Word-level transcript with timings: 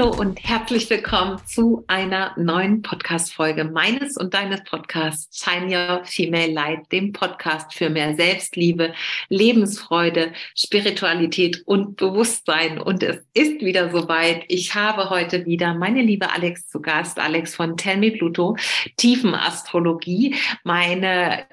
Hallo 0.00 0.18
und 0.18 0.42
herzlich 0.42 0.88
willkommen 0.88 1.42
zu 1.44 1.84
einer 1.86 2.32
neuen 2.38 2.80
Podcast-Folge 2.80 3.64
meines 3.64 4.16
und 4.16 4.32
deines 4.32 4.64
Podcasts 4.64 5.44
Shine 5.44 5.66
Your 5.66 6.04
Female 6.06 6.50
Light, 6.50 6.90
dem 6.90 7.12
Podcast 7.12 7.74
für 7.74 7.90
mehr 7.90 8.14
Selbstliebe, 8.16 8.94
Lebensfreude, 9.28 10.32
Spiritualität 10.56 11.62
und 11.66 11.96
Bewusstsein. 11.96 12.80
Und 12.80 13.02
es 13.02 13.18
ist 13.34 13.60
wieder 13.60 13.90
soweit. 13.90 14.44
Ich 14.48 14.74
habe 14.74 15.10
heute 15.10 15.44
wieder 15.44 15.74
meine 15.74 16.00
liebe 16.00 16.32
Alex 16.32 16.66
zu 16.68 16.80
Gast, 16.80 17.18
Alex 17.18 17.54
von 17.54 17.76
Tell 17.76 17.98
Me 17.98 18.10
Pluto, 18.10 18.56
Tiefenastrologie, 18.96 20.34
meine 20.64 21.44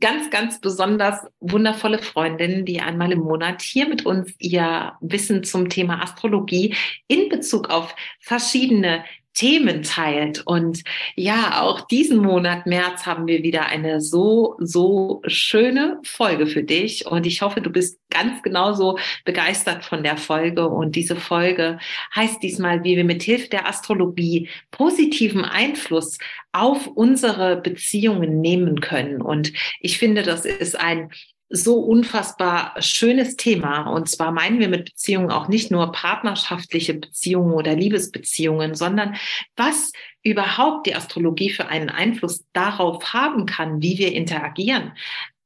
ganz, 0.00 0.30
ganz 0.30 0.60
besonders 0.60 1.20
wundervolle 1.38 1.98
Freundin, 1.98 2.64
die 2.64 2.80
einmal 2.80 3.12
im 3.12 3.20
Monat 3.20 3.62
hier 3.62 3.88
mit 3.88 4.04
uns 4.04 4.32
ihr 4.38 4.94
Wissen 5.00 5.44
zum 5.44 5.68
Thema 5.68 6.02
Astrologie 6.02 6.74
in 7.06 7.28
Bezug 7.28 7.70
auf 7.70 7.94
verschiedene 8.18 9.04
Themen 9.40 9.82
teilt. 9.82 10.42
Und 10.46 10.82
ja, 11.16 11.62
auch 11.62 11.80
diesen 11.80 12.18
Monat 12.18 12.66
März 12.66 13.06
haben 13.06 13.26
wir 13.26 13.42
wieder 13.42 13.64
eine 13.64 14.02
so, 14.02 14.56
so 14.58 15.22
schöne 15.26 15.98
Folge 16.04 16.46
für 16.46 16.62
dich. 16.62 17.06
Und 17.06 17.26
ich 17.26 17.40
hoffe, 17.40 17.62
du 17.62 17.70
bist 17.70 17.98
ganz 18.10 18.42
genauso 18.42 18.98
begeistert 19.24 19.82
von 19.82 20.02
der 20.02 20.18
Folge. 20.18 20.68
Und 20.68 20.94
diese 20.94 21.16
Folge 21.16 21.78
heißt 22.14 22.42
diesmal, 22.42 22.84
wie 22.84 22.98
wir 22.98 23.04
mit 23.04 23.22
Hilfe 23.22 23.48
der 23.48 23.66
Astrologie 23.66 24.50
positiven 24.72 25.46
Einfluss 25.46 26.18
auf 26.52 26.86
unsere 26.88 27.56
Beziehungen 27.62 28.42
nehmen 28.42 28.82
können. 28.82 29.22
Und 29.22 29.54
ich 29.80 29.96
finde, 29.96 30.22
das 30.22 30.44
ist 30.44 30.78
ein 30.78 31.10
so 31.50 31.80
unfassbar 31.80 32.74
schönes 32.80 33.36
Thema. 33.36 33.90
Und 33.90 34.08
zwar 34.08 34.30
meinen 34.30 34.60
wir 34.60 34.68
mit 34.68 34.84
Beziehungen 34.84 35.30
auch 35.30 35.48
nicht 35.48 35.70
nur 35.70 35.90
partnerschaftliche 35.92 36.94
Beziehungen 36.94 37.52
oder 37.54 37.74
Liebesbeziehungen, 37.74 38.74
sondern 38.74 39.16
was 39.56 39.92
überhaupt 40.22 40.86
die 40.86 40.94
Astrologie 40.94 41.50
für 41.50 41.66
einen 41.66 41.90
Einfluss 41.90 42.44
darauf 42.52 43.12
haben 43.12 43.46
kann, 43.46 43.82
wie 43.82 43.98
wir 43.98 44.12
interagieren. 44.12 44.92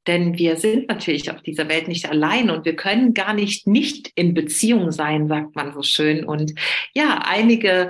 Denn 0.07 0.37
wir 0.37 0.57
sind 0.57 0.87
natürlich 0.87 1.31
auf 1.31 1.41
dieser 1.41 1.67
Welt 1.67 1.87
nicht 1.87 2.07
allein 2.07 2.51
und 2.51 2.65
wir 2.65 2.75
können 2.75 3.15
gar 3.15 3.33
nicht 3.33 3.65
nicht 3.65 4.11
in 4.13 4.35
Beziehung 4.35 4.91
sein, 4.91 5.27
sagt 5.27 5.55
man 5.55 5.73
so 5.73 5.81
schön. 5.81 6.23
Und 6.23 6.53
ja, 6.93 7.23
einige 7.25 7.89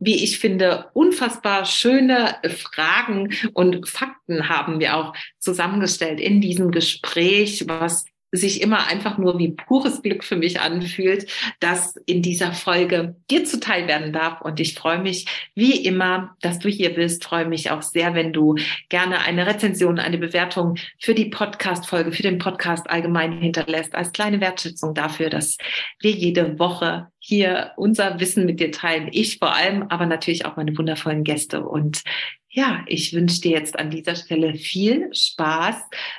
wie 0.00 0.24
ich 0.24 0.38
finde, 0.38 0.90
unfassbar 0.94 1.66
schöne 1.66 2.36
Fragen 2.48 3.32
und 3.52 3.88
Fakten 3.88 4.48
haben 4.48 4.80
wir 4.80 4.96
auch 4.96 5.14
zusammengestellt 5.38 6.20
in 6.20 6.40
diesem 6.40 6.70
Gespräch, 6.70 7.64
was 7.68 8.06
sich 8.32 8.62
immer 8.62 8.86
einfach 8.86 9.18
nur 9.18 9.38
wie 9.38 9.52
pures 9.52 10.02
Glück 10.02 10.24
für 10.24 10.36
mich 10.36 10.60
anfühlt, 10.60 11.26
dass 11.58 11.96
in 12.06 12.22
dieser 12.22 12.52
Folge 12.52 13.16
dir 13.30 13.44
zuteil 13.44 13.88
werden 13.88 14.12
darf. 14.12 14.40
Und 14.40 14.60
ich 14.60 14.74
freue 14.74 15.00
mich 15.00 15.26
wie 15.54 15.84
immer, 15.84 16.36
dass 16.40 16.58
du 16.58 16.68
hier 16.68 16.94
bist. 16.94 17.24
Freue 17.24 17.46
mich 17.46 17.70
auch 17.70 17.82
sehr, 17.82 18.14
wenn 18.14 18.32
du 18.32 18.56
gerne 18.88 19.20
eine 19.20 19.46
Rezension, 19.46 19.98
eine 19.98 20.18
Bewertung 20.18 20.76
für 21.00 21.14
die 21.14 21.26
Podcast-Folge, 21.26 22.12
für 22.12 22.22
den 22.22 22.38
Podcast 22.38 22.88
allgemein 22.88 23.32
hinterlässt, 23.32 23.94
als 23.94 24.12
kleine 24.12 24.40
Wertschätzung 24.40 24.94
dafür, 24.94 25.30
dass 25.30 25.56
wir 25.98 26.12
jede 26.12 26.58
Woche 26.58 27.08
hier 27.18 27.72
unser 27.76 28.18
Wissen 28.20 28.46
mit 28.46 28.60
dir 28.60 28.72
teilen. 28.72 29.08
Ich 29.12 29.38
vor 29.38 29.54
allem, 29.54 29.84
aber 29.88 30.06
natürlich 30.06 30.46
auch 30.46 30.56
meine 30.56 30.76
wundervollen 30.76 31.24
Gäste. 31.24 31.62
Und 31.62 32.02
ja, 32.50 32.84
ich 32.86 33.12
wünsche 33.14 33.40
dir 33.40 33.52
jetzt 33.52 33.78
an 33.78 33.90
dieser 33.90 34.16
Stelle 34.16 34.54
viel 34.54 35.08
Spaß 35.14 35.76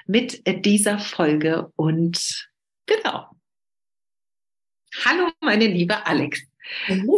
mit 0.07 0.41
dieser 0.65 0.97
Folge 0.97 1.71
und 1.75 2.49
genau. 2.85 3.27
Hallo, 5.05 5.29
meine 5.41 5.67
liebe 5.67 6.05
Alex. 6.05 6.41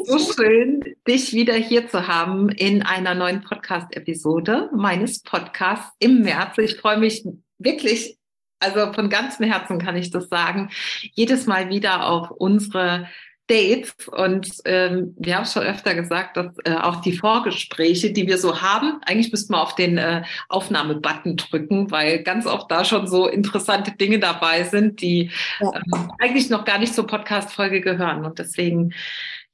So 0.06 0.18
schön, 0.18 0.82
dich 1.08 1.34
wieder 1.34 1.54
hier 1.54 1.88
zu 1.88 2.08
haben 2.08 2.50
in 2.50 2.82
einer 2.82 3.14
neuen 3.14 3.42
Podcast-Episode 3.42 4.72
meines 4.76 5.22
Podcasts 5.22 5.96
im 6.00 6.22
März. 6.22 6.58
Ich 6.58 6.78
freue 6.78 6.98
mich 6.98 7.24
wirklich, 7.60 8.18
also 8.60 8.94
von 8.94 9.10
ganzem 9.10 9.46
Herzen 9.46 9.78
kann 9.78 9.96
ich 9.96 10.10
das 10.10 10.28
sagen, 10.28 10.72
jedes 11.14 11.46
Mal 11.46 11.70
wieder 11.70 12.08
auf 12.08 12.32
unsere 12.32 13.08
Dates 13.48 13.94
und 14.08 14.50
ähm, 14.64 15.16
wir 15.20 15.36
haben 15.36 15.46
schon 15.46 15.64
öfter 15.64 15.94
gesagt, 15.96 16.38
dass 16.38 16.48
äh, 16.64 16.76
auch 16.76 17.02
die 17.02 17.18
Vorgespräche, 17.18 18.12
die 18.12 18.26
wir 18.26 18.38
so 18.38 18.62
haben, 18.62 19.02
eigentlich 19.06 19.32
müssten 19.32 19.54
wir 19.54 19.62
auf 19.62 19.76
den 19.76 19.98
äh, 19.98 20.24
Aufnahmebutton 20.48 21.36
drücken, 21.36 21.92
weil 21.92 22.24
ganz 22.24 22.46
oft 22.46 22.72
da 22.72 22.86
schon 22.86 23.06
so 23.08 23.28
interessante 23.28 23.92
Dinge 23.92 24.20
dabei 24.20 24.64
sind, 24.64 25.02
die 25.02 25.30
ja. 25.60 25.72
ähm, 25.74 26.12
eigentlich 26.20 26.50
noch 26.50 26.64
gar 26.64 26.78
nicht 26.78 26.96
zur 26.96 27.06
Podcast-Folge 27.06 27.82
gehören. 27.82 28.24
Und 28.26 28.40
deswegen 28.40 28.94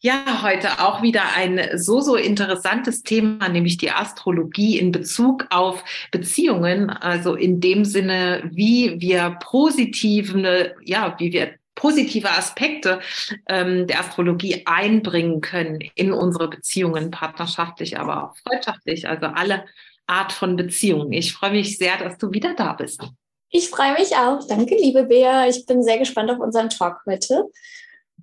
ja, 0.02 0.44
heute 0.44 0.80
auch 0.80 1.02
wieder 1.02 1.24
ein 1.36 1.60
so, 1.78 2.00
so 2.00 2.16
interessantes 2.16 3.04
Thema, 3.04 3.50
nämlich 3.50 3.76
die 3.78 3.92
Astrologie 3.92 4.80
in 4.80 4.94
Bezug 4.94 5.46
auf 5.50 5.84
Beziehungen. 6.12 6.90
Also 6.90 7.36
in 7.36 7.60
dem 7.60 7.84
Sinne, 7.84 8.50
wie 8.50 8.96
wir 9.02 9.38
positive, 9.42 10.76
ja, 10.86 11.16
wie 11.20 11.34
wir 11.34 11.59
positive 11.80 12.30
Aspekte 12.30 13.00
ähm, 13.48 13.88
der 13.88 14.02
Astrologie 14.02 14.64
einbringen 14.66 15.40
können 15.40 15.80
in 15.96 16.12
unsere 16.12 16.50
Beziehungen, 16.50 17.10
partnerschaftlich, 17.10 17.98
aber 17.98 18.26
auch 18.26 18.38
freundschaftlich, 18.38 19.08
also 19.08 19.28
alle 19.28 19.66
Art 20.06 20.34
von 20.34 20.58
Beziehungen. 20.58 21.14
Ich 21.14 21.34
freue 21.34 21.52
mich 21.52 21.78
sehr, 21.78 21.98
dass 21.98 22.18
du 22.18 22.32
wieder 22.32 22.54
da 22.54 22.74
bist. 22.74 23.02
Ich 23.50 23.70
freue 23.70 23.94
mich 23.94 24.16
auch. 24.16 24.46
Danke, 24.48 24.76
liebe 24.76 25.04
Bea. 25.04 25.48
Ich 25.48 25.66
bin 25.66 25.82
sehr 25.82 25.98
gespannt 25.98 26.30
auf 26.30 26.40
unseren 26.40 26.70
Talk 26.70 27.02
heute. 27.08 27.46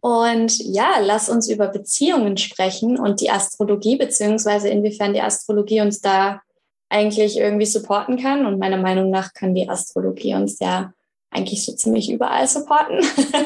Und 0.00 0.58
ja, 0.58 0.98
lass 1.00 1.30
uns 1.30 1.48
über 1.48 1.68
Beziehungen 1.68 2.36
sprechen 2.36 2.98
und 2.98 3.20
die 3.22 3.30
Astrologie, 3.30 3.96
beziehungsweise 3.96 4.68
inwiefern 4.68 5.14
die 5.14 5.22
Astrologie 5.22 5.80
uns 5.80 6.00
da 6.00 6.42
eigentlich 6.90 7.38
irgendwie 7.38 7.66
supporten 7.66 8.18
kann. 8.18 8.44
Und 8.44 8.58
meiner 8.58 8.76
Meinung 8.76 9.10
nach 9.10 9.32
kann 9.32 9.54
die 9.54 9.68
Astrologie 9.68 10.34
uns 10.34 10.58
ja 10.60 10.92
eigentlich 11.30 11.64
so 11.64 11.72
ziemlich 11.72 12.10
überall 12.10 12.46
supporten. 12.46 13.00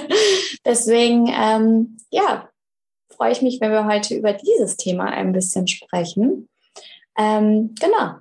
Deswegen, 0.65 1.33
ähm, 1.35 1.97
ja, 2.11 2.49
freue 3.15 3.33
ich 3.33 3.43
mich, 3.43 3.61
wenn 3.61 3.73
wir 3.73 3.87
heute 3.87 4.15
über 4.15 4.33
dieses 4.33 4.77
Thema 4.77 5.07
ein 5.07 5.33
bisschen 5.33 5.67
sprechen. 5.67 6.49
Ähm, 7.19 7.75
genau. 7.79 8.17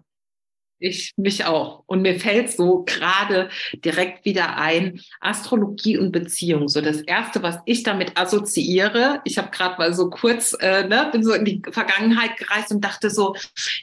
Ich 0.81 1.13
mich 1.17 1.43
auch. 1.43 1.83
Und 1.87 2.01
mir 2.01 2.17
fällt 2.19 2.51
so 2.51 2.83
gerade 2.85 3.49
direkt 3.73 4.23
wieder 4.23 4.55
ein, 4.55 5.01
Astrologie 5.19 5.97
und 5.97 6.13
Beziehung. 6.13 6.69
So 6.69 6.79
das 6.79 7.01
Erste, 7.01 7.43
was 7.43 7.57
ich 7.65 7.83
damit 7.83 8.17
assoziiere, 8.17 9.19
ich 9.25 9.37
habe 9.37 9.51
gerade 9.51 9.77
mal 9.77 9.93
so 9.93 10.09
kurz, 10.09 10.55
äh, 10.61 10.87
ne, 10.87 11.09
bin 11.11 11.23
so 11.23 11.33
in 11.33 11.43
die 11.43 11.61
Vergangenheit 11.69 12.37
gereist 12.37 12.71
und 12.71 12.83
dachte 12.83 13.09
so, 13.09 13.35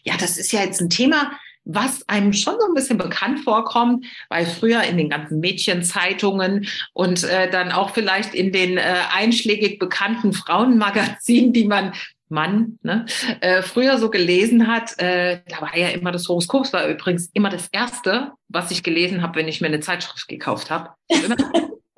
ja, 0.04 0.14
das 0.18 0.38
ist 0.38 0.52
ja 0.52 0.60
jetzt 0.60 0.80
ein 0.80 0.88
Thema, 0.88 1.32
was 1.66 2.08
einem 2.08 2.32
schon 2.32 2.54
so 2.58 2.66
ein 2.66 2.74
bisschen 2.74 2.96
bekannt 2.96 3.40
vorkommt, 3.40 4.06
weil 4.28 4.46
früher 4.46 4.82
in 4.84 4.96
den 4.96 5.10
ganzen 5.10 5.40
Mädchenzeitungen 5.40 6.66
und 6.94 7.24
äh, 7.24 7.50
dann 7.50 7.72
auch 7.72 7.90
vielleicht 7.90 8.34
in 8.34 8.52
den 8.52 8.78
äh, 8.78 8.94
einschlägig 9.12 9.78
bekannten 9.78 10.32
Frauenmagazinen, 10.32 11.52
die 11.52 11.66
man 11.66 11.92
Mann 12.28 12.78
ne, 12.82 13.06
äh, 13.40 13.62
früher 13.62 13.98
so 13.98 14.10
gelesen 14.10 14.66
hat, 14.66 14.98
äh, 14.98 15.42
da 15.48 15.60
war 15.60 15.76
ja 15.76 15.88
immer 15.88 16.10
das 16.10 16.28
Horoskop, 16.28 16.72
war 16.72 16.86
übrigens 16.88 17.30
immer 17.34 17.50
das 17.50 17.68
Erste, 17.68 18.32
was 18.48 18.70
ich 18.70 18.82
gelesen 18.82 19.22
habe, 19.22 19.36
wenn 19.36 19.48
ich 19.48 19.60
mir 19.60 19.68
eine 19.68 19.80
Zeitschrift 19.80 20.26
gekauft 20.26 20.70
habe. 20.70 20.90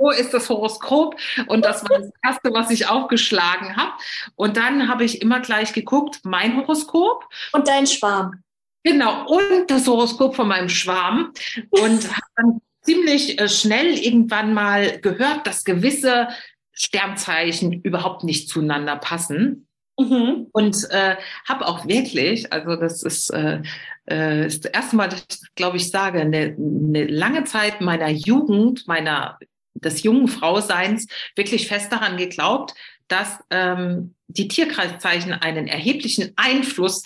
Wo 0.01 0.11
ist 0.11 0.33
das 0.33 0.49
Horoskop? 0.49 1.17
Und 1.49 1.65
das 1.65 1.83
war 1.89 1.99
das 1.99 2.11
Erste, 2.23 2.53
was 2.53 2.71
ich 2.71 2.89
aufgeschlagen 2.89 3.77
habe. 3.77 3.93
Und 4.37 4.57
dann 4.57 4.89
habe 4.89 5.05
ich 5.05 5.23
immer 5.23 5.41
gleich 5.41 5.73
geguckt, 5.73 6.21
mein 6.23 6.57
Horoskop. 6.57 7.25
Und 7.53 7.67
dein 7.67 7.87
Schwarm. 7.87 8.45
Genau, 8.85 9.27
und 9.27 9.71
das 9.71 9.87
Horoskop 9.87 10.37
von 10.37 10.49
meinem 10.49 10.69
Schwarm. 10.69 11.33
Und 11.71 12.09
habe 12.13 12.27
dann 12.37 12.61
ziemlich 12.83 13.41
äh, 13.41 13.49
schnell 13.49 13.99
irgendwann 13.99 14.55
mal 14.55 14.99
gehört, 15.01 15.47
dass 15.47 15.65
gewisse 15.65 16.29
Sternzeichen 16.73 17.73
überhaupt 17.83 18.25
nicht 18.25 18.49
zueinander 18.49 18.97
passen. 18.97 19.67
Mhm. 19.99 20.47
Und 20.53 20.89
äh, 20.91 21.17
habe 21.49 21.67
auch 21.67 21.87
wirklich, 21.87 22.53
also 22.53 22.77
das 22.77 23.03
ist, 23.03 23.31
äh, 23.31 23.63
äh, 24.09 24.47
ist 24.47 24.65
das 24.65 24.73
erste 24.73 24.97
Mal, 24.97 25.09
dass 25.09 25.27
ich, 25.29 25.55
glaube 25.57 25.77
ich, 25.77 25.91
sage, 25.91 26.21
eine, 26.21 26.57
eine 26.57 27.05
lange 27.07 27.45
Zeit 27.45 27.81
meiner 27.81 28.09
Jugend, 28.09 28.87
meiner 28.87 29.39
des 29.75 30.03
jungen 30.03 30.29
Frauseins 30.29 31.07
wirklich 31.37 31.69
fest 31.69 31.93
daran 31.93 32.17
geglaubt, 32.17 32.75
dass 33.09 33.39
ähm, 33.51 34.15
die 34.29 34.49
Tierkreiszeichen 34.49 35.33
einen 35.33 35.67
erheblichen 35.67 36.33
Einfluss 36.37 37.05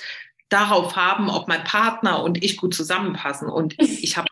darauf 0.53 0.97
haben, 0.97 1.31
ob 1.31 1.49
mein 1.49 1.65
Partner 1.65 2.23
und 2.23 2.43
ich 2.43 2.57
gut 2.57 2.75
zusammenpassen. 2.75 3.49
Und 3.49 3.79
ich 3.79 4.17
habe 4.17 4.29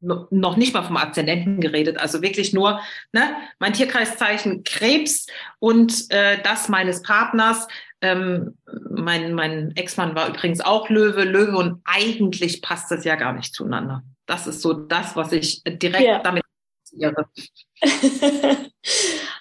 noch 0.00 0.56
nicht 0.56 0.74
mal 0.74 0.82
vom 0.82 0.96
Aszendenten 0.96 1.60
geredet, 1.60 1.98
also 1.98 2.20
wirklich 2.20 2.52
nur 2.52 2.80
ne, 3.12 3.36
mein 3.58 3.72
Tierkreiszeichen 3.72 4.62
Krebs 4.62 5.26
und 5.58 6.10
äh, 6.10 6.42
das 6.42 6.68
meines 6.68 7.02
Partners. 7.02 7.66
Ähm, 8.02 8.58
mein 8.90 9.32
mein 9.32 9.74
Ex-Mann 9.76 10.14
war 10.14 10.28
übrigens 10.28 10.60
auch 10.60 10.90
Löwe, 10.90 11.24
Löwe 11.24 11.56
und 11.56 11.80
eigentlich 11.84 12.60
passt 12.60 12.90
das 12.90 13.04
ja 13.04 13.16
gar 13.16 13.32
nicht 13.32 13.54
zueinander. 13.54 14.02
Das 14.26 14.46
ist 14.46 14.60
so 14.60 14.74
das, 14.74 15.16
was 15.16 15.32
ich 15.32 15.62
direkt 15.64 16.04
ja. 16.04 16.18
damit 16.18 16.44
irre. 16.92 17.26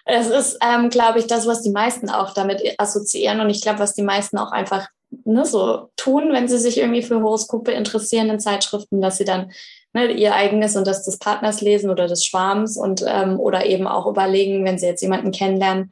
es 0.05 0.27
ist, 0.29 0.57
ähm, 0.61 0.89
glaube 0.89 1.19
ich, 1.19 1.27
das, 1.27 1.45
was 1.45 1.61
die 1.61 1.71
meisten 1.71 2.09
auch 2.09 2.33
damit 2.33 2.61
assoziieren 2.77 3.41
und 3.41 3.49
ich 3.49 3.61
glaube, 3.61 3.79
was 3.79 3.93
die 3.93 4.03
meisten 4.03 4.37
auch 4.37 4.51
einfach 4.51 4.87
ne, 5.25 5.45
so 5.45 5.89
tun, 5.95 6.31
wenn 6.31 6.47
sie 6.47 6.57
sich 6.57 6.77
irgendwie 6.77 7.01
für 7.03 7.21
Horoskope 7.21 7.71
interessieren 7.71 8.29
in 8.29 8.39
Zeitschriften, 8.39 9.01
dass 9.01 9.17
sie 9.17 9.25
dann 9.25 9.51
ne, 9.93 10.11
ihr 10.11 10.35
eigenes 10.35 10.75
und 10.75 10.87
das 10.87 11.03
des 11.03 11.17
Partners 11.17 11.61
lesen 11.61 11.89
oder 11.89 12.07
des 12.07 12.25
Schwarms 12.25 12.77
und 12.77 13.03
ähm, 13.07 13.39
oder 13.39 13.65
eben 13.65 13.87
auch 13.87 14.07
überlegen, 14.07 14.65
wenn 14.65 14.77
sie 14.77 14.87
jetzt 14.87 15.01
jemanden 15.01 15.31
kennenlernen, 15.31 15.91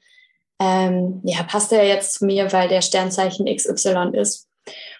ähm, 0.59 1.21
ja, 1.23 1.43
passt 1.43 1.71
der 1.71 1.87
jetzt 1.87 2.13
zu 2.13 2.25
mir, 2.25 2.51
weil 2.51 2.67
der 2.67 2.81
Sternzeichen 2.81 3.45
XY 3.45 4.11
ist. 4.13 4.47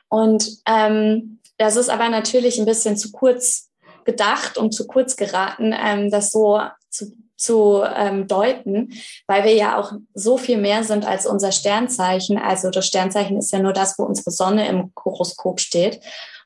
Und 0.10 0.50
ähm, 0.68 1.40
das 1.58 1.76
ist 1.76 1.90
aber 1.90 2.10
natürlich 2.10 2.60
ein 2.60 2.66
bisschen 2.66 2.98
zu 2.98 3.12
kurz 3.12 3.70
gedacht 4.04 4.58
und 4.58 4.74
zu 4.74 4.88
kurz 4.88 5.16
geraten, 5.16 5.76
ähm, 5.78 6.10
das 6.10 6.32
so 6.32 6.60
zu, 6.90 7.14
zu 7.42 7.84
ähm, 7.84 8.28
deuten, 8.28 8.94
weil 9.28 9.44
wir 9.44 9.54
ja 9.54 9.78
auch 9.78 9.94
so 10.14 10.38
viel 10.38 10.58
mehr 10.58 10.84
sind 10.84 11.06
als 11.06 11.26
unser 11.26 11.52
Sternzeichen. 11.52 12.38
Also 12.38 12.70
das 12.70 12.88
Sternzeichen 12.88 13.38
ist 13.38 13.52
ja 13.52 13.60
nur 13.60 13.74
das, 13.74 13.98
wo 13.98 14.04
unsere 14.04 14.32
Sonne 14.32 14.68
im 14.68 14.92
Horoskop 15.04 15.60
steht. 15.60 16.02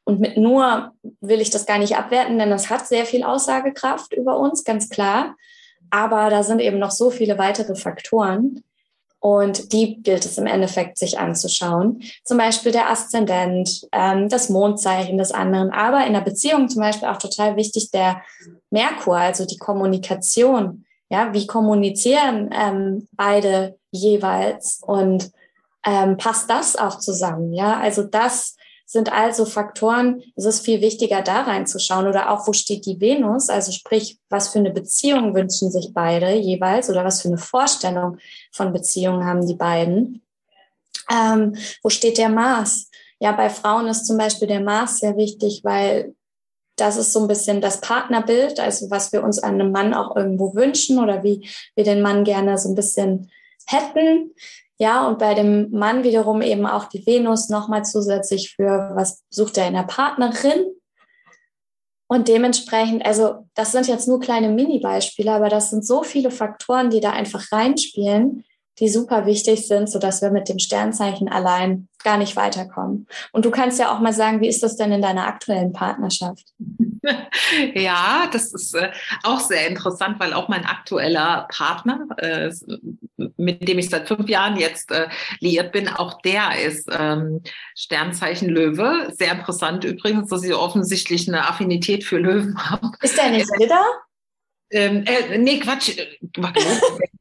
Und 0.05 0.19
mit 0.19 0.37
nur 0.37 0.91
will 1.19 1.41
ich 1.41 1.49
das 1.49 1.65
gar 1.65 1.79
nicht 1.79 1.97
abwerten, 1.97 2.37
denn 2.39 2.51
das 2.51 2.69
hat 2.69 2.87
sehr 2.87 3.05
viel 3.05 3.23
Aussagekraft 3.23 4.13
über 4.13 4.37
uns, 4.37 4.63
ganz 4.63 4.89
klar. 4.89 5.35
Aber 5.89 6.29
da 6.29 6.43
sind 6.43 6.59
eben 6.59 6.79
noch 6.79 6.91
so 6.91 7.09
viele 7.09 7.37
weitere 7.37 7.75
Faktoren. 7.75 8.63
Und 9.19 9.73
die 9.73 10.03
gilt 10.03 10.23
es 10.23 10.37
im 10.37 10.45
Endeffekt 10.45 10.99
sich 10.99 11.17
anzuschauen. 11.17 12.03
Zum 12.23 12.37
Beispiel 12.37 12.71
der 12.71 12.91
Aszendent, 12.91 13.87
ähm, 13.91 14.29
das 14.29 14.49
Mondzeichen 14.49 15.17
des 15.17 15.31
anderen. 15.31 15.71
Aber 15.71 16.05
in 16.05 16.13
der 16.13 16.21
Beziehung 16.21 16.69
zum 16.69 16.81
Beispiel 16.81 17.07
auch 17.07 17.17
total 17.17 17.55
wichtig 17.55 17.89
der 17.89 18.21
Merkur, 18.69 19.17
also 19.17 19.47
die 19.47 19.57
Kommunikation. 19.57 20.84
Ja, 21.09 21.33
wie 21.33 21.45
kommunizieren 21.45 22.49
ähm, 22.51 23.07
beide 23.11 23.77
jeweils 23.91 24.81
und 24.81 25.31
ähm, 25.85 26.17
passt 26.17 26.49
das 26.49 26.75
auch 26.75 26.99
zusammen? 26.99 27.53
Ja, 27.53 27.79
also 27.79 28.03
das 28.03 28.55
sind 28.87 29.11
also 29.11 29.45
Faktoren, 29.45 30.21
es 30.35 30.45
ist 30.45 30.63
viel 30.63 30.81
wichtiger, 30.81 31.21
da 31.21 31.41
reinzuschauen 31.41 32.07
oder 32.07 32.31
auch, 32.31 32.47
wo 32.47 32.53
steht 32.53 32.85
die 32.85 32.99
Venus? 32.99 33.49
Also 33.49 33.71
sprich, 33.71 34.19
was 34.29 34.49
für 34.49 34.59
eine 34.59 34.71
Beziehung 34.71 35.35
wünschen 35.35 35.71
sich 35.71 35.91
beide 35.93 36.33
jeweils 36.35 36.89
oder 36.89 37.03
was 37.03 37.21
für 37.21 37.27
eine 37.27 37.37
Vorstellung 37.37 38.17
von 38.51 38.73
Beziehungen 38.73 39.25
haben 39.25 39.45
die 39.45 39.55
beiden? 39.55 40.21
Ähm, 41.11 41.55
wo 41.83 41.89
steht 41.89 42.17
der 42.17 42.29
Mars? 42.29 42.89
Ja, 43.19 43.31
bei 43.31 43.49
Frauen 43.49 43.87
ist 43.87 44.05
zum 44.05 44.17
Beispiel 44.17 44.47
der 44.47 44.61
Mars 44.61 44.99
sehr 44.99 45.17
wichtig, 45.17 45.61
weil 45.63 46.14
das 46.75 46.97
ist 46.97 47.13
so 47.13 47.21
ein 47.21 47.27
bisschen 47.27 47.61
das 47.61 47.81
Partnerbild, 47.81 48.59
also 48.59 48.89
was 48.91 49.11
wir 49.13 49.23
uns 49.23 49.39
an 49.39 49.55
einem 49.55 49.71
Mann 49.71 49.93
auch 49.93 50.15
irgendwo 50.15 50.53
wünschen 50.55 50.99
oder 50.99 51.23
wie 51.23 51.47
wir 51.75 51.83
den 51.83 52.01
Mann 52.01 52.23
gerne 52.23 52.57
so 52.57 52.69
ein 52.69 52.75
bisschen 52.75 53.31
hätten. 53.65 54.31
Ja, 54.77 55.07
und 55.07 55.19
bei 55.19 55.33
dem 55.33 55.71
Mann 55.71 56.03
wiederum 56.03 56.41
eben 56.41 56.65
auch 56.65 56.85
die 56.85 57.05
Venus 57.05 57.49
nochmal 57.49 57.85
zusätzlich 57.85 58.53
für, 58.55 58.91
was 58.93 59.23
sucht 59.29 59.57
er 59.57 59.67
in 59.67 59.73
der 59.73 59.83
Partnerin? 59.83 60.65
Und 62.07 62.27
dementsprechend, 62.27 63.05
also 63.05 63.47
das 63.55 63.71
sind 63.71 63.87
jetzt 63.87 64.07
nur 64.07 64.19
kleine 64.19 64.49
Mini-Beispiele, 64.49 65.31
aber 65.31 65.49
das 65.49 65.69
sind 65.69 65.85
so 65.85 66.03
viele 66.03 66.29
Faktoren, 66.29 66.89
die 66.89 66.99
da 66.99 67.11
einfach 67.11 67.51
reinspielen, 67.51 68.43
die 68.79 68.89
super 68.89 69.25
wichtig 69.25 69.67
sind, 69.67 69.89
sodass 69.89 70.21
wir 70.21 70.29
mit 70.29 70.49
dem 70.49 70.59
Sternzeichen 70.59 71.29
allein 71.29 71.87
gar 72.05 72.17
nicht 72.17 72.37
weiterkommen. 72.37 73.07
Und 73.33 73.43
du 73.43 73.51
kannst 73.51 73.79
ja 73.79 73.93
auch 73.93 73.99
mal 73.99 74.13
sagen, 74.13 74.39
wie 74.39 74.47
ist 74.47 74.63
das 74.63 74.77
denn 74.77 74.93
in 74.93 75.01
deiner 75.01 75.27
aktuellen 75.27 75.73
Partnerschaft? 75.73 76.45
Ja, 77.75 78.27
das 78.31 78.51
ist 78.51 78.73
äh, 78.73 78.89
auch 79.21 79.39
sehr 79.39 79.67
interessant, 79.67 80.19
weil 80.19 80.33
auch 80.33 80.47
mein 80.47 80.65
aktueller 80.65 81.47
Partner, 81.55 82.07
äh, 82.17 82.51
mit 83.37 83.67
dem 83.67 83.77
ich 83.77 83.89
seit 83.91 84.07
fünf 84.07 84.27
Jahren 84.27 84.57
jetzt 84.57 84.91
äh, 84.91 85.07
liiert 85.39 85.71
bin, 85.71 85.87
auch 85.87 86.19
der 86.23 86.59
ist 86.65 86.89
ähm, 86.91 87.43
Sternzeichen 87.75 88.49
Löwe. 88.49 89.13
Sehr 89.15 89.33
interessant 89.33 89.83
übrigens, 89.83 90.29
dass 90.29 90.41
sie 90.41 90.55
offensichtlich 90.55 91.27
eine 91.27 91.47
Affinität 91.47 92.03
für 92.03 92.17
Löwen 92.17 92.57
haben. 92.71 92.91
Ist 93.01 93.17
der 93.17 93.29
nicht 93.29 93.49
Widder? 93.59 93.85
Ähm, 94.71 95.03
äh, 95.05 95.37
nee, 95.37 95.59
Quatsch. 95.59 95.95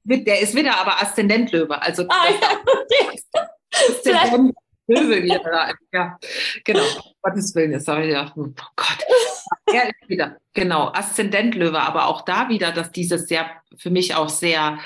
Der 0.05 0.41
ist 0.41 0.55
wieder, 0.55 0.81
aber 0.81 1.03
Aszendent 1.03 1.53
Löwe. 1.53 1.81
Also 1.81 2.07
ah, 2.09 2.27
ja, 2.31 3.43
Aszendent 3.91 4.55
Löwe 4.87 5.23
wieder. 5.23 5.75
Ja, 5.93 6.19
genau. 6.65 6.83
Gottes 7.23 7.55
Willen, 7.55 7.73
jetzt 7.73 7.89
habe 7.89 8.03
ich 8.03 8.09
gedacht, 8.09 8.33
oh 8.37 8.49
Gott. 8.77 8.99
Er 9.73 9.89
ist 9.89 10.09
wieder, 10.09 10.37
genau, 10.53 10.93
Aszendent 10.93 11.55
Löwe, 11.55 11.81
aber 11.81 12.07
auch 12.07 12.23
da 12.23 12.49
wieder, 12.49 12.73
dass 12.73 12.93
dieses 12.93 13.27
sehr, 13.29 13.51
für 13.77 13.91
mich 13.91 14.15
auch 14.15 14.29
sehr 14.29 14.79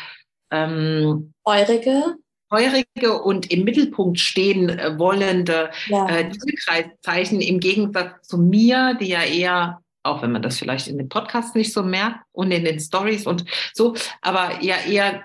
ähm, 0.51 1.33
Feurige. 1.45 2.17
feurige 2.49 3.21
und 3.23 3.51
im 3.51 3.65
Mittelpunkt 3.65 4.19
stehen 4.19 4.69
äh, 4.69 4.99
wollende 4.99 5.71
ja. 5.87 6.09
äh, 6.09 6.31
Tierkreiszeichen 6.31 7.41
im 7.41 7.61
Gegensatz 7.61 8.27
zu 8.29 8.39
mir, 8.39 8.97
die 9.01 9.09
ja 9.09 9.23
eher 9.23 9.83
auch 10.05 10.23
wenn 10.23 10.33
man 10.33 10.43
das 10.43 10.59
vielleicht 10.59 10.89
in 10.89 10.97
den 10.97 11.09
Podcasts 11.09 11.55
nicht 11.55 11.73
so 11.73 11.83
merkt 11.83 12.21
und 12.33 12.51
in 12.51 12.65
den 12.65 12.81
Stories 12.81 13.27
und 13.27 13.45
so, 13.75 13.95
aber 14.23 14.63
ja 14.63 14.77
eher 14.89 15.25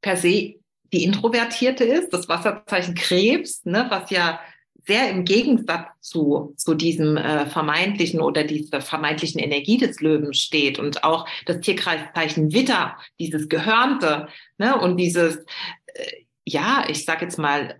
per 0.00 0.16
se 0.16 0.57
die 0.92 1.04
Introvertierte 1.04 1.84
ist, 1.84 2.12
das 2.12 2.28
Wasserzeichen 2.28 2.94
Krebs, 2.94 3.64
ne, 3.64 3.86
was 3.90 4.10
ja 4.10 4.40
sehr 4.86 5.10
im 5.10 5.24
Gegensatz 5.24 5.86
zu, 6.00 6.54
zu 6.56 6.74
diesem 6.74 7.18
äh, 7.18 7.44
vermeintlichen 7.46 8.20
oder 8.22 8.42
dieser 8.44 8.80
vermeintlichen 8.80 9.38
Energie 9.38 9.76
des 9.76 10.00
Löwen 10.00 10.32
steht 10.32 10.78
und 10.78 11.04
auch 11.04 11.28
das 11.44 11.60
Tierkreiszeichen 11.60 12.52
Witter, 12.54 12.96
dieses 13.20 13.50
Gehörnte 13.50 14.28
ne, 14.56 14.80
und 14.80 14.96
dieses, 14.96 15.36
äh, 15.86 16.24
ja, 16.46 16.86
ich 16.88 17.04
sag 17.04 17.20
jetzt 17.20 17.38
mal, 17.38 17.76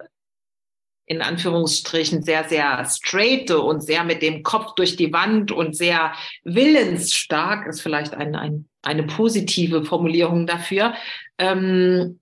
in 1.07 1.23
Anführungsstrichen 1.23 2.23
sehr, 2.23 2.45
sehr 2.45 2.85
straight 2.85 3.51
und 3.51 3.81
sehr 3.81 4.05
mit 4.05 4.21
dem 4.21 4.43
Kopf 4.43 4.75
durch 4.75 4.97
die 4.97 5.11
Wand 5.11 5.51
und 5.51 5.75
sehr 5.75 6.13
willensstark, 6.45 7.67
ist 7.67 7.81
vielleicht 7.81 8.13
ein, 8.15 8.37
ein, 8.37 8.69
eine 8.83 9.05
positive 9.05 9.87
Formulierung 9.87 10.47
dafür, 10.47 10.93
ähm, 11.39 12.21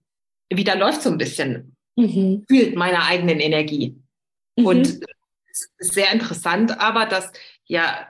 wieder 0.53 0.76
läuft 0.76 1.03
so 1.03 1.11
ein 1.11 1.19
bisschen, 1.19 1.76
mhm. 1.97 2.45
fühlt 2.49 2.76
meine 2.76 3.05
eigenen 3.05 3.41
Energie. 3.41 3.97
Mhm. 4.57 4.67
Und 4.67 5.00
es 5.50 5.71
ist 5.79 5.95
sehr 5.95 6.12
interessant 6.12 6.79
aber, 6.81 7.07
dass 7.07 7.33
ja 7.67 8.07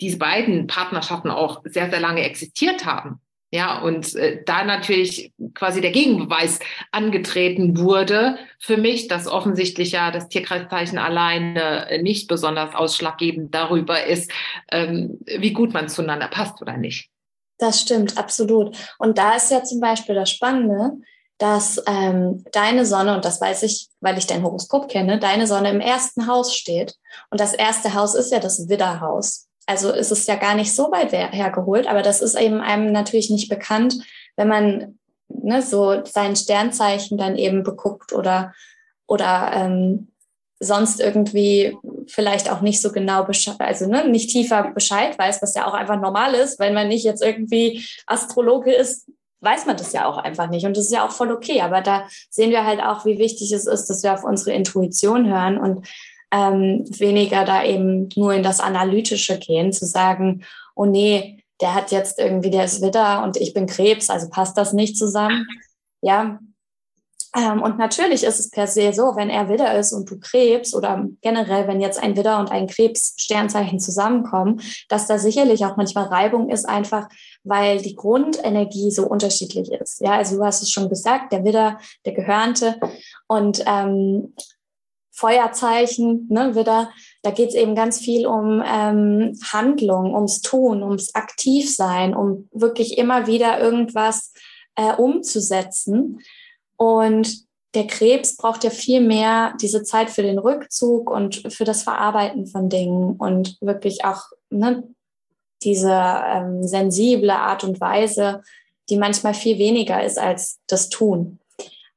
diese 0.00 0.18
beiden 0.18 0.66
Partnerschaften 0.66 1.30
auch 1.30 1.62
sehr, 1.64 1.90
sehr 1.90 2.00
lange 2.00 2.24
existiert 2.24 2.86
haben. 2.86 3.20
Ja, 3.52 3.80
und 3.80 4.14
äh, 4.14 4.44
da 4.44 4.62
natürlich 4.62 5.32
quasi 5.54 5.80
der 5.80 5.90
Gegenbeweis 5.90 6.60
angetreten 6.92 7.78
wurde 7.78 8.38
für 8.60 8.76
mich, 8.76 9.08
dass 9.08 9.26
offensichtlich 9.26 9.90
ja 9.90 10.12
das 10.12 10.28
Tierkreiszeichen 10.28 10.98
alleine 10.98 11.98
nicht 12.00 12.28
besonders 12.28 12.76
ausschlaggebend 12.76 13.52
darüber 13.52 14.04
ist, 14.04 14.30
ähm, 14.70 15.18
wie 15.26 15.52
gut 15.52 15.72
man 15.72 15.88
zueinander 15.88 16.28
passt 16.28 16.62
oder 16.62 16.76
nicht. 16.76 17.10
Das 17.58 17.80
stimmt, 17.80 18.16
absolut. 18.16 18.76
Und 18.98 19.18
da 19.18 19.34
ist 19.34 19.50
ja 19.50 19.64
zum 19.64 19.80
Beispiel 19.80 20.14
das 20.14 20.30
Spannende, 20.30 20.92
dass 21.40 21.82
ähm, 21.86 22.44
deine 22.52 22.84
Sonne, 22.84 23.14
und 23.14 23.24
das 23.24 23.40
weiß 23.40 23.62
ich, 23.62 23.88
weil 24.00 24.18
ich 24.18 24.26
dein 24.26 24.42
Horoskop 24.42 24.88
kenne, 24.88 25.18
deine 25.18 25.46
Sonne 25.46 25.70
im 25.70 25.80
ersten 25.80 26.26
Haus 26.26 26.54
steht. 26.54 26.96
Und 27.30 27.40
das 27.40 27.54
erste 27.54 27.94
Haus 27.94 28.14
ist 28.14 28.30
ja 28.30 28.40
das 28.40 28.68
Widderhaus. 28.68 29.48
Also 29.64 29.90
ist 29.90 30.12
es 30.12 30.26
ja 30.26 30.36
gar 30.36 30.54
nicht 30.54 30.74
so 30.74 30.90
weit 30.92 31.12
hergeholt, 31.12 31.86
aber 31.86 32.02
das 32.02 32.20
ist 32.20 32.38
eben 32.38 32.60
einem 32.60 32.92
natürlich 32.92 33.30
nicht 33.30 33.48
bekannt, 33.48 33.94
wenn 34.36 34.48
man 34.48 34.98
ne, 35.28 35.62
so 35.62 36.04
sein 36.04 36.36
Sternzeichen 36.36 37.16
dann 37.16 37.36
eben 37.36 37.62
beguckt 37.62 38.12
oder, 38.12 38.52
oder 39.06 39.52
ähm, 39.54 40.08
sonst 40.58 41.00
irgendwie 41.00 41.74
vielleicht 42.06 42.52
auch 42.52 42.60
nicht 42.60 42.82
so 42.82 42.92
genau 42.92 43.26
also 43.60 43.86
ne, 43.86 44.06
nicht 44.06 44.28
tiefer 44.28 44.72
Bescheid 44.74 45.18
weiß, 45.18 45.40
was 45.40 45.54
ja 45.54 45.66
auch 45.66 45.72
einfach 45.72 45.98
normal 45.98 46.34
ist, 46.34 46.58
wenn 46.58 46.74
man 46.74 46.88
nicht 46.88 47.04
jetzt 47.04 47.22
irgendwie 47.22 47.86
Astrologe 48.06 48.74
ist, 48.74 49.06
weiß 49.40 49.66
man 49.66 49.76
das 49.76 49.92
ja 49.92 50.06
auch 50.06 50.18
einfach 50.18 50.48
nicht. 50.48 50.66
Und 50.66 50.76
das 50.76 50.86
ist 50.86 50.92
ja 50.92 51.06
auch 51.06 51.12
voll 51.12 51.32
okay. 51.32 51.60
Aber 51.62 51.80
da 51.80 52.04
sehen 52.28 52.50
wir 52.50 52.64
halt 52.64 52.82
auch, 52.82 53.04
wie 53.04 53.18
wichtig 53.18 53.52
es 53.52 53.66
ist, 53.66 53.86
dass 53.86 54.02
wir 54.02 54.14
auf 54.14 54.24
unsere 54.24 54.52
Intuition 54.52 55.28
hören 55.28 55.58
und 55.58 55.86
ähm, 56.32 56.84
weniger 56.98 57.44
da 57.44 57.64
eben 57.64 58.08
nur 58.16 58.34
in 58.34 58.42
das 58.42 58.60
Analytische 58.60 59.38
gehen, 59.38 59.72
zu 59.72 59.86
sagen, 59.86 60.44
oh 60.74 60.84
nee, 60.84 61.42
der 61.60 61.74
hat 61.74 61.90
jetzt 61.90 62.18
irgendwie, 62.18 62.50
der 62.50 62.64
ist 62.64 62.82
Widder 62.82 63.22
und 63.22 63.36
ich 63.36 63.52
bin 63.52 63.66
Krebs, 63.66 64.10
also 64.10 64.28
passt 64.30 64.56
das 64.56 64.72
nicht 64.72 64.96
zusammen. 64.96 65.46
Ja. 66.02 66.38
Ähm, 67.36 67.62
und 67.62 67.78
natürlich 67.78 68.24
ist 68.24 68.40
es 68.40 68.50
per 68.50 68.66
se 68.66 68.92
so, 68.92 69.14
wenn 69.14 69.30
er 69.30 69.48
Widder 69.48 69.78
ist 69.78 69.92
und 69.92 70.10
du 70.10 70.18
Krebs 70.18 70.74
oder 70.74 71.06
generell, 71.20 71.68
wenn 71.68 71.80
jetzt 71.80 72.02
ein 72.02 72.16
Widder 72.16 72.40
und 72.40 72.50
ein 72.50 72.66
Krebs-Sternzeichen 72.66 73.78
zusammenkommen, 73.78 74.60
dass 74.88 75.06
da 75.06 75.18
sicherlich 75.18 75.64
auch 75.64 75.76
manchmal 75.76 76.06
Reibung 76.06 76.50
ist, 76.50 76.68
einfach 76.68 77.08
weil 77.44 77.80
die 77.80 77.94
Grundenergie 77.94 78.90
so 78.90 79.06
unterschiedlich 79.06 79.70
ist. 79.70 80.00
Ja, 80.00 80.12
also 80.12 80.36
du 80.36 80.44
hast 80.44 80.62
es 80.62 80.70
schon 80.70 80.88
gesagt, 80.88 81.32
der 81.32 81.44
Widder, 81.44 81.78
der 82.04 82.14
Gehörnte 82.14 82.80
und 83.28 83.62
ähm, 83.66 84.34
Feuerzeichen, 85.12 86.26
ne, 86.30 86.54
Widder, 86.54 86.90
da 87.22 87.30
geht 87.30 87.50
es 87.50 87.54
eben 87.54 87.74
ganz 87.74 88.00
viel 88.00 88.26
um 88.26 88.62
ähm, 88.66 89.38
Handlung, 89.52 90.14
ums 90.14 90.40
Tun, 90.40 90.82
ums 90.82 91.14
Aktivsein, 91.14 92.16
um 92.16 92.48
wirklich 92.52 92.96
immer 92.96 93.26
wieder 93.26 93.60
irgendwas 93.60 94.32
äh, 94.76 94.94
umzusetzen. 94.94 96.20
Und 96.80 97.44
der 97.74 97.86
Krebs 97.86 98.38
braucht 98.38 98.64
ja 98.64 98.70
viel 98.70 99.02
mehr 99.02 99.52
diese 99.60 99.82
Zeit 99.82 100.08
für 100.08 100.22
den 100.22 100.38
Rückzug 100.38 101.10
und 101.10 101.52
für 101.52 101.64
das 101.64 101.82
Verarbeiten 101.82 102.46
von 102.46 102.70
Dingen 102.70 103.16
und 103.16 103.58
wirklich 103.60 104.02
auch 104.06 104.22
ne, 104.48 104.82
diese 105.62 105.92
ähm, 105.92 106.66
sensible 106.66 107.34
Art 107.34 107.64
und 107.64 107.82
Weise, 107.82 108.42
die 108.88 108.96
manchmal 108.96 109.34
viel 109.34 109.58
weniger 109.58 110.02
ist 110.02 110.18
als 110.18 110.58
das 110.68 110.88
Tun. 110.88 111.38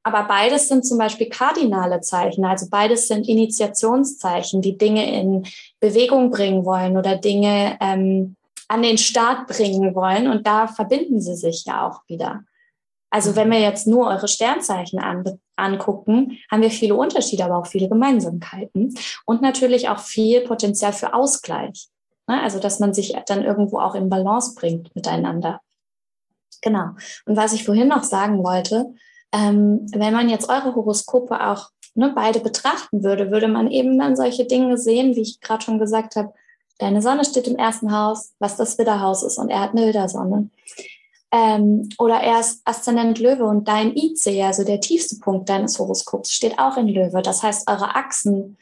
Aber 0.02 0.24
beides 0.24 0.68
sind 0.68 0.84
zum 0.84 0.98
Beispiel 0.98 1.30
kardinale 1.30 2.02
Zeichen, 2.02 2.44
also 2.44 2.66
beides 2.68 3.08
sind 3.08 3.26
Initiationszeichen, 3.26 4.60
die 4.60 4.76
Dinge 4.76 5.10
in 5.18 5.46
Bewegung 5.80 6.30
bringen 6.30 6.66
wollen 6.66 6.98
oder 6.98 7.16
Dinge 7.16 7.78
ähm, 7.80 8.36
an 8.68 8.82
den 8.82 8.98
Start 8.98 9.46
bringen 9.46 9.94
wollen. 9.94 10.28
Und 10.28 10.46
da 10.46 10.66
verbinden 10.66 11.22
sie 11.22 11.36
sich 11.36 11.64
ja 11.64 11.88
auch 11.88 12.02
wieder. 12.06 12.44
Also 13.14 13.36
wenn 13.36 13.48
wir 13.48 13.60
jetzt 13.60 13.86
nur 13.86 14.08
eure 14.08 14.26
Sternzeichen 14.26 14.98
an, 14.98 15.38
angucken, 15.54 16.36
haben 16.50 16.62
wir 16.62 16.70
viele 16.72 16.96
Unterschiede, 16.96 17.44
aber 17.44 17.58
auch 17.58 17.68
viele 17.68 17.88
Gemeinsamkeiten 17.88 18.92
und 19.24 19.40
natürlich 19.40 19.88
auch 19.88 20.00
viel 20.00 20.40
Potenzial 20.40 20.92
für 20.92 21.14
Ausgleich. 21.14 21.86
Ne? 22.26 22.42
Also 22.42 22.58
dass 22.58 22.80
man 22.80 22.92
sich 22.92 23.14
dann 23.28 23.44
irgendwo 23.44 23.78
auch 23.78 23.94
in 23.94 24.08
Balance 24.08 24.56
bringt 24.56 24.92
miteinander. 24.96 25.60
Genau. 26.60 26.88
Und 27.24 27.36
was 27.36 27.52
ich 27.52 27.62
vorhin 27.62 27.86
noch 27.86 28.02
sagen 28.02 28.42
wollte, 28.42 28.92
ähm, 29.30 29.86
wenn 29.94 30.12
man 30.12 30.28
jetzt 30.28 30.48
eure 30.48 30.74
Horoskope 30.74 31.40
auch 31.40 31.70
ne, 31.94 32.10
beide 32.16 32.40
betrachten 32.40 33.04
würde, 33.04 33.30
würde 33.30 33.46
man 33.46 33.70
eben 33.70 33.96
dann 33.96 34.16
solche 34.16 34.44
Dinge 34.44 34.76
sehen, 34.76 35.14
wie 35.14 35.22
ich 35.22 35.40
gerade 35.40 35.62
schon 35.62 35.78
gesagt 35.78 36.16
habe, 36.16 36.34
deine 36.78 37.00
Sonne 37.00 37.24
steht 37.24 37.46
im 37.46 37.54
ersten 37.54 37.96
Haus, 37.96 38.32
was 38.40 38.56
das 38.56 38.76
Widderhaus 38.76 39.22
ist 39.22 39.38
und 39.38 39.50
er 39.50 39.60
hat 39.60 39.70
eine 39.70 39.86
Widdersonne. 39.86 40.50
Ähm, 41.34 41.88
oder 41.98 42.20
er 42.20 42.38
ist 42.38 42.62
Aszendent 42.64 43.18
Löwe 43.18 43.44
und 43.44 43.66
dein 43.66 43.96
IC, 43.96 44.44
also 44.44 44.62
der 44.62 44.80
tiefste 44.80 45.16
Punkt 45.16 45.48
deines 45.48 45.80
Horoskops, 45.80 46.30
steht 46.30 46.60
auch 46.60 46.76
in 46.76 46.86
Löwe. 46.86 47.22
Das 47.22 47.42
heißt, 47.42 47.68
eure 47.68 47.96
Achsen 47.96 48.56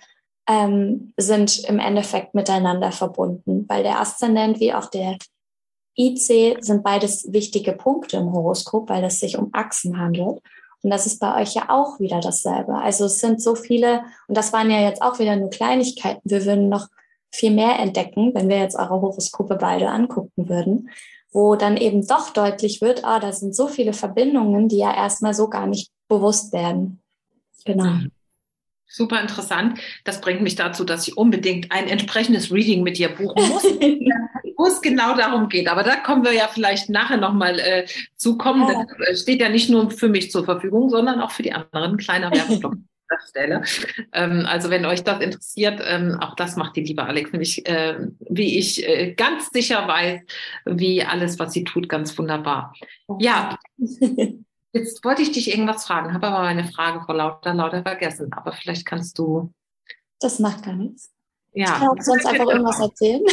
ähm, 0.49 1.12
sind 1.19 1.64
im 1.69 1.79
Endeffekt 1.79 2.35
miteinander 2.35 2.91
verbunden, 2.91 3.67
weil 3.69 3.83
der 3.83 4.00
Aszendent 4.00 4.59
wie 4.59 4.73
auch 4.73 4.87
der 4.87 5.19
IC 5.99 6.64
sind 6.64 6.83
beides 6.83 7.31
wichtige 7.31 7.75
Punkte 7.75 8.17
im 8.17 8.33
Horoskop, 8.33 8.88
weil 8.88 9.05
es 9.05 9.21
sich 9.21 9.37
um 9.37 9.50
Achsen 9.52 9.99
handelt. 9.99 10.41
Und 10.83 10.91
das 10.91 11.05
ist 11.05 11.21
bei 11.21 11.43
euch 11.43 11.52
ja 11.52 11.69
auch 11.69 12.00
wieder 12.00 12.21
dasselbe. 12.21 12.75
Also 12.75 13.05
es 13.05 13.19
sind 13.19 13.43
so 13.43 13.55
viele, 13.55 14.05
und 14.29 14.37
das 14.37 14.55
waren 14.55 14.71
ja 14.71 14.81
jetzt 14.81 15.02
auch 15.02 15.19
wieder 15.19 15.37
nur 15.37 15.50
Kleinigkeiten. 15.50 16.23
Wir 16.25 16.47
würden 16.47 16.71
noch 16.71 16.88
viel 17.31 17.50
mehr 17.50 17.79
entdecken, 17.79 18.33
wenn 18.35 18.49
wir 18.49 18.59
jetzt 18.59 18.76
eure 18.76 19.02
Horoskope 19.02 19.57
beide 19.57 19.91
angucken 19.91 20.49
würden, 20.49 20.88
wo 21.33 21.57
dann 21.57 21.77
eben 21.77 22.07
doch 22.07 22.31
deutlich 22.31 22.81
wird, 22.81 23.05
ah, 23.05 23.19
da 23.19 23.33
sind 23.33 23.57
so 23.57 23.67
viele 23.67 23.93
Verbindungen, 23.93 24.69
die 24.69 24.79
ja 24.79 24.95
erstmal 24.95 25.35
so 25.35 25.49
gar 25.49 25.67
nicht 25.67 25.91
bewusst 26.09 26.53
werden. 26.53 27.01
Genau. 27.65 27.85
Mhm. 27.85 28.11
Super 28.87 29.23
interessant. 29.23 29.81
Das 30.05 30.21
bringt 30.21 30.43
mich 30.43 30.55
dazu, 30.55 30.85
dass 30.85 31.09
ich 31.09 31.17
unbedingt 31.17 31.73
ein 31.73 31.89
entsprechendes 31.89 32.53
Reading 32.53 32.83
mit 32.83 32.99
dir 32.99 33.09
buchen 33.09 33.49
muss, 33.49 33.65
wo 34.57 34.67
es 34.67 34.83
genau 34.83 35.17
darum 35.17 35.49
geht. 35.49 35.69
Aber 35.69 35.83
da 35.83 35.97
kommen 35.97 36.25
wir 36.25 36.35
ja 36.35 36.47
vielleicht 36.53 36.91
nachher 36.91 37.17
nochmal 37.17 37.59
äh, 37.59 37.87
zu 38.17 38.37
kommen. 38.37 38.69
Ja. 38.69 38.85
Das 39.09 39.23
steht 39.23 39.41
ja 39.41 39.49
nicht 39.49 39.71
nur 39.71 39.91
für 39.91 40.11
mich 40.11 40.31
zur 40.31 40.45
Verfügung, 40.45 40.91
sondern 40.91 41.23
auch 41.23 41.31
für 41.31 41.43
die 41.43 41.55
anderen. 41.55 41.97
Kleiner 41.97 42.31
Werbeblock. 42.31 42.75
Stelle. 43.28 43.62
Ähm, 44.12 44.47
also 44.47 44.71
wenn 44.71 44.87
euch 44.87 45.04
das 45.04 45.21
interessiert, 45.21 45.81
ähm, 45.85 46.19
auch 46.21 46.37
das 46.37 46.57
macht 46.57 46.76
die 46.76 46.85
liebe 46.85 47.04
Alex, 47.04 47.33
nämlich 47.33 47.66
äh, 47.66 47.99
wie 48.21 48.59
ich 48.59 48.87
äh, 48.87 49.14
ganz 49.14 49.50
sicher 49.50 49.87
weiß, 49.87 50.21
wie 50.66 51.04
alles, 51.04 51.38
was 51.38 51.52
sie 51.52 51.64
tut, 51.64 51.88
ganz 51.88 52.16
wunderbar. 52.19 52.75
Ja, 53.19 53.59
Jetzt 54.73 55.04
wollte 55.04 55.21
ich 55.21 55.33
dich 55.33 55.50
irgendwas 55.50 55.85
fragen, 55.85 56.14
habe 56.14 56.28
aber 56.28 56.40
meine 56.40 56.64
Frage 56.64 57.02
vor 57.04 57.14
lauter, 57.14 57.52
lauter 57.52 57.83
vergessen. 57.83 58.33
Aber 58.33 58.52
vielleicht 58.52 58.87
kannst 58.87 59.19
du. 59.19 59.52
Das 60.19 60.38
macht 60.38 60.64
gar 60.64 60.75
nichts. 60.75 61.11
Ja. 61.52 61.66
Ich 61.66 61.73
kann 61.73 61.88
auch 61.88 62.00
sonst 62.00 62.25
einfach 62.25 62.49
irgendwas 62.49 62.81
erzählen. 62.81 63.21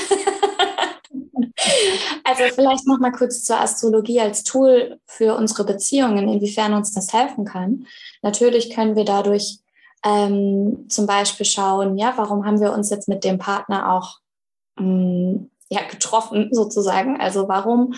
also 2.25 2.43
vielleicht 2.53 2.86
noch 2.88 3.00
mal 3.00 3.13
kurz 3.13 3.45
zur 3.45 3.62
Astrologie 3.62 4.19
als 4.19 4.43
Tool 4.43 5.00
für 5.05 5.36
unsere 5.36 5.63
Beziehungen, 5.63 6.27
inwiefern 6.27 6.74
uns 6.74 6.93
das 6.93 7.13
helfen 7.13 7.45
kann. 7.45 7.88
Natürlich 8.21 8.75
können 8.75 8.98
wir 8.98 9.05
dadurch 9.05 9.59
ähm, 10.03 10.86
zum 10.89 11.06
Beispiel 11.06 11.46
schauen, 11.46 11.98
ja, 11.98 12.13
warum 12.15 12.46
haben 12.46 12.62
wir 12.62 12.72
uns 12.74 12.89
jetzt 12.89 13.08
mit 13.08 13.24
dem 13.24 13.38
Partner 13.38 13.94
auch 13.94 14.20
ähm, 14.79 15.51
ja, 15.70 15.82
getroffen 15.89 16.50
sozusagen? 16.51 17.20
Also 17.20 17.48
warum 17.48 17.94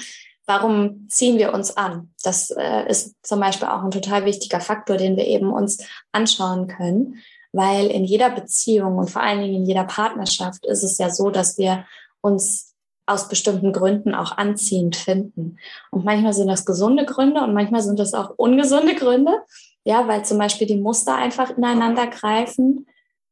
warum 0.51 1.07
ziehen 1.09 1.37
wir 1.37 1.53
uns 1.53 1.77
an? 1.77 2.09
Das 2.23 2.51
äh, 2.51 2.89
ist 2.89 3.15
zum 3.23 3.39
Beispiel 3.39 3.67
auch 3.67 3.83
ein 3.83 3.91
total 3.91 4.25
wichtiger 4.25 4.59
Faktor, 4.59 4.97
den 4.97 5.15
wir 5.15 5.25
eben 5.25 5.51
uns 5.51 5.77
anschauen 6.11 6.67
können, 6.67 7.15
weil 7.53 7.87
in 7.87 8.03
jeder 8.03 8.29
Beziehung 8.29 8.97
und 8.97 9.09
vor 9.09 9.21
allen 9.21 9.41
Dingen 9.41 9.55
in 9.55 9.65
jeder 9.65 9.85
Partnerschaft 9.85 10.65
ist 10.65 10.83
es 10.83 10.97
ja 10.97 11.09
so, 11.09 11.29
dass 11.29 11.57
wir 11.57 11.85
uns 12.21 12.73
aus 13.05 13.27
bestimmten 13.27 13.73
Gründen 13.73 14.13
auch 14.13 14.37
anziehend 14.37 14.95
finden. 14.95 15.57
Und 15.89 16.05
manchmal 16.05 16.33
sind 16.33 16.47
das 16.47 16.65
gesunde 16.65 17.05
Gründe 17.05 17.41
und 17.41 17.53
manchmal 17.53 17.81
sind 17.81 17.99
das 17.99 18.13
auch 18.13 18.31
ungesunde 18.37 18.95
Gründe. 18.95 19.33
Ja, 19.83 20.07
weil 20.07 20.23
zum 20.25 20.37
Beispiel 20.37 20.67
die 20.67 20.77
Muster 20.77 21.15
einfach 21.15 21.57
ineinander 21.57 22.07
greifen. 22.07 22.87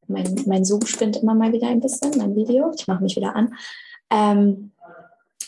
Mein, 0.08 0.44
mein 0.48 0.65
Zoom 0.65 0.86
spinnt 0.86 1.18
immer 1.18 1.36
mal 1.36 1.53
wieder 1.53 1.68
ein 1.68 1.79
bisschen, 1.79 2.18
mein 2.18 2.36
Video. 2.36 2.72
Ich 2.77 2.88
mache 2.88 3.03
mich 3.03 3.15
wieder 3.15 3.36
an. 3.36 3.53
Ähm, 4.10 4.72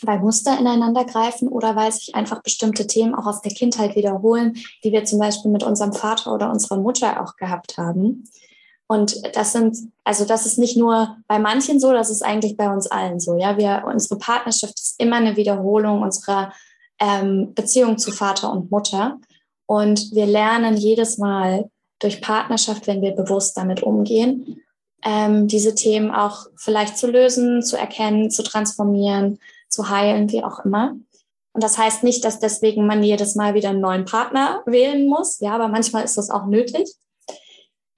weil 0.02 0.18
Muster 0.20 0.58
ineinander 0.58 1.04
greifen 1.04 1.48
oder 1.48 1.76
weil 1.76 1.92
sich 1.92 2.14
einfach 2.14 2.42
bestimmte 2.42 2.86
Themen 2.86 3.14
auch 3.14 3.26
aus 3.26 3.40
der 3.40 3.52
Kindheit 3.52 3.96
wiederholen, 3.96 4.56
die 4.84 4.92
wir 4.92 5.04
zum 5.04 5.18
Beispiel 5.18 5.50
mit 5.50 5.62
unserem 5.62 5.92
Vater 5.92 6.34
oder 6.34 6.50
unserer 6.50 6.78
Mutter 6.78 7.22
auch 7.22 7.36
gehabt 7.36 7.78
haben. 7.78 8.24
Und 8.88 9.16
das 9.34 9.52
sind, 9.52 9.76
also 10.04 10.24
das 10.24 10.44
ist 10.44 10.58
nicht 10.58 10.76
nur 10.76 11.16
bei 11.26 11.38
manchen 11.38 11.80
so, 11.80 11.92
das 11.92 12.10
ist 12.10 12.22
eigentlich 12.22 12.56
bei 12.56 12.70
uns 12.70 12.86
allen 12.88 13.20
so. 13.20 13.38
Ja, 13.38 13.56
wir, 13.56 13.84
unsere 13.86 14.18
Partnerschaft 14.18 14.78
ist 14.78 15.00
immer 15.00 15.16
eine 15.16 15.36
Wiederholung 15.36 16.02
unserer 16.02 16.52
ähm, 17.00 17.54
Beziehung 17.54 17.96
zu 17.96 18.12
Vater 18.12 18.52
und 18.52 18.70
Mutter. 18.70 19.18
Und 19.72 20.12
wir 20.12 20.26
lernen 20.26 20.76
jedes 20.76 21.16
Mal 21.16 21.70
durch 21.98 22.20
Partnerschaft, 22.20 22.86
wenn 22.86 23.00
wir 23.00 23.12
bewusst 23.12 23.56
damit 23.56 23.82
umgehen, 23.82 24.60
ähm, 25.02 25.48
diese 25.48 25.74
Themen 25.74 26.10
auch 26.10 26.44
vielleicht 26.56 26.98
zu 26.98 27.10
lösen, 27.10 27.62
zu 27.62 27.78
erkennen, 27.78 28.30
zu 28.30 28.42
transformieren 28.42 29.38
zu 29.70 29.88
heilen, 29.88 30.30
wie 30.30 30.44
auch 30.44 30.66
immer. 30.66 30.94
Und 31.54 31.64
das 31.64 31.78
heißt 31.78 32.02
nicht, 32.02 32.22
dass 32.22 32.38
deswegen 32.38 32.86
man 32.86 33.02
jedes 33.02 33.34
Mal 33.34 33.54
wieder 33.54 33.70
einen 33.70 33.80
neuen 33.80 34.04
Partner 34.04 34.62
wählen 34.66 35.08
muss. 35.08 35.40
Ja, 35.40 35.54
aber 35.54 35.68
manchmal 35.68 36.04
ist 36.04 36.18
das 36.18 36.28
auch 36.28 36.44
nötig. 36.44 36.94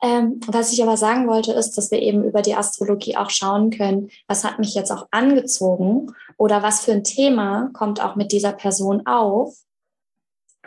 Ähm, 0.00 0.38
was 0.47 0.73
ich 0.73 0.81
aber 0.81 0.97
sagen 0.97 1.26
wollte, 1.26 1.54
ist, 1.54 1.76
dass 1.76 1.90
wir 1.90 2.00
eben 2.00 2.23
über 2.23 2.43
die 2.43 2.54
Astrologie 2.54 3.16
auch 3.16 3.31
schauen 3.31 3.71
können, 3.71 4.11
was 4.28 4.45
hat 4.45 4.61
mich 4.61 4.76
jetzt 4.76 4.93
auch 4.93 5.09
angezogen 5.11 6.14
oder 6.37 6.62
was 6.62 6.85
für 6.85 6.93
ein 6.93 7.02
Thema 7.02 7.71
kommt 7.73 8.00
auch 8.00 8.14
mit 8.14 8.31
dieser 8.31 8.52
Person 8.52 9.09
auf, 9.09 9.63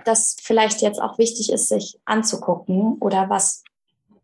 das 0.07 0.35
vielleicht 0.41 0.81
jetzt 0.81 1.01
auch 1.01 1.17
wichtig 1.17 1.51
ist, 1.51 1.69
sich 1.69 1.99
anzugucken 2.05 2.97
oder 2.99 3.29
was, 3.29 3.63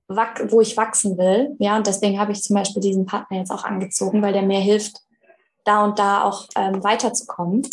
wo 0.08 0.62
ich 0.62 0.78
wachsen 0.78 1.18
will. 1.18 1.56
Ja, 1.60 1.78
und 1.78 1.88
deswegen 1.88 2.20
habe 2.20 2.32
ich 2.32 2.44
zum 2.44 2.56
Beispiel 2.56 2.82
diesen 2.82 3.06
Partner 3.06 3.38
jetzt 3.38 3.52
auch 3.52 3.64
angezogen, 3.64 4.22
weil 4.22 4.34
der 4.34 4.44
mir 4.44 4.60
hilft, 4.60 4.98
da 5.64 5.84
und 5.84 6.00
da 6.00 6.24
auch 6.24 6.48
ähm, 6.56 6.84
weiterzukommen, 6.84 7.68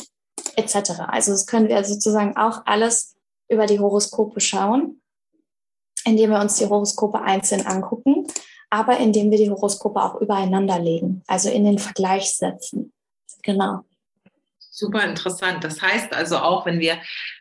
etc. 0.56 1.00
Also 1.08 1.32
das 1.32 1.46
können 1.46 1.68
wir 1.68 1.82
sozusagen 1.84 2.36
auch 2.36 2.62
alles 2.66 3.16
über 3.48 3.66
die 3.66 3.80
Horoskope 3.80 4.40
schauen, 4.40 5.00
indem 6.04 6.30
wir 6.30 6.40
uns 6.40 6.56
die 6.56 6.66
Horoskope 6.66 7.20
einzeln 7.20 7.66
angucken, 7.66 8.26
aber 8.70 8.98
indem 8.98 9.30
wir 9.30 9.38
die 9.38 9.50
Horoskope 9.50 10.00
auch 10.00 10.20
übereinander 10.20 10.78
legen, 10.78 11.22
also 11.26 11.50
in 11.50 11.64
den 11.64 11.78
Vergleich 11.78 12.36
setzen. 12.36 12.92
Genau. 13.42 13.80
Super 14.72 15.04
interessant. 15.04 15.64
Das 15.64 15.82
heißt 15.82 16.14
also 16.14 16.38
auch, 16.38 16.64
wenn 16.64 16.78
wir, 16.78 16.98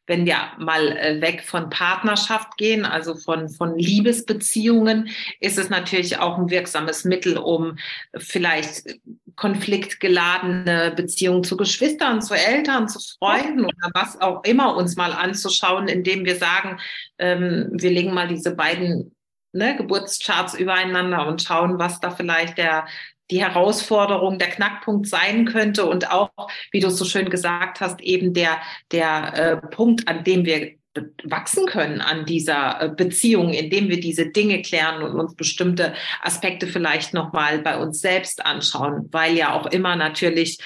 wenn 0.07 0.25
wir 0.25 0.35
mal 0.57 0.97
äh, 0.97 1.21
weg 1.21 1.43
von 1.45 1.69
Partnerschaft 1.69 2.57
gehen, 2.57 2.85
also 2.85 3.15
von, 3.15 3.49
von 3.49 3.77
Liebesbeziehungen, 3.77 5.09
ist 5.39 5.59
es 5.59 5.69
natürlich 5.69 6.17
auch 6.17 6.39
ein 6.39 6.49
wirksames 6.49 7.05
Mittel, 7.05 7.37
um 7.37 7.77
vielleicht 8.17 8.99
konfliktgeladene 9.35 10.91
Beziehungen 10.95 11.43
zu 11.43 11.55
Geschwistern, 11.55 12.23
zu 12.23 12.33
Eltern, 12.33 12.89
zu 12.89 12.99
Freunden 13.19 13.63
oder 13.63 13.91
was 13.93 14.19
auch 14.19 14.43
immer 14.43 14.75
uns 14.75 14.95
mal 14.95 15.13
anzuschauen, 15.13 15.87
indem 15.87 16.25
wir 16.25 16.35
sagen, 16.35 16.79
ähm, 17.19 17.69
wir 17.73 17.91
legen 17.91 18.11
mal 18.11 18.27
diese 18.27 18.55
beiden 18.55 19.15
ne, 19.53 19.75
Geburtscharts 19.75 20.55
übereinander 20.55 21.27
und 21.27 21.43
schauen, 21.43 21.77
was 21.77 21.99
da 21.99 22.09
vielleicht 22.09 22.57
der, 22.57 22.87
die 23.31 23.41
Herausforderung, 23.41 24.39
der 24.39 24.49
Knackpunkt 24.49 25.07
sein 25.07 25.45
könnte 25.45 25.85
und 25.85 26.11
auch, 26.11 26.31
wie 26.71 26.79
du 26.79 26.89
so 26.89 27.05
schön 27.05 27.29
gesagt 27.29 27.79
hast, 27.79 28.01
eben 28.01 28.33
der, 28.33 28.59
der 28.91 29.33
äh, 29.33 29.57
Punkt, 29.67 30.07
an 30.07 30.23
dem 30.23 30.45
wir 30.45 30.79
wachsen 31.23 31.65
können 31.67 32.01
an 32.01 32.25
dieser 32.25 32.81
äh, 32.81 32.89
Beziehung, 32.89 33.53
indem 33.53 33.89
wir 33.89 33.99
diese 33.99 34.27
Dinge 34.27 34.61
klären 34.61 35.03
und 35.03 35.19
uns 35.19 35.35
bestimmte 35.35 35.93
Aspekte 36.21 36.67
vielleicht 36.67 37.13
nochmal 37.13 37.59
bei 37.59 37.77
uns 37.77 38.01
selbst 38.01 38.45
anschauen, 38.45 39.07
weil 39.11 39.35
ja 39.35 39.53
auch 39.53 39.67
immer 39.67 39.95
natürlich, 39.95 40.57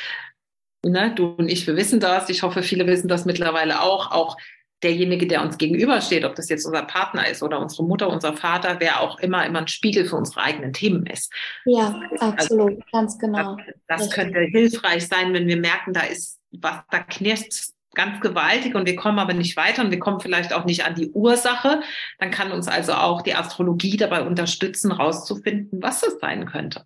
ne, 0.84 1.13
du 1.13 1.27
und 1.27 1.50
ich, 1.50 1.67
wir 1.67 1.75
wissen 1.75 2.00
das, 2.00 2.29
ich 2.29 2.43
hoffe, 2.43 2.63
viele 2.63 2.88
wissen 2.88 3.08
das 3.08 3.25
mittlerweile 3.25 3.82
auch, 3.82 4.12
auch 4.12 4.38
derjenige, 4.83 5.27
der 5.27 5.41
uns 5.41 5.57
gegenübersteht, 5.57 6.25
ob 6.25 6.35
das 6.35 6.49
jetzt 6.49 6.65
unser 6.65 6.83
Partner 6.83 7.27
ist 7.27 7.41
oder 7.41 7.59
unsere 7.59 7.83
Mutter, 7.83 8.09
unser 8.09 8.33
Vater, 8.33 8.77
wer 8.79 9.01
auch 9.01 9.19
immer, 9.19 9.45
immer 9.45 9.59
ein 9.59 9.67
Spiegel 9.67 10.05
für 10.05 10.15
unsere 10.15 10.41
eigenen 10.41 10.73
Themen 10.73 11.05
ist. 11.05 11.31
Ja, 11.65 12.01
absolut, 12.19 12.71
also, 12.71 12.83
ganz 12.91 13.17
genau. 13.17 13.57
Das, 13.87 14.01
das 14.01 14.11
könnte 14.11 14.39
hilfreich 14.39 15.07
sein, 15.07 15.33
wenn 15.33 15.47
wir 15.47 15.57
merken, 15.57 15.93
da 15.93 16.01
ist 16.01 16.39
was, 16.51 16.81
da 16.91 16.99
knirscht 16.99 17.73
ganz 17.93 18.21
gewaltig 18.21 18.75
und 18.75 18.85
wir 18.85 18.95
kommen 18.95 19.19
aber 19.19 19.33
nicht 19.33 19.55
weiter 19.55 19.83
und 19.83 19.91
wir 19.91 19.99
kommen 19.99 20.19
vielleicht 20.19 20.53
auch 20.53 20.65
nicht 20.65 20.85
an 20.85 20.95
die 20.95 21.11
Ursache, 21.11 21.81
dann 22.19 22.31
kann 22.31 22.51
uns 22.51 22.67
also 22.67 22.93
auch 22.93 23.21
die 23.21 23.35
Astrologie 23.35 23.97
dabei 23.97 24.25
unterstützen, 24.25 24.91
rauszufinden, 24.91 25.81
was 25.81 26.03
es 26.03 26.19
sein 26.19 26.45
könnte. 26.45 26.85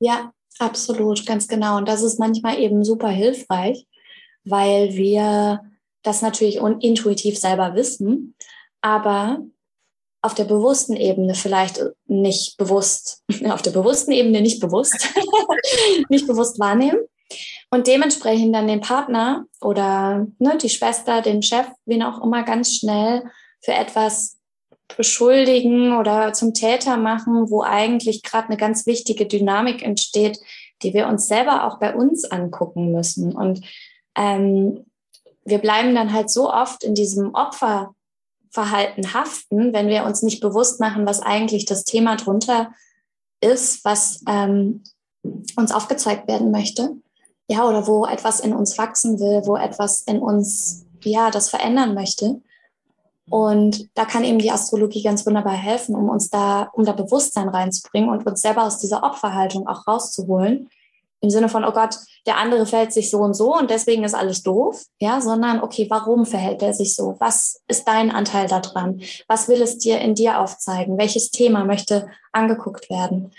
Ja, 0.00 0.32
absolut, 0.58 1.24
ganz 1.26 1.48
genau. 1.48 1.76
Und 1.76 1.88
das 1.88 2.02
ist 2.02 2.18
manchmal 2.18 2.58
eben 2.58 2.84
super 2.84 3.08
hilfreich, 3.08 3.86
weil 4.44 4.94
wir 4.94 5.60
das 6.08 6.22
natürlich 6.22 6.56
intuitiv 6.80 7.38
selber 7.38 7.74
wissen, 7.74 8.34
aber 8.80 9.40
auf 10.22 10.34
der 10.34 10.44
bewussten 10.44 10.96
Ebene 10.96 11.34
vielleicht 11.34 11.80
nicht 12.06 12.56
bewusst, 12.56 13.22
auf 13.48 13.62
der 13.62 13.70
bewussten 13.70 14.12
Ebene 14.12 14.40
nicht 14.40 14.60
bewusst, 14.60 15.14
nicht 16.08 16.26
bewusst 16.26 16.58
wahrnehmen 16.58 16.98
und 17.70 17.86
dementsprechend 17.86 18.54
dann 18.54 18.66
den 18.66 18.80
Partner 18.80 19.44
oder 19.60 20.26
ne, 20.38 20.58
die 20.60 20.70
Schwester, 20.70 21.22
den 21.22 21.42
Chef, 21.42 21.66
wen 21.84 22.02
auch 22.02 22.22
immer 22.22 22.42
ganz 22.42 22.74
schnell 22.74 23.24
für 23.62 23.72
etwas 23.72 24.38
beschuldigen 24.96 25.96
oder 25.96 26.32
zum 26.32 26.54
Täter 26.54 26.96
machen, 26.96 27.50
wo 27.50 27.62
eigentlich 27.62 28.22
gerade 28.22 28.48
eine 28.48 28.56
ganz 28.56 28.86
wichtige 28.86 29.26
Dynamik 29.26 29.82
entsteht, 29.82 30.38
die 30.82 30.94
wir 30.94 31.08
uns 31.08 31.28
selber 31.28 31.66
auch 31.66 31.78
bei 31.78 31.94
uns 31.94 32.24
angucken 32.24 32.90
müssen. 32.92 33.36
Und 33.36 33.60
ähm, 34.16 34.86
wir 35.48 35.58
bleiben 35.58 35.94
dann 35.94 36.12
halt 36.12 36.30
so 36.30 36.52
oft 36.52 36.84
in 36.84 36.94
diesem 36.94 37.34
Opferverhalten 37.34 39.14
haften, 39.14 39.72
wenn 39.72 39.88
wir 39.88 40.04
uns 40.04 40.22
nicht 40.22 40.40
bewusst 40.40 40.80
machen, 40.80 41.06
was 41.06 41.20
eigentlich 41.20 41.64
das 41.64 41.84
Thema 41.84 42.16
drunter 42.16 42.72
ist, 43.40 43.84
was 43.84 44.22
ähm, 44.26 44.82
uns 45.56 45.72
aufgezeigt 45.72 46.28
werden 46.28 46.50
möchte 46.50 46.96
ja, 47.48 47.66
oder 47.66 47.86
wo 47.86 48.06
etwas 48.06 48.40
in 48.40 48.52
uns 48.54 48.76
wachsen 48.78 49.18
will, 49.18 49.42
wo 49.46 49.56
etwas 49.56 50.02
in 50.02 50.20
uns, 50.20 50.84
ja, 51.02 51.30
das 51.30 51.48
verändern 51.48 51.94
möchte. 51.94 52.40
Und 53.30 53.88
da 53.94 54.04
kann 54.04 54.24
eben 54.24 54.38
die 54.38 54.50
Astrologie 54.50 55.02
ganz 55.02 55.26
wunderbar 55.26 55.54
helfen, 55.54 55.94
um 55.94 56.08
uns 56.08 56.30
da, 56.30 56.70
um 56.72 56.84
da 56.84 56.92
Bewusstsein 56.92 57.48
reinzubringen 57.48 58.10
und 58.10 58.26
uns 58.26 58.40
selber 58.40 58.64
aus 58.64 58.78
dieser 58.78 59.02
Opferhaltung 59.02 59.66
auch 59.66 59.86
rauszuholen. 59.86 60.68
Im 61.20 61.30
Sinne 61.30 61.48
von, 61.48 61.64
oh 61.64 61.72
Gott, 61.72 61.96
der 62.26 62.38
andere 62.38 62.64
verhält 62.66 62.92
sich 62.92 63.10
so 63.10 63.18
und 63.18 63.34
so 63.34 63.56
und 63.56 63.70
deswegen 63.70 64.04
ist 64.04 64.14
alles 64.14 64.42
doof. 64.42 64.84
Ja, 65.00 65.20
sondern, 65.20 65.60
okay, 65.60 65.86
warum 65.90 66.26
verhält 66.26 66.62
er 66.62 66.74
sich 66.74 66.94
so? 66.94 67.16
Was 67.18 67.60
ist 67.68 67.88
dein 67.88 68.10
Anteil 68.10 68.46
daran? 68.48 69.00
Was 69.26 69.48
will 69.48 69.60
es 69.60 69.78
dir 69.78 70.00
in 70.00 70.14
dir 70.14 70.40
aufzeigen? 70.40 70.98
Welches 70.98 71.30
Thema 71.30 71.64
möchte 71.64 72.08
angeguckt 72.32 72.88
werden? 72.88 73.32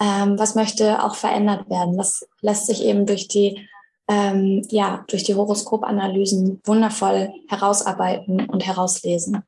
ähm, 0.00 0.38
was 0.38 0.54
möchte 0.54 1.02
auch 1.02 1.16
verändert 1.16 1.68
werden. 1.70 1.96
Das 1.96 2.26
lässt 2.40 2.66
sich 2.66 2.84
eben 2.84 3.06
durch 3.06 3.28
die, 3.28 3.68
ähm, 4.08 4.62
ja, 4.70 5.04
durch 5.08 5.24
die 5.24 5.34
Horoskopanalysen 5.34 6.60
wundervoll 6.64 7.32
herausarbeiten 7.48 8.46
und 8.46 8.66
herauslesen. 8.66 9.42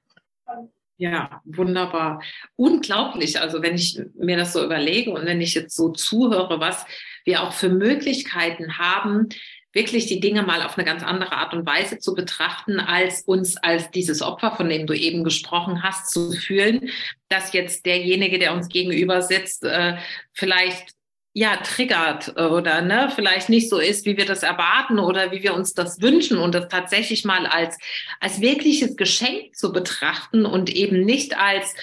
Ja, 1.00 1.42
wunderbar. 1.44 2.20
Unglaublich. 2.56 3.40
Also 3.40 3.62
wenn 3.62 3.76
ich 3.76 4.00
mir 4.18 4.36
das 4.36 4.52
so 4.52 4.64
überlege 4.64 5.12
und 5.12 5.26
wenn 5.26 5.40
ich 5.40 5.54
jetzt 5.54 5.76
so 5.76 5.90
zuhöre, 5.90 6.58
was 6.58 6.86
wir 7.28 7.44
auch 7.44 7.52
für 7.52 7.68
Möglichkeiten 7.68 8.78
haben, 8.78 9.28
wirklich 9.72 10.06
die 10.06 10.18
Dinge 10.18 10.42
mal 10.42 10.62
auf 10.62 10.76
eine 10.76 10.84
ganz 10.84 11.04
andere 11.04 11.32
Art 11.32 11.52
und 11.54 11.66
Weise 11.66 11.98
zu 11.98 12.14
betrachten, 12.14 12.80
als 12.80 13.22
uns 13.22 13.56
als 13.58 13.90
dieses 13.92 14.22
Opfer, 14.22 14.56
von 14.56 14.68
dem 14.68 14.86
du 14.86 14.94
eben 14.94 15.22
gesprochen 15.22 15.82
hast, 15.82 16.10
zu 16.10 16.32
fühlen, 16.32 16.90
dass 17.28 17.52
jetzt 17.52 17.86
derjenige, 17.86 18.38
der 18.38 18.54
uns 18.54 18.68
gegenüber 18.68 19.22
sitzt, 19.22 19.64
äh, 19.64 19.98
vielleicht 20.32 20.94
ja, 21.34 21.56
triggert 21.58 22.36
oder 22.36 22.80
ne, 22.80 23.12
vielleicht 23.14 23.48
nicht 23.48 23.68
so 23.68 23.78
ist, 23.78 24.06
wie 24.06 24.16
wir 24.16 24.24
das 24.24 24.42
erwarten 24.42 24.98
oder 24.98 25.30
wie 25.30 25.42
wir 25.42 25.54
uns 25.54 25.74
das 25.74 26.00
wünschen 26.00 26.38
und 26.38 26.54
das 26.54 26.66
tatsächlich 26.66 27.24
mal 27.24 27.46
als, 27.46 27.78
als 28.18 28.40
wirkliches 28.40 28.96
Geschenk 28.96 29.54
zu 29.54 29.70
betrachten 29.70 30.46
und 30.46 30.70
eben 30.70 31.04
nicht 31.04 31.38
als 31.38 31.74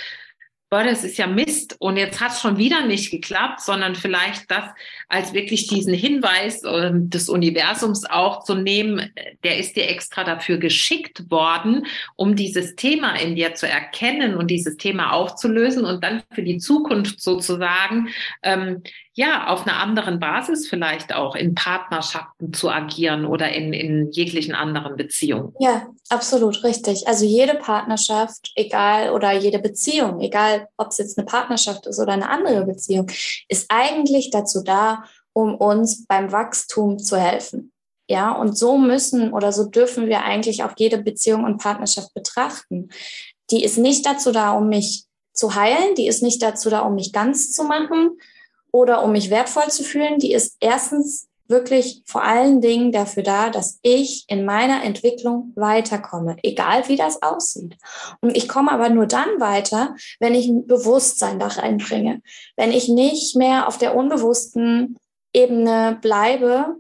boah, 0.70 0.84
das 0.84 1.04
ist 1.04 1.18
ja 1.18 1.28
Mist. 1.28 1.76
Und 1.80 1.98
jetzt 1.98 2.20
hat 2.22 2.32
es 2.32 2.42
schon 2.42 2.58
wieder 2.58 2.86
nicht 2.86 3.12
geklappt, 3.12 3.62
sondern 3.62 3.96
vielleicht 3.96 4.50
das 4.50 4.66
als 5.08 5.34
wirklich 5.34 5.68
diesen 5.68 5.94
Hinweis 5.94 6.64
äh, 6.64 6.92
des 6.94 7.30
Universums 7.30 8.06
auch 8.06 8.44
zu 8.44 8.56
nehmen, 8.56 9.12
der 9.44 9.58
ist 9.58 9.76
dir 9.76 9.88
extra 9.88 10.24
dafür 10.24 10.58
geschickt 10.58 11.30
worden, 11.30 11.86
um 12.16 12.36
dieses 12.36 12.76
Thema 12.76 13.16
in 13.16 13.36
dir 13.36 13.54
zu 13.56 13.68
erkennen 13.68 14.36
und 14.36 14.50
dieses 14.52 14.78
Thema 14.78 15.12
aufzulösen 15.12 15.86
und 15.86 16.04
dann 16.04 16.24
für 16.34 16.44
die 16.44 16.58
Zukunft 16.58 17.22
sozusagen 17.22 18.10
ähm, 18.44 18.82
ja, 19.18 19.48
auf 19.48 19.66
einer 19.66 19.80
anderen 19.80 20.20
Basis 20.20 20.68
vielleicht 20.68 21.16
auch 21.16 21.36
in 21.36 21.56
Partnerschaften 21.56 22.52
zu 22.52 22.70
agieren 22.70 23.26
oder 23.26 23.50
in, 23.54 23.72
in 23.72 24.12
jeglichen 24.12 24.54
anderen 24.54 24.98
Beziehungen. 24.98 25.54
Ja, 25.58 25.88
absolut 26.10 26.66
richtig. 26.66 27.08
Also 27.08 27.24
jede 27.24 27.56
Partnerschaft, 27.56 28.52
egal 28.56 29.12
oder 29.12 29.32
jede 29.32 29.60
Beziehung, 29.60 30.20
egal 30.20 30.68
ob 30.76 30.90
es 30.90 30.98
jetzt 30.98 31.18
eine 31.18 31.26
Partnerschaft 31.26 31.88
ist 31.88 31.98
oder 32.00 32.12
eine 32.12 32.30
andere 32.30 32.66
Beziehung, 32.66 33.10
ist 33.48 33.68
eigentlich 33.70 34.32
dazu 34.32 34.62
da, 34.62 35.06
um 35.32 35.56
uns 35.56 36.06
beim 36.08 36.34
Wachstum 36.34 37.00
zu 37.00 37.16
helfen. 37.18 37.72
Ja, 38.10 38.34
und 38.34 38.58
so 38.58 38.78
müssen 38.78 39.32
oder 39.32 39.54
so 39.54 39.64
dürfen 39.64 40.08
wir 40.08 40.24
eigentlich 40.24 40.64
auch 40.64 40.74
jede 40.78 40.98
Beziehung 40.98 41.46
und 41.46 41.58
Partnerschaft 41.58 42.14
betrachten. 42.14 42.90
Die 43.50 43.64
ist 43.64 43.78
nicht 43.78 44.06
dazu 44.06 44.34
da, 44.34 44.52
um 44.52 44.68
mich 44.68 45.06
zu 45.32 45.56
heilen, 45.56 45.96
die 45.96 46.08
ist 46.08 46.22
nicht 46.22 46.42
dazu 46.42 46.70
da, 46.70 46.82
um 46.82 46.96
mich 46.96 47.14
ganz 47.14 47.54
zu 47.54 47.64
machen, 47.64 48.18
oder 48.76 49.04
um 49.04 49.14
mich 49.14 49.30
wertvoll 49.30 49.70
zu 49.70 49.84
fühlen, 49.86 50.20
die 50.20 50.34
ist 50.34 50.58
erstens 50.60 51.30
wirklich 51.48 52.04
vor 52.06 52.24
allen 52.24 52.60
Dingen 52.60 52.92
dafür 52.92 53.24
da, 53.24 53.50
dass 53.50 53.80
ich 53.84 54.26
in 54.28 54.44
meiner 54.44 54.84
Entwicklung 54.84 55.54
weiterkomme, 55.56 56.36
egal 56.44 56.86
wie 56.90 56.98
das 56.98 57.22
aussieht. 57.22 57.78
Und 58.20 58.36
ich 58.36 58.50
komme 58.50 58.74
aber 58.74 58.90
nur 58.90 59.06
dann 59.06 59.40
weiter, 59.40 59.96
wenn 60.20 60.36
ich 60.36 60.50
ein 60.50 60.68
Bewusstsein 60.68 61.40
da 61.40 61.48
reinbringe, 61.48 62.22
wenn 62.58 62.74
ich 62.74 62.90
nicht 62.90 63.38
mehr 63.38 63.70
auf 63.70 63.78
der 63.78 63.96
unbewussten 63.96 64.98
Ebene 65.32 65.98
bleibe 66.02 66.76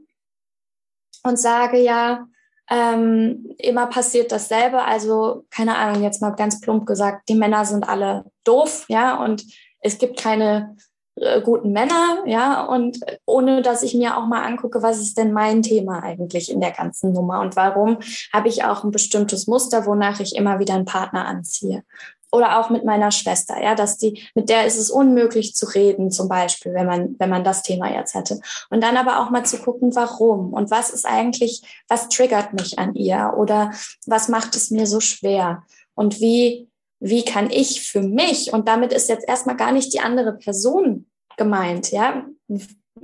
und 1.23 1.39
sage, 1.39 1.79
ja, 1.79 2.27
ähm, 2.69 3.55
immer 3.57 3.87
passiert 3.87 4.33
dasselbe. 4.33 4.83
Also 4.83 5.45
keine 5.49 5.77
Ahnung, 5.77 6.03
jetzt 6.03 6.21
mal 6.21 6.31
ganz 6.31 6.59
plump 6.59 6.85
gesagt, 6.85 7.29
die 7.29 7.35
Männer 7.35 7.63
sind 7.63 7.87
alle 7.87 8.25
doof, 8.43 8.85
ja, 8.89 9.15
und 9.23 9.45
es 9.79 9.97
gibt 9.97 10.19
keine 10.19 10.75
äh, 11.15 11.41
guten 11.41 11.71
Männer, 11.71 12.23
ja, 12.25 12.65
und 12.65 12.99
ohne 13.25 13.61
dass 13.61 13.83
ich 13.83 13.93
mir 13.93 14.17
auch 14.17 14.25
mal 14.25 14.43
angucke, 14.43 14.81
was 14.81 14.99
ist 14.99 15.17
denn 15.17 15.31
mein 15.31 15.61
Thema 15.61 16.03
eigentlich 16.03 16.51
in 16.51 16.59
der 16.59 16.71
ganzen 16.71 17.13
Nummer 17.13 17.39
und 17.39 17.55
warum 17.55 17.99
habe 18.33 18.49
ich 18.49 18.65
auch 18.65 18.83
ein 18.83 18.91
bestimmtes 18.91 19.47
Muster, 19.47 19.85
wonach 19.85 20.19
ich 20.19 20.35
immer 20.35 20.59
wieder 20.59 20.73
einen 20.73 20.85
Partner 20.85 21.25
anziehe. 21.25 21.83
Oder 22.31 22.59
auch 22.59 22.69
mit 22.69 22.83
meiner 22.83 23.11
Schwester, 23.11 23.63
ja, 23.63 23.75
dass 23.75 23.97
die, 23.97 24.27
mit 24.35 24.49
der 24.49 24.65
ist 24.65 24.77
es 24.77 24.91
unmöglich 24.91 25.55
zu 25.55 25.67
reden, 25.67 26.11
zum 26.11 26.27
Beispiel, 26.27 26.73
wenn 26.73 26.85
man, 26.85 27.15
wenn 27.17 27.29
man 27.29 27.45
das 27.45 27.63
Thema 27.63 27.89
jetzt 27.89 28.13
hätte. 28.13 28.41
Und 28.69 28.83
dann 28.83 28.97
aber 28.97 29.21
auch 29.21 29.29
mal 29.29 29.45
zu 29.45 29.57
gucken, 29.57 29.95
warum 29.95 30.51
und 30.51 30.69
was 30.69 30.89
ist 30.89 31.05
eigentlich, 31.05 31.61
was 31.87 32.09
triggert 32.09 32.51
mich 32.51 32.77
an 32.77 32.93
ihr 32.93 33.35
oder 33.37 33.71
was 34.05 34.27
macht 34.27 34.57
es 34.57 34.69
mir 34.69 34.85
so 34.85 34.99
schwer 34.99 35.63
und 35.93 36.19
wie 36.19 36.67
wie 36.99 37.23
kann 37.25 37.49
ich 37.49 37.89
für 37.89 38.01
mich, 38.01 38.53
und 38.53 38.67
damit 38.67 38.93
ist 38.93 39.09
jetzt 39.09 39.27
erstmal 39.27 39.57
gar 39.57 39.71
nicht 39.71 39.93
die 39.93 39.99
andere 39.99 40.33
Person 40.33 41.07
gemeint, 41.37 41.91
ja, 41.91 42.25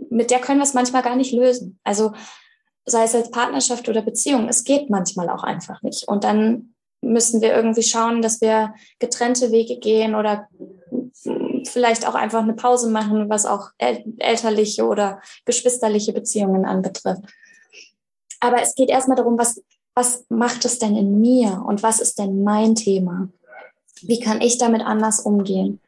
mit 0.09 0.31
der 0.31 0.39
können 0.39 0.59
wir 0.59 0.63
es 0.63 0.73
manchmal 0.73 1.01
gar 1.01 1.15
nicht 1.15 1.33
lösen. 1.33 1.79
Also 1.83 2.13
sei 2.85 3.03
es 3.03 3.15
als 3.15 3.31
Partnerschaft 3.31 3.89
oder 3.89 4.01
Beziehung, 4.01 4.47
es 4.47 4.63
geht 4.63 4.89
manchmal 4.89 5.29
auch 5.29 5.43
einfach 5.43 5.81
nicht. 5.81 6.07
Und 6.07 6.23
dann 6.23 6.73
müssen 7.01 7.41
wir 7.41 7.53
irgendwie 7.53 7.83
schauen, 7.83 8.21
dass 8.21 8.41
wir 8.41 8.73
getrennte 8.99 9.51
Wege 9.51 9.79
gehen 9.79 10.15
oder 10.15 10.47
vielleicht 11.67 12.07
auch 12.07 12.15
einfach 12.15 12.41
eine 12.41 12.53
Pause 12.53 12.89
machen, 12.89 13.29
was 13.29 13.45
auch 13.45 13.69
elterliche 13.77 14.85
oder 14.85 15.21
geschwisterliche 15.45 16.13
Beziehungen 16.13 16.65
anbetrifft. 16.65 17.23
Aber 18.39 18.61
es 18.61 18.75
geht 18.75 18.89
erstmal 18.89 19.17
darum, 19.17 19.37
was, 19.37 19.61
was 19.93 20.25
macht 20.29 20.65
es 20.65 20.79
denn 20.79 20.95
in 20.95 21.19
mir 21.19 21.63
und 21.67 21.83
was 21.83 21.99
ist 21.99 22.17
denn 22.17 22.43
mein 22.43 22.75
Thema? 22.75 23.29
Wie 24.07 24.19
kann 24.19 24.41
ich 24.41 24.57
damit 24.57 24.81
anders 24.81 25.19
umgehen? 25.19 25.79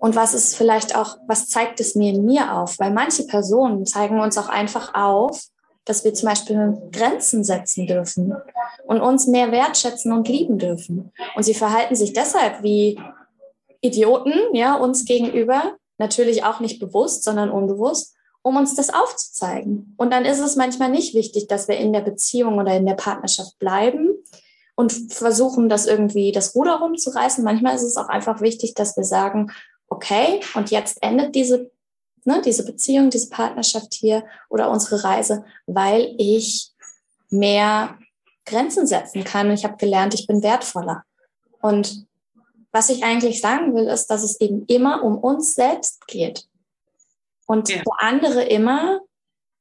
Und 0.00 0.14
was 0.16 0.34
ist 0.34 0.56
vielleicht 0.56 0.94
auch, 0.94 1.16
was 1.26 1.48
zeigt 1.48 1.80
es 1.80 1.94
mir 1.94 2.12
in 2.12 2.24
mir 2.24 2.54
auf? 2.54 2.78
Weil 2.78 2.92
manche 2.92 3.24
Personen 3.24 3.86
zeigen 3.86 4.20
uns 4.20 4.38
auch 4.38 4.48
einfach 4.48 4.94
auf, 4.94 5.42
dass 5.84 6.04
wir 6.04 6.14
zum 6.14 6.28
Beispiel 6.28 6.76
Grenzen 6.92 7.44
setzen 7.44 7.86
dürfen 7.86 8.34
und 8.86 9.00
uns 9.00 9.26
mehr 9.26 9.50
wertschätzen 9.50 10.12
und 10.12 10.28
lieben 10.28 10.58
dürfen. 10.58 11.12
Und 11.34 11.42
sie 11.42 11.54
verhalten 11.54 11.96
sich 11.96 12.12
deshalb 12.12 12.62
wie 12.62 13.00
Idioten, 13.80 14.34
ja, 14.52 14.74
uns 14.74 15.04
gegenüber, 15.04 15.76
natürlich 15.96 16.44
auch 16.44 16.60
nicht 16.60 16.78
bewusst, 16.78 17.24
sondern 17.24 17.50
unbewusst, 17.50 18.14
um 18.42 18.56
uns 18.56 18.74
das 18.74 18.92
aufzuzeigen. 18.92 19.94
Und 19.96 20.12
dann 20.12 20.24
ist 20.24 20.40
es 20.40 20.56
manchmal 20.56 20.90
nicht 20.90 21.14
wichtig, 21.14 21.48
dass 21.48 21.68
wir 21.68 21.76
in 21.76 21.92
der 21.92 22.00
Beziehung 22.00 22.58
oder 22.58 22.76
in 22.76 22.86
der 22.86 22.94
Partnerschaft 22.94 23.58
bleiben 23.58 24.10
und 24.78 24.92
versuchen, 25.12 25.68
das 25.68 25.86
irgendwie 25.86 26.30
das 26.30 26.54
Ruder 26.54 26.76
rumzureißen. 26.76 27.42
Manchmal 27.42 27.74
ist 27.74 27.82
es 27.82 27.96
auch 27.96 28.08
einfach 28.08 28.40
wichtig, 28.40 28.74
dass 28.74 28.96
wir 28.96 29.02
sagen, 29.02 29.50
okay, 29.88 30.38
und 30.54 30.70
jetzt 30.70 31.02
endet 31.02 31.34
diese, 31.34 31.72
ne, 32.24 32.40
diese 32.44 32.64
Beziehung, 32.64 33.10
diese 33.10 33.28
Partnerschaft 33.28 33.92
hier 33.92 34.24
oder 34.48 34.70
unsere 34.70 35.02
Reise, 35.02 35.44
weil 35.66 36.14
ich 36.16 36.70
mehr 37.28 37.98
Grenzen 38.46 38.86
setzen 38.86 39.24
kann. 39.24 39.48
Und 39.48 39.54
ich 39.54 39.64
habe 39.64 39.78
gelernt, 39.78 40.14
ich 40.14 40.28
bin 40.28 40.44
wertvoller. 40.44 41.02
Und 41.60 42.06
was 42.70 42.88
ich 42.88 43.02
eigentlich 43.02 43.40
sagen 43.40 43.74
will, 43.74 43.88
ist, 43.88 44.06
dass 44.06 44.22
es 44.22 44.40
eben 44.40 44.64
immer 44.66 45.02
um 45.02 45.18
uns 45.18 45.56
selbst 45.56 46.06
geht. 46.06 46.44
Und 47.46 47.68
ja. 47.68 47.78
für 47.78 47.98
andere 47.98 48.44
immer 48.44 49.00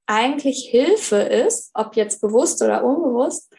eigentlich 0.05 0.67
Hilfe 0.69 1.15
ist, 1.15 1.71
ob 1.73 1.95
jetzt 1.95 2.21
bewusst 2.21 2.61
oder 2.61 2.83
unbewusst, 2.83 3.51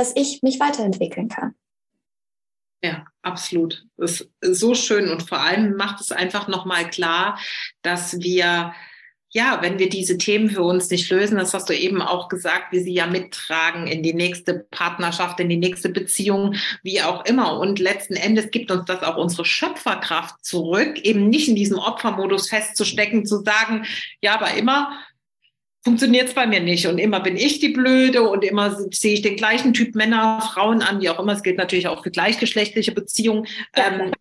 dass 0.00 0.16
ich 0.16 0.42
mich 0.42 0.58
weiterentwickeln 0.58 1.28
kann. 1.28 1.54
Ja, 2.82 3.04
absolut. 3.20 3.84
Das 3.98 4.26
ist 4.40 4.58
so 4.58 4.74
schön 4.74 5.10
und 5.10 5.28
vor 5.28 5.40
allem 5.40 5.76
macht 5.76 6.00
es 6.00 6.10
einfach 6.10 6.48
nochmal 6.48 6.88
klar, 6.88 7.38
dass 7.82 8.18
wir 8.18 8.72
ja, 9.32 9.58
wenn 9.62 9.78
wir 9.78 9.88
diese 9.88 10.18
Themen 10.18 10.50
für 10.50 10.62
uns 10.62 10.90
nicht 10.90 11.08
lösen, 11.08 11.38
das 11.38 11.54
hast 11.54 11.68
du 11.68 11.76
eben 11.76 12.02
auch 12.02 12.28
gesagt, 12.28 12.72
wir 12.72 12.82
sie 12.82 12.94
ja 12.94 13.06
mittragen 13.06 13.86
in 13.86 14.02
die 14.02 14.12
nächste 14.12 14.66
Partnerschaft, 14.72 15.38
in 15.38 15.48
die 15.48 15.56
nächste 15.56 15.88
Beziehung, 15.88 16.56
wie 16.82 17.00
auch 17.00 17.24
immer. 17.26 17.60
Und 17.60 17.78
letzten 17.78 18.14
Endes 18.14 18.50
gibt 18.50 18.72
uns 18.72 18.86
das 18.86 19.04
auch 19.04 19.16
unsere 19.16 19.44
Schöpferkraft 19.44 20.44
zurück, 20.44 20.98
eben 21.04 21.28
nicht 21.28 21.48
in 21.48 21.54
diesem 21.54 21.78
Opfermodus 21.78 22.48
festzustecken, 22.48 23.24
zu 23.24 23.44
sagen, 23.44 23.86
ja, 24.20 24.34
aber 24.34 24.54
immer 24.54 24.98
funktioniert 25.82 26.28
es 26.28 26.34
bei 26.34 26.46
mir 26.46 26.60
nicht 26.60 26.86
und 26.86 26.98
immer 26.98 27.20
bin 27.20 27.36
ich 27.36 27.58
die 27.58 27.70
Blöde 27.70 28.22
und 28.22 28.44
immer 28.44 28.76
sehe 28.90 29.14
ich 29.14 29.22
den 29.22 29.36
gleichen 29.36 29.72
Typ 29.72 29.94
Männer, 29.94 30.40
Frauen 30.40 30.82
an, 30.82 31.00
wie 31.00 31.08
auch 31.08 31.18
immer. 31.18 31.32
Es 31.32 31.42
gilt 31.42 31.56
natürlich 31.56 31.88
auch 31.88 32.02
für 32.02 32.10
gleichgeschlechtliche 32.10 32.92
Beziehungen. 32.92 33.46
Ja. 33.76 33.92
Ähm? 33.92 34.12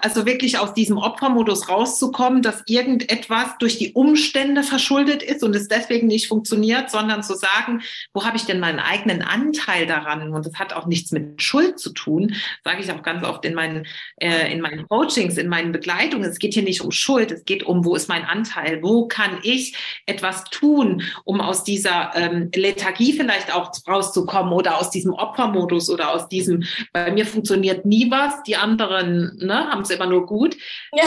Also 0.00 0.24
wirklich 0.24 0.58
aus 0.58 0.72
diesem 0.72 0.96
Opfermodus 0.96 1.68
rauszukommen, 1.68 2.40
dass 2.40 2.62
irgendetwas 2.66 3.58
durch 3.58 3.76
die 3.76 3.92
Umstände 3.92 4.62
verschuldet 4.62 5.22
ist 5.22 5.42
und 5.42 5.54
es 5.54 5.68
deswegen 5.68 6.06
nicht 6.06 6.28
funktioniert, 6.28 6.90
sondern 6.90 7.22
zu 7.22 7.34
sagen, 7.34 7.82
wo 8.14 8.24
habe 8.24 8.38
ich 8.38 8.46
denn 8.46 8.60
meinen 8.60 8.78
eigenen 8.78 9.20
Anteil 9.20 9.86
daran? 9.86 10.32
Und 10.32 10.46
das 10.46 10.54
hat 10.54 10.72
auch 10.72 10.86
nichts 10.86 11.12
mit 11.12 11.42
Schuld 11.42 11.78
zu 11.78 11.90
tun, 11.92 12.34
sage 12.64 12.80
ich 12.82 12.90
auch 12.90 13.02
ganz 13.02 13.24
oft 13.24 13.44
in 13.44 13.54
meinen, 13.54 13.86
äh, 14.16 14.50
in 14.50 14.62
meinen 14.62 14.88
Coachings, 14.88 15.36
in 15.36 15.48
meinen 15.48 15.72
Begleitungen. 15.72 16.30
Es 16.30 16.38
geht 16.38 16.54
hier 16.54 16.62
nicht 16.62 16.80
um 16.80 16.90
Schuld, 16.90 17.30
es 17.30 17.44
geht 17.44 17.62
um, 17.62 17.84
wo 17.84 17.94
ist 17.94 18.08
mein 18.08 18.24
Anteil? 18.24 18.82
Wo 18.82 19.06
kann 19.06 19.38
ich 19.42 19.76
etwas 20.06 20.44
tun, 20.44 21.02
um 21.24 21.42
aus 21.42 21.62
dieser 21.62 22.12
ähm, 22.14 22.50
Lethargie 22.54 23.12
vielleicht 23.12 23.54
auch 23.54 23.70
rauszukommen 23.86 24.52
oder 24.54 24.78
aus 24.78 24.90
diesem 24.90 25.12
Opfermodus 25.12 25.90
oder 25.90 26.12
aus 26.12 26.28
diesem, 26.28 26.64
bei 26.94 27.12
mir 27.12 27.26
funktioniert 27.26 27.84
nie 27.84 28.10
was, 28.10 28.42
die 28.44 28.56
anderen, 28.56 29.36
ne? 29.64 29.70
haben 29.70 29.82
es 29.82 29.90
immer 29.90 30.06
nur 30.06 30.26
gut. 30.26 30.56
Ja. 30.92 31.04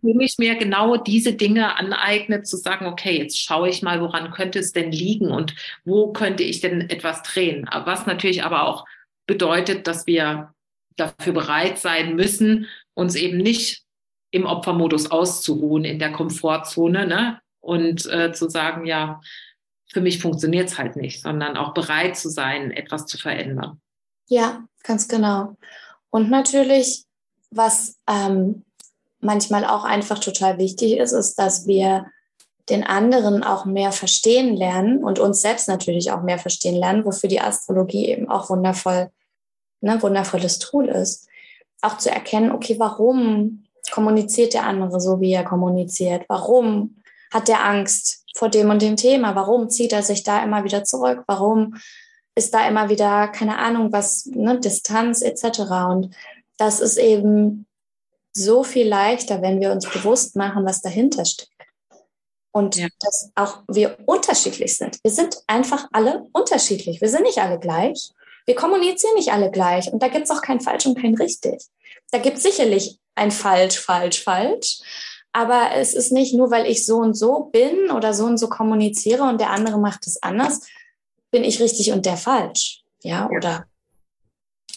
Wenn 0.00 0.20
ich 0.20 0.36
mir 0.38 0.54
genau 0.54 0.96
diese 0.96 1.32
Dinge 1.32 1.76
aneigne, 1.76 2.42
zu 2.42 2.56
sagen, 2.56 2.86
okay, 2.86 3.18
jetzt 3.18 3.40
schaue 3.40 3.68
ich 3.68 3.82
mal, 3.82 4.00
woran 4.00 4.30
könnte 4.30 4.60
es 4.60 4.72
denn 4.72 4.92
liegen 4.92 5.30
und 5.30 5.54
wo 5.84 6.12
könnte 6.12 6.44
ich 6.44 6.60
denn 6.60 6.88
etwas 6.88 7.22
drehen. 7.22 7.68
Was 7.84 8.06
natürlich 8.06 8.44
aber 8.44 8.68
auch 8.68 8.86
bedeutet, 9.26 9.86
dass 9.86 10.06
wir 10.06 10.54
dafür 10.96 11.32
bereit 11.32 11.78
sein 11.78 12.14
müssen, 12.14 12.66
uns 12.94 13.14
eben 13.14 13.38
nicht 13.38 13.82
im 14.30 14.44
Opfermodus 14.44 15.10
auszuruhen, 15.10 15.84
in 15.84 15.98
der 15.98 16.12
Komfortzone, 16.12 17.06
ne? 17.06 17.40
Und 17.60 18.06
äh, 18.06 18.32
zu 18.32 18.48
sagen, 18.48 18.86
ja, 18.86 19.20
für 19.90 20.00
mich 20.00 20.20
funktioniert 20.20 20.68
es 20.68 20.78
halt 20.78 20.96
nicht, 20.96 21.22
sondern 21.22 21.56
auch 21.56 21.74
bereit 21.74 22.16
zu 22.16 22.28
sein, 22.28 22.70
etwas 22.70 23.06
zu 23.06 23.18
verändern. 23.18 23.80
Ja, 24.28 24.64
ganz 24.82 25.08
genau. 25.08 25.56
Und 26.10 26.30
natürlich 26.30 27.04
was 27.50 27.96
ähm, 28.08 28.64
manchmal 29.20 29.64
auch 29.64 29.84
einfach 29.84 30.18
total 30.18 30.58
wichtig 30.58 30.96
ist, 30.96 31.12
ist, 31.12 31.38
dass 31.38 31.66
wir 31.66 32.06
den 32.68 32.84
anderen 32.84 33.42
auch 33.42 33.64
mehr 33.64 33.92
verstehen 33.92 34.54
lernen 34.54 35.02
und 35.02 35.18
uns 35.18 35.40
selbst 35.40 35.68
natürlich 35.68 36.12
auch 36.12 36.22
mehr 36.22 36.38
verstehen 36.38 36.76
lernen, 36.76 37.04
wofür 37.04 37.28
die 37.28 37.40
Astrologie 37.40 38.06
eben 38.06 38.28
auch 38.28 38.50
wundervoll, 38.50 39.10
ne, 39.80 40.00
wundervolles 40.02 40.58
Tool 40.58 40.88
ist. 40.88 41.26
Auch 41.80 41.96
zu 41.96 42.10
erkennen, 42.10 42.52
okay, 42.52 42.78
warum 42.78 43.64
kommuniziert 43.90 44.52
der 44.52 44.66
andere 44.66 45.00
so, 45.00 45.20
wie 45.20 45.32
er 45.32 45.44
kommuniziert? 45.44 46.24
Warum 46.28 46.96
hat 47.32 47.48
der 47.48 47.64
Angst 47.64 48.24
vor 48.36 48.50
dem 48.50 48.70
und 48.70 48.82
dem 48.82 48.96
Thema? 48.96 49.34
Warum 49.34 49.70
zieht 49.70 49.92
er 49.92 50.02
sich 50.02 50.22
da 50.22 50.42
immer 50.42 50.64
wieder 50.64 50.84
zurück? 50.84 51.24
Warum 51.26 51.76
ist 52.34 52.52
da 52.54 52.68
immer 52.68 52.88
wieder, 52.88 53.28
keine 53.28 53.58
Ahnung, 53.58 53.92
was, 53.92 54.26
ne, 54.26 54.60
Distanz 54.60 55.22
etc. 55.22 55.60
Und 55.88 56.14
das 56.58 56.80
ist 56.80 56.98
eben 56.98 57.66
so 58.34 58.62
viel 58.62 58.86
leichter, 58.86 59.40
wenn 59.40 59.60
wir 59.60 59.72
uns 59.72 59.88
bewusst 59.88 60.36
machen, 60.36 60.66
was 60.66 60.82
dahinter 60.82 61.24
steckt. 61.24 61.50
Und 62.52 62.76
ja. 62.76 62.88
dass 63.00 63.30
auch 63.34 63.62
wir 63.68 63.96
unterschiedlich 64.06 64.76
sind. 64.76 64.98
Wir 65.02 65.12
sind 65.12 65.38
einfach 65.46 65.88
alle 65.92 66.26
unterschiedlich. 66.32 67.00
Wir 67.00 67.08
sind 67.08 67.22
nicht 67.22 67.38
alle 67.38 67.58
gleich. 67.58 68.10
Wir 68.46 68.54
kommunizieren 68.54 69.14
nicht 69.14 69.32
alle 69.32 69.50
gleich. 69.50 69.92
Und 69.92 70.02
da 70.02 70.08
gibt 70.08 70.24
es 70.24 70.30
auch 70.30 70.42
kein 70.42 70.60
falsch 70.60 70.86
und 70.86 71.00
kein 71.00 71.14
richtig. 71.14 71.62
Da 72.10 72.18
gibt 72.18 72.38
es 72.38 72.42
sicherlich 72.42 72.98
ein 73.14 73.30
falsch, 73.30 73.78
falsch, 73.78 74.22
falsch. 74.22 74.80
Aber 75.32 75.72
es 75.74 75.94
ist 75.94 76.10
nicht 76.10 76.34
nur, 76.34 76.50
weil 76.50 76.66
ich 76.66 76.86
so 76.86 76.96
und 76.96 77.14
so 77.14 77.44
bin 77.44 77.90
oder 77.90 78.14
so 78.14 78.24
und 78.24 78.38
so 78.38 78.48
kommuniziere 78.48 79.24
und 79.24 79.40
der 79.40 79.50
andere 79.50 79.78
macht 79.78 80.06
es 80.06 80.22
anders, 80.22 80.62
bin 81.30 81.44
ich 81.44 81.60
richtig 81.60 81.92
und 81.92 82.06
der 82.06 82.16
falsch. 82.16 82.82
Ja, 83.02 83.28
ja. 83.30 83.36
oder 83.36 83.66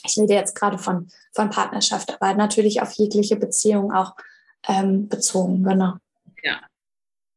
ich 0.06 0.18
rede 0.18 0.34
jetzt 0.34 0.56
gerade 0.56 0.78
von, 0.78 1.10
von 1.34 1.50
Partnerschaft, 1.50 2.16
aber 2.20 2.34
natürlich 2.34 2.82
auf 2.82 2.94
jegliche 2.94 3.36
Beziehung 3.36 3.92
auch 3.92 4.16
ähm, 4.68 5.08
bezogen, 5.08 5.64
genau. 5.64 5.96
Ja, 6.44 6.60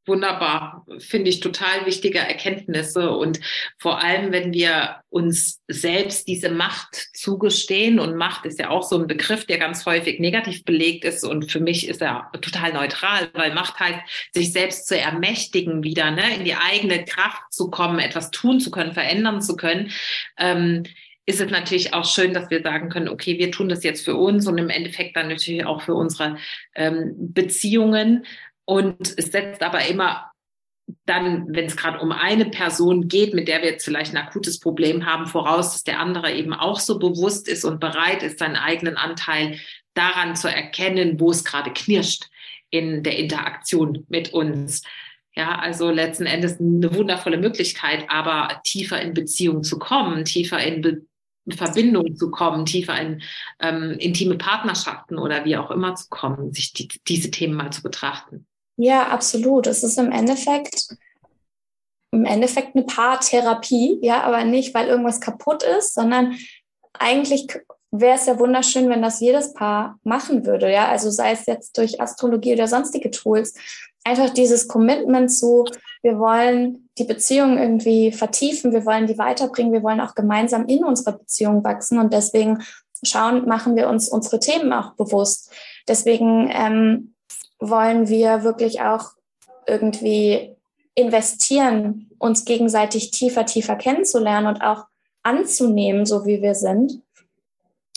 wunderbar. 0.07 0.87
Finde 0.99 1.31
ich 1.31 1.41
total 1.41 1.87
wichtige 1.87 2.19
Erkenntnisse 2.19 3.11
und 3.11 3.41
vor 3.79 4.03
allem, 4.03 4.33
wenn 4.33 4.53
wir 4.53 5.01
uns 5.09 5.61
selbst 5.69 6.29
diese 6.29 6.51
Macht 6.51 7.09
zugestehen 7.15 7.99
und 7.99 8.17
Macht 8.17 8.45
ist 8.45 8.59
ja 8.59 8.71
auch 8.71 8.83
so 8.83 8.99
ein 8.99 9.07
Begriff, 9.07 9.47
der 9.47 9.59
ganz 9.59 9.87
häufig 9.87 10.21
negativ 10.21 10.65
belegt 10.65 11.05
ist 11.05 11.25
und 11.25 11.51
für 11.51 11.61
mich 11.61 11.89
ist 11.89 12.03
er 12.03 12.31
total 12.41 12.73
neutral, 12.73 13.31
weil 13.35 13.55
Macht 13.55 13.79
heißt, 13.81 14.01
sich 14.33 14.53
selbst 14.53 14.89
zu 14.89 14.99
ermächtigen 14.99 15.83
wieder, 15.83 16.11
ne, 16.11 16.37
in 16.37 16.45
die 16.45 16.57
eigene 16.57 17.05
Kraft 17.05 17.43
zu 17.51 17.71
kommen, 17.71 17.99
etwas 17.99 18.31
tun 18.31 18.61
zu 18.61 18.71
können, 18.71 18.93
verändern 18.93 19.41
zu 19.41 19.57
können. 19.57 19.91
Ähm, 20.39 20.85
ist 21.27 21.41
es 21.41 21.51
natürlich 21.51 21.95
auch 21.95 22.05
schön, 22.05 22.35
dass 22.35 22.51
wir 22.51 22.63
sagen 22.63 22.91
können, 22.91 23.09
okay, 23.09 23.39
wir 23.39 23.51
tun 23.51 23.69
das 23.69 23.83
jetzt 23.83 24.05
für 24.05 24.17
uns 24.17 24.47
und 24.47 24.59
im 24.59 24.69
Endeffekt 24.69 25.17
dann 25.17 25.29
natürlich 25.29 25.65
auch 25.65 25.83
für 25.83 25.95
unsere 25.95 26.37
ähm, 26.75 27.15
Beziehungen. 27.17 28.27
Und 28.67 29.15
es 29.17 29.27
setzt 29.27 29.63
aber 29.63 29.87
immer 29.87 30.31
dann, 31.07 31.47
wenn 31.49 31.67
es 31.67 31.77
gerade 31.77 31.99
um 32.01 32.13
eine 32.13 32.47
Person 32.47 33.09
geht, 33.09 33.33
mit 33.33 33.49
der 33.49 33.63
wir 33.63 33.71
jetzt 33.71 33.85
vielleicht 33.85 34.13
ein 34.15 34.23
akutes 34.23 34.61
Problem 34.61 35.07
haben, 35.07 35.27
voraus, 35.27 35.73
dass 35.73 35.85
der 35.85 35.99
andere 35.99 36.33
eben 36.33 36.53
auch 36.53 36.79
so 36.79 36.99
bewusst 36.99 37.49
ist 37.49 37.65
und 37.65 37.81
bereit 37.81 38.23
ist, 38.23 38.39
seinen 38.39 38.57
eigenen 38.57 38.97
Anteil 38.97 39.59
daran 39.95 40.37
zu 40.37 40.49
erkennen, 40.49 41.19
wo 41.21 41.31
es 41.31 41.45
gerade 41.45 41.73
knirscht 41.73 42.25
in 42.71 43.03
der 43.03 43.17
Interaktion 43.17 44.05
mit 44.09 44.35
uns. 44.35 44.83
Ja, 45.37 45.59
also 45.59 45.91
letzten 45.91 46.27
Endes 46.27 46.61
eine 46.61 46.95
wundervolle 46.95 47.39
Möglichkeit, 47.39 48.05
aber 48.09 48.61
tiefer 48.65 49.01
in 49.01 49.15
Beziehung 49.15 49.65
zu 49.65 49.79
kommen, 49.79 50.25
tiefer 50.25 50.63
in 50.63 50.81
Be 50.81 51.03
Verbindung 51.51 52.17
zu 52.17 52.31
kommen, 52.31 52.65
tiefer 52.65 52.99
in 53.01 53.23
ähm, 53.61 53.97
intime 53.99 54.37
Partnerschaften 54.37 55.19
oder 55.19 55.45
wie 55.45 55.57
auch 55.57 55.71
immer 55.71 55.95
zu 55.95 56.09
kommen, 56.09 56.53
sich 56.53 56.73
die, 56.73 56.89
diese 57.07 57.31
Themen 57.31 57.55
mal 57.55 57.71
zu 57.71 57.83
betrachten. 57.83 58.47
Ja, 58.77 59.09
absolut. 59.09 59.67
Es 59.67 59.83
ist 59.85 59.99
im 59.99 60.11
Endeffekt 60.11 60.97
im 62.15 62.25
Endeffekt 62.25 62.77
eine 62.77 62.85
Paartherapie, 62.85 63.99
ja, 64.01 64.23
aber 64.23 64.45
nicht, 64.45 64.73
weil 64.73 64.87
irgendwas 64.87 65.21
kaputt 65.21 65.65
ist, 65.65 65.95
sondern 65.95 66.37
eigentlich 66.93 67.49
wäre 67.91 68.17
es 68.17 68.27
ja 68.27 68.39
wunderschön, 68.39 68.89
wenn 68.89 69.03
das 69.03 69.21
jedes 69.21 69.53
Paar 69.53 69.99
machen 70.05 70.47
würde, 70.47 70.71
ja, 70.71 70.89
also 70.89 71.11
sei 71.11 71.33
es 71.33 71.47
jetzt 71.47 71.77
durch 71.77 72.01
Astrologie 72.01 72.55
oder 72.55 72.69
sonstige 72.69 73.11
Tools, 73.11 73.55
einfach 74.05 74.31
dieses 74.31 74.69
Commitment 74.69 75.33
zu, 75.33 75.65
wir 76.03 76.19
wollen 76.19 76.89
die 76.99 77.05
Beziehung 77.05 77.59
irgendwie 77.59 78.13
vertiefen, 78.13 78.73
wir 78.73 78.85
wollen 78.85 79.07
die 79.07 79.19
weiterbringen, 79.19 79.73
wir 79.73 79.83
wollen 79.83 80.01
auch 80.01 80.15
gemeinsam 80.15 80.67
in 80.67 80.85
unserer 80.85 81.19
Beziehung 81.19 81.65
wachsen 81.65 81.99
und 81.99 82.13
deswegen 82.13 82.63
schauen, 83.03 83.47
machen 83.47 83.77
wir 83.77 83.89
uns 83.89 84.09
unsere 84.09 84.39
Themen 84.39 84.73
auch 84.73 84.93
bewusst. 84.93 85.51
Deswegen 85.89 86.51
ähm, 86.53 87.15
wollen 87.59 88.09
wir 88.09 88.45
wirklich 88.45 88.83
auch 88.83 89.13
irgendwie 89.67 90.55
investieren, 90.95 92.11
uns 92.19 92.45
gegenseitig 92.45 93.11
tiefer, 93.11 93.47
tiefer 93.47 93.77
kennenzulernen 93.77 94.47
und 94.47 94.63
auch 94.63 94.85
anzunehmen, 95.23 96.07
so 96.07 96.27
wie 96.27 96.43
wir 96.43 96.55
sind, 96.55 97.01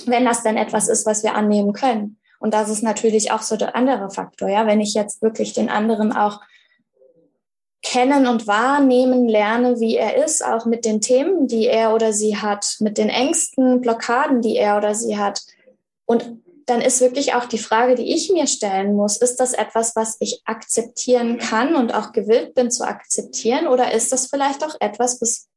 wenn 0.06 0.26
das 0.26 0.44
denn 0.44 0.58
etwas 0.58 0.88
ist, 0.88 1.06
was 1.06 1.24
wir 1.24 1.36
annehmen 1.36 1.74
können. 1.74 2.17
Und 2.40 2.54
das 2.54 2.70
ist 2.70 2.84
natürlich 2.84 3.32
auch 3.32 3.42
so 3.42 3.56
der 3.56 3.76
andere 3.76 4.10
Faktor, 4.10 4.50
ja, 4.50 4.68
wenn 4.68 4.82
ich 4.82 4.94
jetzt 4.94 5.22
wirklich 5.22 5.54
den 5.54 5.70
anderen 5.70 6.12
auch 6.12 6.42
kennen 7.82 8.28
und 8.28 8.48
wahrnehmen 8.48 9.28
lerne, 9.28 9.80
wie 9.80 9.96
er 9.96 10.24
ist, 10.24 10.44
auch 10.44 10.66
mit 10.66 10.84
den 10.84 11.00
Themen, 11.00 11.48
die 11.48 11.68
er 11.68 11.94
oder 11.94 12.12
sie 12.12 12.38
hat, 12.38 12.78
mit 12.80 12.98
den 12.98 13.10
Ängsten, 13.10 13.82
Blockaden, 13.82 14.42
die 14.42 14.58
er 14.58 14.78
oder 14.78 14.94
sie 14.94 15.18
hat. 15.18 15.42
Und 16.06 16.42
dann 16.66 16.82
ist 16.82 17.00
wirklich 17.00 17.34
auch 17.34 17.46
die 17.46 17.58
Frage, 17.58 17.96
die 17.96 18.14
ich 18.14 18.30
mir 18.30 18.46
stellen 18.46 18.94
muss, 18.94 19.18
ist 19.18 19.38
das 19.38 19.54
etwas, 19.54 19.96
was 19.96 20.18
ich 20.20 20.42
akzeptieren 20.44 21.38
kann 21.38 21.76
und 21.76 21.94
auch 21.94 22.12
gewillt 22.12 22.56
bin 22.56 22.70
zu 22.72 22.86
akzeptieren? 22.86 23.68
Oder 23.68 23.94
ist 23.94 24.12
das 24.12 24.28
vielleicht 24.28 24.66
auch 24.66 24.76
etwas, 24.82 25.22
was, 25.22 25.48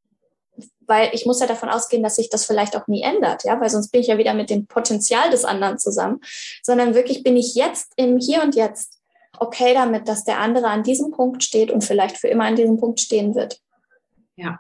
weil 0.91 1.11
ich 1.13 1.25
muss 1.25 1.39
ja 1.39 1.47
davon 1.47 1.69
ausgehen, 1.69 2.03
dass 2.03 2.17
sich 2.17 2.31
das 2.31 2.45
vielleicht 2.45 2.77
auch 2.77 2.89
nie 2.89 3.03
ändert, 3.03 3.45
ja, 3.45 3.59
weil 3.61 3.71
sonst 3.71 3.93
bin 3.93 4.01
ich 4.01 4.09
ja 4.09 4.19
wieder 4.19 4.35
mit 4.35 4.51
dem 4.51 4.67
Potenzial 4.67 5.31
des 5.31 5.45
anderen 5.45 5.79
zusammen, 5.79 6.21
sondern 6.65 6.95
wirklich 6.95 7.23
bin 7.23 7.37
ich 7.37 7.55
jetzt 7.55 7.93
im 7.95 8.19
Hier 8.19 8.43
und 8.43 8.57
Jetzt 8.57 8.99
okay 9.39 9.73
damit, 9.73 10.09
dass 10.09 10.25
der 10.25 10.41
andere 10.41 10.67
an 10.67 10.83
diesem 10.83 11.13
Punkt 11.13 11.45
steht 11.45 11.71
und 11.71 11.85
vielleicht 11.85 12.19
für 12.19 12.27
immer 12.27 12.45
an 12.45 12.57
diesem 12.57 12.77
Punkt 12.77 12.99
stehen 12.99 13.37
wird. 13.37 13.61
Ja. 14.35 14.59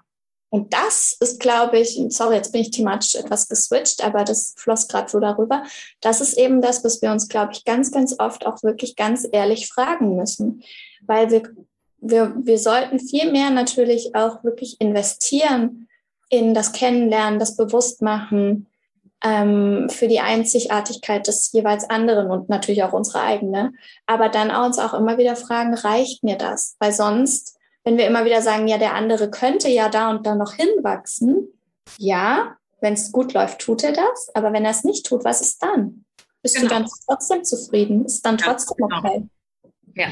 Und 0.51 0.73
das 0.73 1.16
ist, 1.19 1.40
glaube 1.40 1.81
ich, 1.81 2.01
sorry, 2.11 2.37
jetzt 2.37 2.53
bin 2.53 2.61
ich 2.61 2.71
thematisch 2.71 3.16
etwas 3.16 3.49
geswitcht, 3.49 4.05
aber 4.05 4.23
das 4.23 4.55
floss 4.57 4.87
gerade 4.87 5.11
so 5.11 5.19
darüber. 5.19 5.64
Das 6.01 6.21
ist 6.21 6.38
eben 6.38 6.62
das, 6.62 6.85
was 6.85 7.03
wir 7.03 7.11
uns, 7.11 7.29
glaube 7.29 7.53
ich, 7.53 7.64
ganz, 7.64 7.90
ganz 7.90 8.14
oft 8.21 8.47
auch 8.47 8.62
wirklich 8.62 8.95
ganz 8.95 9.27
ehrlich 9.31 9.69
fragen 9.69 10.14
müssen. 10.14 10.62
Weil 11.03 11.31
wir, 11.31 11.43
wir, 11.99 12.35
wir 12.37 12.59
sollten 12.59 13.01
viel 13.01 13.33
mehr 13.33 13.51
natürlich 13.51 14.14
auch 14.14 14.45
wirklich 14.45 14.81
investieren 14.81 15.88
in 16.31 16.55
das 16.55 16.73
Kennenlernen, 16.73 17.38
das 17.38 17.57
Bewusstmachen, 17.57 18.66
ähm, 19.23 19.88
für 19.90 20.09
die 20.09 20.21
Einzigartigkeit 20.21 21.27
des 21.27 21.53
jeweils 21.53 21.88
anderen 21.90 22.31
und 22.31 22.49
natürlich 22.49 22.83
auch 22.83 22.93
unsere 22.93 23.21
eigene. 23.21 23.73
Aber 24.07 24.29
dann 24.31 24.51
uns 24.51 24.79
auch 24.79 24.95
immer 24.95 25.19
wieder 25.19 25.37
fragen, 25.37 25.75
reicht 25.75 26.25
mir 26.25 26.37
das? 26.37 26.77
Weil 26.79 26.93
sonst, 26.93 27.59
wenn 27.85 27.99
wir 27.99 28.07
immer 28.07 28.25
wieder 28.25 28.40
sagen, 28.40 28.66
ja, 28.66 28.79
der 28.79 28.95
andere 28.95 29.31
könnte 29.31 29.69
ja 29.69 29.88
da 29.88 30.11
und 30.11 30.27
da 30.27 30.35
noch 30.35 30.55
hinwachsen, 30.55 31.49
ja, 31.99 32.57
wenn 32.81 32.95
es 32.95 33.12
gut 33.12 33.35
läuft, 33.35 33.61
tut 33.61 33.85
er 33.85 33.93
das. 33.93 34.31
Aber 34.35 34.53
wenn 34.53 34.64
er 34.64 34.71
es 34.71 34.85
nicht 34.85 35.05
tut, 35.05 35.25
was 35.25 35.43
ist 35.43 35.62
dann? 35.62 36.05
Bist 36.43 36.57
genau. 36.57 36.69
du 36.69 36.75
dann 36.75 36.87
trotzdem 37.07 37.45
zufrieden? 37.45 38.07
Ist 38.07 38.25
dann 38.25 38.38
trotzdem 38.38 38.77
genau. 38.79 38.99
okay? 38.99 39.29
Ja, 39.95 40.09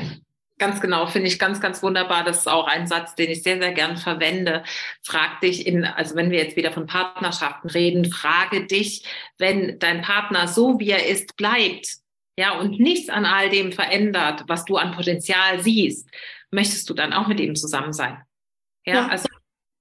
Ganz 0.58 0.80
genau, 0.80 1.06
finde 1.06 1.28
ich 1.28 1.38
ganz, 1.38 1.60
ganz 1.60 1.82
wunderbar. 1.82 2.24
Das 2.24 2.38
ist 2.38 2.48
auch 2.48 2.66
ein 2.66 2.88
Satz, 2.88 3.14
den 3.14 3.30
ich 3.30 3.44
sehr, 3.44 3.60
sehr 3.60 3.72
gern 3.72 3.96
verwende. 3.96 4.64
Frag 5.04 5.40
dich 5.40 5.66
in, 5.66 5.84
also 5.84 6.16
wenn 6.16 6.32
wir 6.32 6.38
jetzt 6.38 6.56
wieder 6.56 6.72
von 6.72 6.86
Partnerschaften 6.86 7.70
reden, 7.70 8.10
frage 8.10 8.66
dich, 8.66 9.04
wenn 9.38 9.78
dein 9.78 10.02
Partner 10.02 10.48
so 10.48 10.80
wie 10.80 10.90
er 10.90 11.06
ist 11.06 11.36
bleibt, 11.36 11.98
ja, 12.36 12.58
und 12.58 12.78
nichts 12.78 13.08
an 13.08 13.24
all 13.24 13.50
dem 13.50 13.72
verändert, 13.72 14.44
was 14.46 14.64
du 14.64 14.76
an 14.76 14.92
Potenzial 14.92 15.60
siehst, 15.60 16.08
möchtest 16.50 16.88
du 16.90 16.94
dann 16.94 17.12
auch 17.12 17.26
mit 17.26 17.40
ihm 17.40 17.56
zusammen 17.56 17.92
sein? 17.92 18.22
Ja, 18.84 18.94
ja. 18.94 19.08
also 19.08 19.28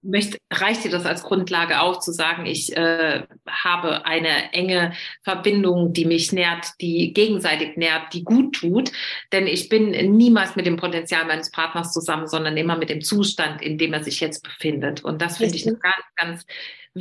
möchte, 0.07 0.37
reicht 0.51 0.83
dir 0.83 0.91
das 0.91 1.05
als 1.05 1.23
Grundlage 1.23 1.81
auch 1.81 1.99
zu 1.99 2.11
sagen, 2.11 2.45
ich 2.45 2.75
äh, 2.75 3.23
habe 3.47 4.05
eine 4.05 4.53
enge 4.53 4.93
Verbindung, 5.23 5.93
die 5.93 6.05
mich 6.05 6.31
nährt, 6.31 6.65
die 6.81 7.13
gegenseitig 7.13 7.77
nährt, 7.77 8.13
die 8.13 8.23
gut 8.23 8.55
tut. 8.55 8.91
Denn 9.31 9.47
ich 9.47 9.69
bin 9.69 9.91
niemals 10.15 10.55
mit 10.55 10.65
dem 10.65 10.77
Potenzial 10.77 11.25
meines 11.25 11.51
Partners 11.51 11.91
zusammen, 11.91 12.27
sondern 12.27 12.57
immer 12.57 12.77
mit 12.77 12.89
dem 12.89 13.01
Zustand, 13.01 13.61
in 13.61 13.77
dem 13.77 13.93
er 13.93 14.03
sich 14.03 14.19
jetzt 14.19 14.43
befindet. 14.43 15.03
Und 15.03 15.21
das 15.21 15.37
finde 15.37 15.55
ich 15.55 15.67
eine 15.67 15.77
ganz, 15.77 16.05
ganz 16.15 16.45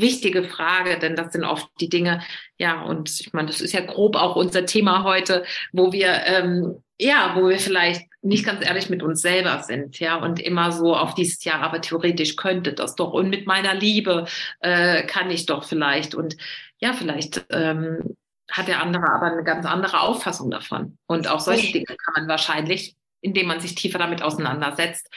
wichtige 0.01 0.45
Frage, 0.45 0.99
denn 0.99 1.17
das 1.17 1.33
sind 1.33 1.45
oft 1.45 1.69
die 1.81 1.89
Dinge, 1.89 2.23
ja, 2.59 2.83
und 2.83 3.21
ich 3.21 3.33
meine, 3.33 3.49
das 3.49 3.61
ist 3.61 3.73
ja 3.73 3.81
grob 3.81 4.17
auch 4.17 4.37
unser 4.37 4.67
Thema 4.67 5.05
heute, 5.05 5.45
wo 5.73 5.93
wir 5.93 6.23
ähm, 6.27 6.83
ja, 6.99 7.35
wo 7.37 7.49
wir 7.49 7.59
vielleicht 7.59 8.07
nicht 8.23 8.47
ganz 8.47 8.65
ehrlich 8.67 8.89
mit 8.89 9.03
uns 9.03 9.21
selber 9.21 9.63
sind, 9.63 10.01
ja, 10.01 10.17
und 10.17 10.41
immer 10.41 10.73
so 10.73 10.97
auf 10.97 11.15
dieses 11.15 11.45
Jahr, 11.45 11.61
aber 11.61 11.81
theoretisch 11.81 12.37
könnte 12.37 12.73
das 12.73 12.95
doch 12.95 13.13
und 13.13 13.29
mit 13.29 13.47
meiner 13.47 13.75
Liebe 13.75 14.27
äh, 14.61 15.05
kann 15.05 15.31
ich 15.31 15.47
doch 15.47 15.65
vielleicht 15.65 16.15
und 16.15 16.37
ja, 16.79 16.93
vielleicht 16.93 17.45
ähm, 17.51 18.17
hat 18.51 18.69
der 18.69 18.83
andere 18.83 19.11
aber 19.11 19.27
eine 19.27 19.45
ganz 19.45 19.67
andere 19.67 20.01
Auffassung 20.01 20.51
davon. 20.51 20.99
Und 21.07 21.29
auch 21.29 21.41
solche 21.41 21.73
Dinge 21.73 21.87
kann 21.87 22.15
man 22.17 22.29
wahrscheinlich, 22.29 22.97
indem 23.21 23.47
man 23.49 23.61
sich 23.61 23.75
tiefer 23.75 23.99
damit 23.99 24.23
auseinandersetzt, 24.23 25.09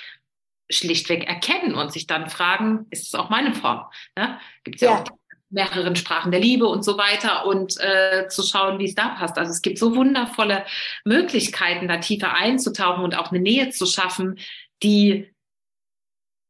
schlichtweg 0.69 1.27
erkennen 1.27 1.73
und 1.73 1.91
sich 1.91 2.07
dann 2.07 2.29
fragen, 2.29 2.85
ist 2.89 3.07
es 3.07 3.15
auch 3.15 3.29
meine 3.29 3.53
Form? 3.53 3.85
Ja? 4.17 4.39
Gibt 4.63 4.77
es 4.77 4.81
ja, 4.81 4.91
ja, 4.91 5.01
auch 5.01 5.05
mehreren 5.49 5.95
Sprachen 5.95 6.31
der 6.31 6.39
Liebe 6.39 6.67
und 6.67 6.83
so 6.83 6.97
weiter 6.97 7.45
und 7.45 7.75
äh, 7.79 8.27
zu 8.29 8.43
schauen, 8.43 8.79
wie 8.79 8.85
es 8.85 8.95
da 8.95 9.09
passt. 9.09 9.37
Also 9.37 9.51
es 9.51 9.61
gibt 9.61 9.79
so 9.79 9.95
wundervolle 9.95 10.65
Möglichkeiten, 11.05 11.87
da 11.87 11.97
tiefer 11.97 12.35
einzutauchen 12.35 13.03
und 13.03 13.15
auch 13.17 13.31
eine 13.31 13.39
Nähe 13.39 13.69
zu 13.69 13.85
schaffen, 13.85 14.37
die 14.83 15.33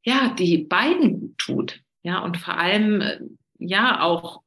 ja, 0.03 0.29
die 0.37 0.57
beiden 0.59 1.19
gut 1.19 1.37
tut. 1.37 1.81
Ja, 2.03 2.19
und 2.19 2.37
vor 2.37 2.57
allem 2.57 3.01
äh, 3.01 3.19
ja 3.57 4.01
auch 4.01 4.41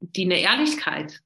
die 0.00 0.24
eine 0.24 0.40
Ehrlichkeit 0.40 1.20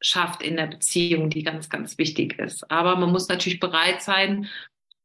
schafft 0.00 0.42
in 0.42 0.56
der 0.56 0.66
Beziehung, 0.66 1.30
die 1.30 1.42
ganz, 1.42 1.68
ganz 1.68 1.98
wichtig 1.98 2.38
ist. 2.38 2.70
Aber 2.70 2.96
man 2.96 3.10
muss 3.10 3.28
natürlich 3.28 3.60
bereit 3.60 4.02
sein, 4.02 4.48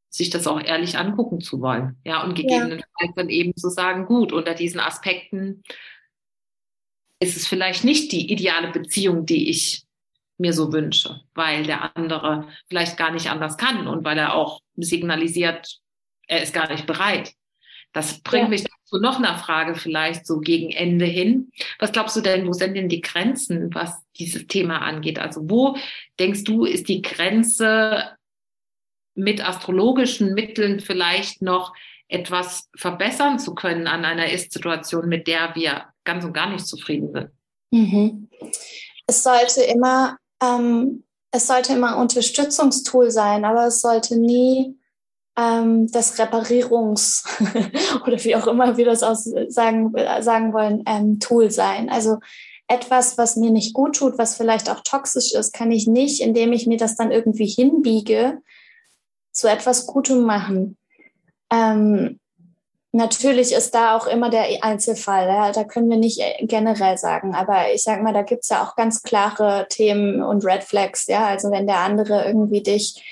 sich 0.10 0.30
das 0.30 0.48
auch 0.48 0.62
ehrlich 0.62 0.98
angucken 0.98 1.40
zu 1.40 1.62
wollen. 1.62 1.98
Ja, 2.04 2.24
und 2.24 2.36
gegebenenfalls 2.36 2.86
ja. 3.00 3.12
dann 3.16 3.30
eben 3.30 3.56
zu 3.56 3.70
sagen, 3.70 4.06
gut, 4.06 4.34
unter 4.34 4.56
diesen 4.56 4.80
Aspekten 4.80 5.64
ist 7.20 7.38
es 7.38 7.48
vielleicht 7.48 7.84
nicht 7.84 8.12
die 8.12 8.32
ideale 8.32 8.72
Beziehung, 8.72 9.26
die 9.26 9.50
ich 9.50 9.84
mir 10.38 10.54
so 10.54 10.72
wünsche, 10.72 11.22
weil 11.36 11.64
der 11.64 11.96
andere 11.96 12.48
vielleicht 12.68 12.98
gar 12.98 13.12
nicht 13.12 13.30
anders 13.30 13.58
kann 13.58 13.88
und 13.88 14.06
weil 14.06 14.18
er 14.18 14.34
auch 14.34 14.62
signalisiert, 14.78 15.80
er 16.28 16.42
ist 16.42 16.54
gar 16.54 16.72
nicht 16.72 16.88
bereit. 16.88 17.34
Das 17.92 18.22
bringt 18.22 18.44
ja. 18.44 18.50
mich 18.50 18.66
zu 18.86 19.00
noch 19.00 19.18
einer 19.18 19.38
Frage 19.38 19.76
vielleicht 19.76 20.26
so 20.26 20.40
gegen 20.40 20.72
Ende 20.72 21.06
hin. 21.06 21.52
Was 21.80 21.92
glaubst 21.92 22.16
du 22.16 22.22
denn, 22.22 22.48
wo 22.48 22.54
sind 22.54 22.76
denn 22.76 22.88
die 22.88 23.02
Grenzen, 23.02 23.74
was 23.74 24.00
dieses 24.18 24.48
Thema 24.48 24.82
angeht? 24.82 25.20
Also 25.20 25.50
wo 25.50 25.76
denkst 26.20 26.44
du, 26.44 26.66
ist 26.66 26.88
die 26.88 27.02
Grenze 27.02 28.16
mit 29.16 29.46
astrologischen 29.46 30.34
Mitteln 30.34 30.80
vielleicht 30.80 31.42
noch 31.42 31.74
etwas 32.08 32.70
verbessern 32.76 33.40
zu 33.40 33.54
können 33.54 33.88
an 33.88 34.04
einer 34.04 34.32
Ist-Situation, 34.32 35.08
mit 35.08 35.28
der 35.28 35.54
wir 35.56 35.86
ganz 36.04 36.26
und 36.26 36.34
gar 36.34 36.50
nicht 36.50 36.66
zufrieden 36.66 37.12
sind. 37.12 37.30
Mhm. 37.72 38.30
Es 39.06 39.24
sollte 39.24 39.62
immer, 39.62 40.18
ähm, 40.44 41.04
es 41.32 41.48
sollte 41.48 41.74
immer 41.74 41.96
ein 41.96 42.02
Unterstützungstool 42.02 43.12
sein, 43.12 43.46
aber 43.46 43.68
es 43.68 43.82
sollte 43.82 44.20
nie 44.20 44.76
ähm, 45.38 45.88
das 45.92 46.20
Reparierungs- 46.20 47.26
oder 48.06 48.24
wie 48.24 48.36
auch 48.36 48.48
immer 48.48 48.78
wir 48.78 48.86
das 48.86 49.04
aus 49.04 49.30
sagen, 49.48 49.94
sagen 50.22 50.54
wollen, 50.54 50.84
ähm, 50.88 51.20
Tool 51.20 51.52
sein. 51.52 51.90
Also 51.90 52.18
etwas, 52.68 53.18
was 53.18 53.36
mir 53.36 53.52
nicht 53.52 53.74
gut 53.74 53.96
tut, 53.96 54.18
was 54.18 54.36
vielleicht 54.36 54.70
auch 54.70 54.82
toxisch 54.84 55.34
ist, 55.34 55.54
kann 55.54 55.72
ich 55.72 55.88
nicht, 55.88 56.22
indem 56.22 56.54
ich 56.54 56.68
mir 56.68 56.78
das 56.78 56.96
dann 56.96 57.12
irgendwie 57.12 57.48
hinbiege, 57.48 58.42
zu 59.32 59.48
etwas 59.50 59.88
Gutem 59.88 60.24
machen. 60.24 60.78
Ähm, 61.52 62.20
Natürlich 62.92 63.52
ist 63.52 63.76
da 63.76 63.96
auch 63.96 64.08
immer 64.08 64.32
der 64.32 64.64
Einzelfall. 64.64 65.28
Ja? 65.28 65.52
Da 65.52 65.64
können 65.64 65.90
wir 65.90 65.98
nicht 65.98 66.20
äh, 66.20 66.44
generell 66.46 66.98
sagen. 66.98 67.36
Aber 67.36 67.72
ich 67.72 67.84
sage 67.84 68.02
mal, 68.02 68.14
da 68.14 68.24
gibt 68.24 68.44
es 68.44 68.50
ja 68.50 68.64
auch 68.64 68.76
ganz 68.76 69.04
klare 69.04 69.68
Themen 69.70 70.24
und 70.24 70.44
Red 70.44 70.64
Flags. 70.64 71.06
Ja, 71.06 71.28
also 71.28 71.52
wenn 71.52 71.68
der 71.68 71.80
andere 71.80 72.26
irgendwie 72.26 72.64
dich 72.64 73.04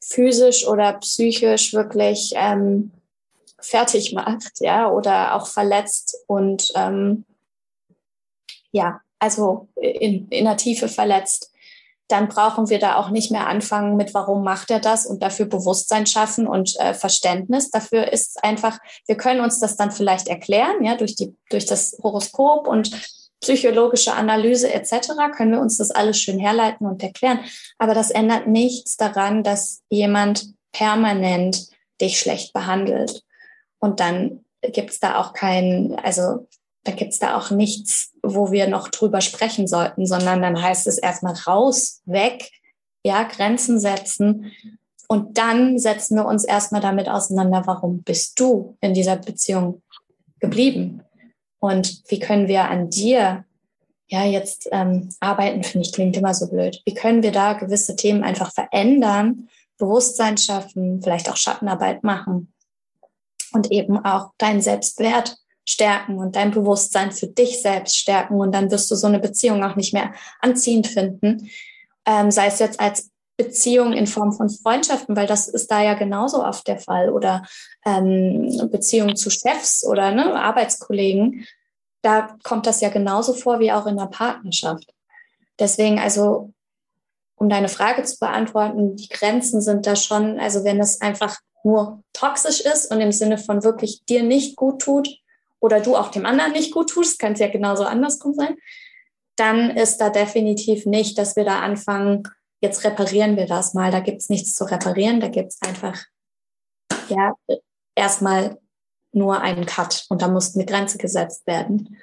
physisch 0.00 0.66
oder 0.68 0.92
psychisch 0.94 1.74
wirklich 1.74 2.34
ähm, 2.36 2.92
fertig 3.58 4.12
macht, 4.12 4.60
ja, 4.60 4.88
oder 4.88 5.34
auch 5.34 5.48
verletzt 5.48 6.16
und 6.28 6.70
ähm, 6.76 7.24
ja, 8.70 9.00
also 9.18 9.66
in, 9.74 10.28
in 10.28 10.44
der 10.44 10.56
Tiefe 10.56 10.86
verletzt, 10.86 11.50
dann 12.08 12.28
brauchen 12.28 12.70
wir 12.70 12.78
da 12.78 12.96
auch 12.96 13.10
nicht 13.10 13.30
mehr 13.30 13.46
anfangen 13.46 13.96
mit, 13.96 14.14
warum 14.14 14.44
macht 14.44 14.70
er 14.70 14.80
das 14.80 15.06
und 15.06 15.22
dafür 15.22 15.46
Bewusstsein 15.46 16.06
schaffen 16.06 16.46
und 16.46 16.78
äh, 16.78 16.94
Verständnis. 16.94 17.70
Dafür 17.70 18.12
ist 18.12 18.42
einfach, 18.44 18.78
wir 19.06 19.16
können 19.16 19.40
uns 19.40 19.58
das 19.58 19.76
dann 19.76 19.90
vielleicht 19.90 20.28
erklären, 20.28 20.84
ja, 20.84 20.96
durch 20.96 21.16
die, 21.16 21.34
durch 21.50 21.66
das 21.66 21.98
Horoskop 22.02 22.68
und 22.68 22.90
psychologische 23.40 24.14
Analyse 24.14 24.72
etc. 24.72 25.08
können 25.36 25.52
wir 25.52 25.60
uns 25.60 25.78
das 25.78 25.90
alles 25.90 26.18
schön 26.18 26.38
herleiten 26.38 26.86
und 26.86 27.02
erklären. 27.02 27.40
Aber 27.78 27.94
das 27.94 28.10
ändert 28.10 28.46
nichts 28.46 28.96
daran, 28.96 29.42
dass 29.42 29.82
jemand 29.90 30.46
permanent 30.72 31.68
dich 32.00 32.18
schlecht 32.18 32.52
behandelt. 32.52 33.22
Und 33.78 34.00
dann 34.00 34.44
gibt 34.62 34.90
es 34.90 35.00
da 35.00 35.20
auch 35.20 35.32
kein, 35.32 35.98
also 36.02 36.46
da 36.86 36.92
gibt 36.92 37.12
es 37.12 37.18
da 37.18 37.36
auch 37.36 37.50
nichts, 37.50 38.12
wo 38.22 38.52
wir 38.52 38.68
noch 38.68 38.88
drüber 38.88 39.20
sprechen 39.20 39.66
sollten, 39.66 40.06
sondern 40.06 40.40
dann 40.40 40.62
heißt 40.62 40.86
es 40.86 40.98
erstmal 40.98 41.34
raus, 41.46 42.00
weg, 42.06 42.50
ja, 43.04 43.24
Grenzen 43.24 43.78
setzen, 43.78 44.52
Und 45.08 45.38
dann 45.38 45.78
setzen 45.78 46.16
wir 46.16 46.26
uns 46.26 46.44
erstmal 46.44 46.80
damit 46.80 47.08
auseinander, 47.08 47.62
warum 47.66 48.02
bist 48.02 48.40
du 48.40 48.76
in 48.80 48.94
dieser 48.94 49.16
Beziehung 49.16 49.82
geblieben? 50.40 51.02
Und 51.58 52.02
wie 52.08 52.18
können 52.18 52.48
wir 52.48 52.64
an 52.64 52.90
dir, 52.90 53.44
ja, 54.08 54.24
jetzt 54.24 54.68
ähm, 54.72 55.08
arbeiten, 55.20 55.62
finde 55.62 55.86
ich, 55.86 55.92
klingt 55.92 56.16
immer 56.16 56.34
so 56.34 56.48
blöd. 56.48 56.80
Wie 56.84 56.94
können 56.94 57.22
wir 57.22 57.32
da 57.32 57.54
gewisse 57.54 57.96
Themen 57.96 58.22
einfach 58.22 58.52
verändern, 58.52 59.48
Bewusstsein 59.78 60.38
schaffen, 60.38 61.02
vielleicht 61.02 61.30
auch 61.30 61.36
Schattenarbeit 61.36 62.02
machen 62.02 62.52
und 63.52 63.70
eben 63.70 63.98
auch 64.04 64.30
deinen 64.38 64.62
Selbstwert 64.62 65.36
stärken 65.66 66.18
und 66.18 66.36
dein 66.36 66.52
Bewusstsein 66.52 67.10
für 67.10 67.26
dich 67.26 67.60
selbst 67.60 67.98
stärken. 67.98 68.40
Und 68.40 68.52
dann 68.52 68.70
wirst 68.70 68.90
du 68.90 68.94
so 68.94 69.06
eine 69.06 69.18
Beziehung 69.18 69.62
auch 69.64 69.76
nicht 69.76 69.92
mehr 69.92 70.14
anziehend 70.40 70.86
finden. 70.86 71.50
Ähm, 72.06 72.30
sei 72.30 72.46
es 72.46 72.60
jetzt 72.60 72.80
als 72.80 73.10
Beziehung 73.36 73.92
in 73.92 74.06
Form 74.06 74.32
von 74.32 74.48
Freundschaften, 74.48 75.16
weil 75.16 75.26
das 75.26 75.48
ist 75.48 75.70
da 75.70 75.82
ja 75.82 75.94
genauso 75.94 76.42
oft 76.42 76.66
der 76.68 76.78
Fall. 76.78 77.10
Oder 77.10 77.44
ähm, 77.84 78.68
Beziehung 78.70 79.16
zu 79.16 79.28
Chefs 79.28 79.84
oder 79.84 80.12
ne, 80.12 80.34
Arbeitskollegen. 80.40 81.44
Da 82.00 82.36
kommt 82.44 82.66
das 82.66 82.80
ja 82.80 82.88
genauso 82.88 83.34
vor 83.34 83.58
wie 83.58 83.72
auch 83.72 83.86
in 83.86 83.96
der 83.96 84.06
Partnerschaft. 84.06 84.94
Deswegen 85.58 85.98
also, 85.98 86.52
um 87.34 87.48
deine 87.48 87.68
Frage 87.68 88.04
zu 88.04 88.18
beantworten, 88.20 88.94
die 88.94 89.08
Grenzen 89.08 89.60
sind 89.60 89.86
da 89.86 89.96
schon, 89.96 90.38
also 90.38 90.62
wenn 90.62 90.78
es 90.78 91.00
einfach 91.00 91.36
nur 91.64 92.04
toxisch 92.12 92.60
ist 92.60 92.92
und 92.92 93.00
im 93.00 93.10
Sinne 93.10 93.38
von 93.38 93.64
wirklich 93.64 94.04
dir 94.04 94.22
nicht 94.22 94.54
gut 94.54 94.80
tut 94.80 95.08
oder 95.60 95.80
du 95.80 95.96
auch 95.96 96.10
dem 96.10 96.26
anderen 96.26 96.52
nicht 96.52 96.72
gut 96.72 96.90
tust, 96.90 97.18
kann 97.18 97.32
es 97.32 97.40
ja 97.40 97.48
genauso 97.48 97.84
andersrum 97.84 98.34
sein, 98.34 98.56
dann 99.36 99.70
ist 99.70 99.98
da 99.98 100.10
definitiv 100.10 100.86
nicht, 100.86 101.18
dass 101.18 101.36
wir 101.36 101.44
da 101.44 101.60
anfangen, 101.60 102.22
jetzt 102.60 102.84
reparieren 102.84 103.36
wir 103.36 103.46
das 103.46 103.74
mal. 103.74 103.90
Da 103.90 104.00
gibt 104.00 104.22
es 104.22 104.28
nichts 104.28 104.54
zu 104.54 104.64
reparieren, 104.64 105.20
da 105.20 105.28
gibt 105.28 105.52
es 105.52 105.60
einfach, 105.62 106.04
ja, 107.08 107.34
erstmal 107.94 108.58
nur 109.12 109.40
einen 109.40 109.66
Cut 109.66 110.06
und 110.08 110.22
da 110.22 110.28
muss 110.28 110.54
eine 110.54 110.66
Grenze 110.66 110.98
gesetzt 110.98 111.46
werden. 111.46 111.96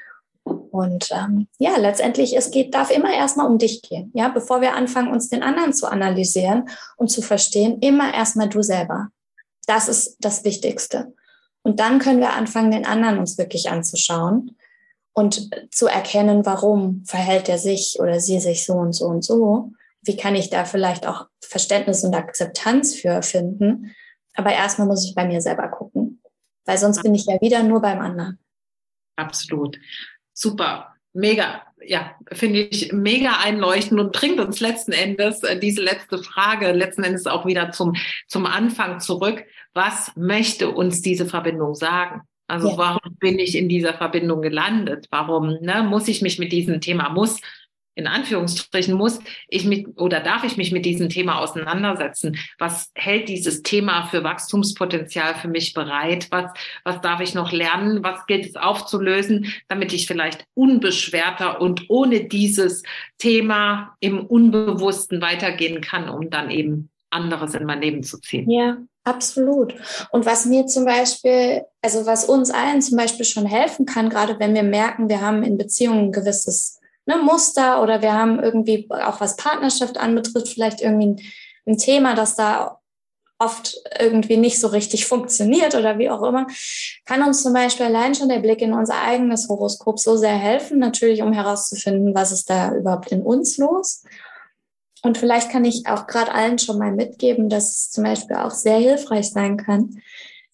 Und 0.44 1.10
ähm, 1.12 1.48
ja, 1.58 1.78
letztendlich, 1.78 2.36
es 2.36 2.52
geht, 2.52 2.74
darf 2.74 2.92
immer 2.92 3.14
erstmal 3.14 3.48
um 3.48 3.58
dich 3.58 3.82
gehen. 3.82 4.12
Ja, 4.14 4.28
bevor 4.28 4.60
wir 4.60 4.76
anfangen, 4.76 5.12
uns 5.12 5.30
den 5.30 5.44
anderen 5.44 5.74
zu 5.74 5.88
analysieren 5.88 6.70
und 6.98 7.10
zu 7.10 7.22
verstehen, 7.22 7.80
immer 7.80 8.14
erstmal 8.14 8.50
du 8.50 8.62
selber. 8.62 9.10
Das 9.68 9.88
ist 9.88 10.18
das 10.20 10.44
Wichtigste. 10.44 11.14
Und 11.64 11.80
dann 11.80 12.00
können 12.00 12.20
wir 12.20 12.34
anfangen, 12.34 12.72
den 12.72 12.86
anderen 12.86 13.18
uns 13.20 13.38
wirklich 13.38 13.70
anzuschauen 13.70 14.58
und 15.14 15.50
zu 15.74 15.88
erkennen, 15.88 16.46
warum 16.46 17.04
verhält 17.06 17.50
er 17.50 17.58
sich 17.58 17.98
oder 18.00 18.20
sie 18.20 18.40
sich 18.40 18.66
so 18.66 18.74
und 18.74 18.94
so 18.94 19.06
und 19.06 19.24
so 19.24 19.72
wie 20.04 20.18
kann 20.18 20.36
ich 20.36 20.50
da 20.50 20.66
vielleicht 20.66 21.08
auch 21.08 21.28
Verständnis 21.42 22.04
und 22.04 22.14
Akzeptanz 22.14 22.96
für 22.96 23.22
finden. 23.22 23.96
Aber 24.36 24.52
erstmal 24.52 24.88
muss 24.88 25.06
ich 25.06 25.16
bei 25.16 25.26
mir 25.26 25.42
selber 25.42 25.70
gucken, 25.70 26.22
weil 26.66 26.78
sonst 26.78 27.02
bin 27.04 27.16
ich 27.16 27.26
ja 27.26 27.40
wieder 27.42 27.64
nur 27.64 27.82
beim 27.82 28.00
anderen. 28.00 28.40
Absolut. 29.16 29.78
Super. 30.34 30.96
Mega. 31.14 31.62
Ja, 31.86 32.16
finde 32.32 32.60
ich 32.60 32.92
mega 32.94 33.40
einleuchtend 33.44 34.00
und 34.00 34.14
bringt 34.14 34.40
uns 34.40 34.60
letzten 34.60 34.92
Endes 34.92 35.44
äh, 35.44 35.60
diese 35.60 35.82
letzte 35.82 36.18
Frage 36.18 36.72
letzten 36.72 37.04
Endes 37.04 37.26
auch 37.26 37.46
wieder 37.46 37.72
zum, 37.72 37.96
zum 38.28 38.46
Anfang 38.46 39.00
zurück. 39.00 39.44
Was 39.74 40.12
möchte 40.16 40.70
uns 40.70 41.02
diese 41.02 41.26
Verbindung 41.26 41.76
sagen? 41.76 42.22
Also 42.48 42.70
ja. 42.70 42.78
warum 42.78 43.16
bin 43.20 43.40
ich 43.40 43.58
in 43.58 43.70
dieser 43.70 43.94
Verbindung 43.94 44.42
gelandet? 44.42 45.08
Warum 45.10 45.58
ne, 45.62 45.84
muss 45.84 46.08
ich 46.08 46.22
mich 46.22 46.40
mit 46.40 46.52
diesem 46.52 46.82
Thema 46.82 47.10
muss 47.10 47.40
in 47.96 48.08
Anführungsstrichen 48.08 48.96
muss 48.96 49.20
ich 49.48 49.66
mit 49.66 49.88
oder 50.00 50.20
darf 50.20 50.44
ich 50.44 50.58
mich 50.58 50.72
mit 50.72 50.86
diesem 50.86 51.10
Thema 51.10 51.40
auseinandersetzen? 51.40 52.38
Was 52.58 52.92
hält 52.96 53.30
dieses 53.30 53.62
Thema 53.62 54.08
für 54.08 54.24
Wachstumspotenzial 54.24 55.36
für 55.36 55.48
mich 55.48 55.74
bereit? 55.74 56.28
Was, 56.32 56.52
was 56.84 57.02
darf 57.02 57.22
ich 57.22 57.36
noch 57.36 57.52
lernen? 57.52 58.04
Was 58.04 58.26
gilt 58.26 58.46
es 58.46 58.56
aufzulösen, 58.56 59.54
damit 59.68 59.94
ich 59.94 60.08
vielleicht 60.08 60.46
unbeschwerter 60.56 61.62
und 61.62 61.90
ohne 61.90 62.26
dieses 62.26 62.84
Thema 63.18 63.96
im 64.00 64.26
Unbewussten 64.26 65.22
weitergehen 65.22 65.82
kann, 65.82 66.10
um 66.10 66.30
dann 66.30 66.50
eben 66.50 66.90
anderes 67.12 67.54
in 67.54 67.66
mein 67.66 67.82
Leben 67.82 68.04
zu 68.04 68.20
ziehen? 68.20 68.50
Ja, 68.50 68.78
absolut. 69.04 69.76
Und 70.12 70.26
was 70.26 70.46
mir 70.46 70.66
zum 70.66 70.86
Beispiel, 70.86 71.64
also 71.82 72.06
was 72.08 72.26
uns 72.26 72.50
allen 72.50 72.82
zum 72.82 72.98
Beispiel 72.98 73.26
schon 73.26 73.46
helfen 73.46 73.86
kann, 73.86 74.10
gerade 74.10 74.40
wenn 74.40 74.56
wir 74.56 74.64
merken, 74.64 75.10
wir 75.10 75.22
haben 75.22 75.44
in 75.44 75.58
Beziehungen 75.58 76.06
ein 76.06 76.12
gewisses 76.12 76.80
ne, 77.06 77.18
Muster 77.18 77.82
oder 77.82 78.02
wir 78.02 78.14
haben 78.14 78.40
irgendwie 78.42 78.88
auch 78.90 79.20
was 79.22 79.36
Partnerschaft 79.36 79.98
anbetrifft, 79.98 80.50
vielleicht 80.50 80.82
irgendwie 80.82 81.08
ein, 81.08 81.22
ein 81.66 81.78
Thema, 81.78 82.16
das 82.16 82.36
da 82.36 82.80
oft 83.40 83.78
irgendwie 84.00 84.38
nicht 84.38 84.60
so 84.60 84.68
richtig 84.68 85.06
funktioniert 85.06 85.76
oder 85.76 85.98
wie 85.98 86.10
auch 86.10 86.24
immer, 86.24 86.48
kann 87.06 87.24
uns 87.24 87.44
zum 87.44 87.54
Beispiel 87.54 87.86
allein 87.86 88.16
schon 88.16 88.30
der 88.30 88.40
Blick 88.40 88.62
in 88.62 88.74
unser 88.74 89.02
eigenes 89.02 89.50
Horoskop 89.50 90.00
so 90.00 90.16
sehr 90.16 90.36
helfen, 90.36 90.80
natürlich 90.80 91.22
um 91.22 91.34
herauszufinden, 91.34 92.16
was 92.16 92.32
ist 92.32 92.50
da 92.50 92.74
überhaupt 92.74 93.12
in 93.12 93.22
uns 93.22 93.58
los. 93.58 94.04
Und 95.04 95.18
vielleicht 95.18 95.50
kann 95.50 95.66
ich 95.66 95.86
auch 95.88 96.08
gerade 96.08 96.32
allen 96.34 96.60
schon 96.60 96.78
mal 96.78 96.94
mitgeben, 96.94 97.50
dass 97.50 97.76
es 97.76 97.92
zum 97.92 98.06
Beispiel 98.06 98.38
auch 98.38 98.52
sehr 98.52 98.78
hilfreich 98.78 99.32
sein 99.32 99.58
kann, 99.58 100.02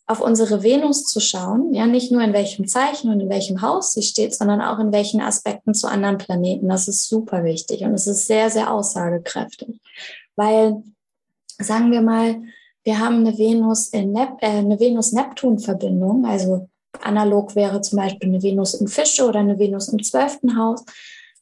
auf 0.10 0.22
unsere 0.22 0.64
Venus 0.64 1.06
zu 1.06 1.20
schauen, 1.20 1.72
ja, 1.72 1.86
nicht 1.86 2.12
nur 2.12 2.24
in 2.24 2.34
welchem 2.34 2.68
Zeichen 2.68 3.12
und 3.12 3.20
in 3.20 3.30
welchem 3.30 3.62
Haus 3.62 3.94
sie 3.94 4.02
steht, 4.02 4.34
sondern 4.34 4.60
auch 4.60 4.80
in 4.80 4.92
welchen 4.92 5.22
Aspekten 5.22 5.76
zu 5.76 5.88
anderen 5.88 6.18
Planeten. 6.18 6.68
Das 6.68 6.88
ist 6.88 7.08
super 7.08 7.44
wichtig 7.44 7.84
und 7.84 7.94
es 7.94 8.08
ist 8.08 8.26
sehr, 8.26 8.50
sehr 8.50 8.74
aussagekräftig, 8.74 9.80
weil, 10.36 10.82
sagen 11.60 11.92
wir 11.92 12.02
mal, 12.02 12.42
wir 12.84 13.00
haben 13.00 13.18
eine 13.18 13.38
Venus 13.38 13.90
in 13.90 14.12
Nep 14.12 14.42
äh, 14.42 14.48
eine 14.48 14.80
Venus-Neptun-Verbindung, 14.80 16.26
also 16.26 16.68
analog 17.02 17.56
wäre 17.56 17.82
zum 17.82 18.00
Beispiel 18.00 18.30
eine 18.30 18.42
Venus 18.42 18.74
im 18.74 18.88
Fische 18.88 19.28
oder 19.28 19.42
eine 19.42 19.60
Venus 19.60 19.90
im 19.90 20.02
zwölften 20.02 20.58
Haus, 20.58 20.84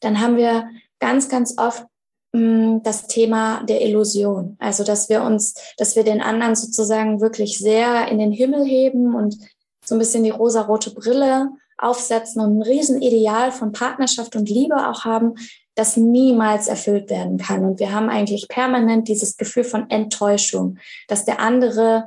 dann 0.02 0.20
haben 0.20 0.36
wir 0.36 0.68
ganz, 1.00 1.30
ganz 1.30 1.58
oft 1.58 1.86
das 2.34 3.08
Thema 3.08 3.64
der 3.64 3.82
Illusion. 3.82 4.58
Also, 4.60 4.84
dass 4.84 5.10
wir 5.10 5.24
uns, 5.24 5.56
dass 5.78 5.96
wir 5.96 6.04
den 6.04 6.22
anderen 6.22 6.56
sozusagen 6.56 7.22
wirklich 7.22 7.58
sehr 7.58 8.08
in 8.10 8.20
den 8.20 8.32
Himmel 8.32 8.66
heben 8.66 9.16
und 9.16 9.38
so 9.84 9.96
ein 9.96 10.00
bisschen 10.00 10.24
die 10.24 10.30
rosarote 10.30 10.92
Brille 10.92 11.50
aufsetzen 11.78 12.42
und 12.42 12.58
ein 12.58 12.62
Riesenideal 12.64 13.52
von 13.52 13.72
Partnerschaft 13.72 14.36
und 14.36 14.50
Liebe 14.50 14.90
auch 14.90 15.06
haben, 15.06 15.36
das 15.76 15.96
niemals 15.96 16.68
erfüllt 16.68 17.10
werden 17.10 17.38
kann. 17.38 17.64
Und 17.64 17.80
wir 17.80 17.94
haben 17.94 18.10
eigentlich 18.10 18.48
permanent 18.48 19.08
dieses 19.08 19.38
Gefühl 19.38 19.64
von 19.64 19.90
Enttäuschung, 19.90 20.80
dass 21.08 21.24
der 21.24 21.40
andere 21.40 22.06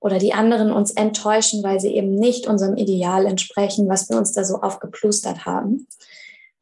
oder 0.00 0.18
die 0.18 0.32
anderen 0.32 0.72
uns 0.72 0.90
enttäuschen, 0.90 1.62
weil 1.62 1.80
sie 1.80 1.94
eben 1.94 2.14
nicht 2.14 2.46
unserem 2.46 2.76
Ideal 2.76 3.26
entsprechen, 3.26 3.88
was 3.88 4.08
wir 4.08 4.16
uns 4.16 4.32
da 4.32 4.44
so 4.44 4.56
aufgeplustert 4.56 5.46
haben. 5.46 5.86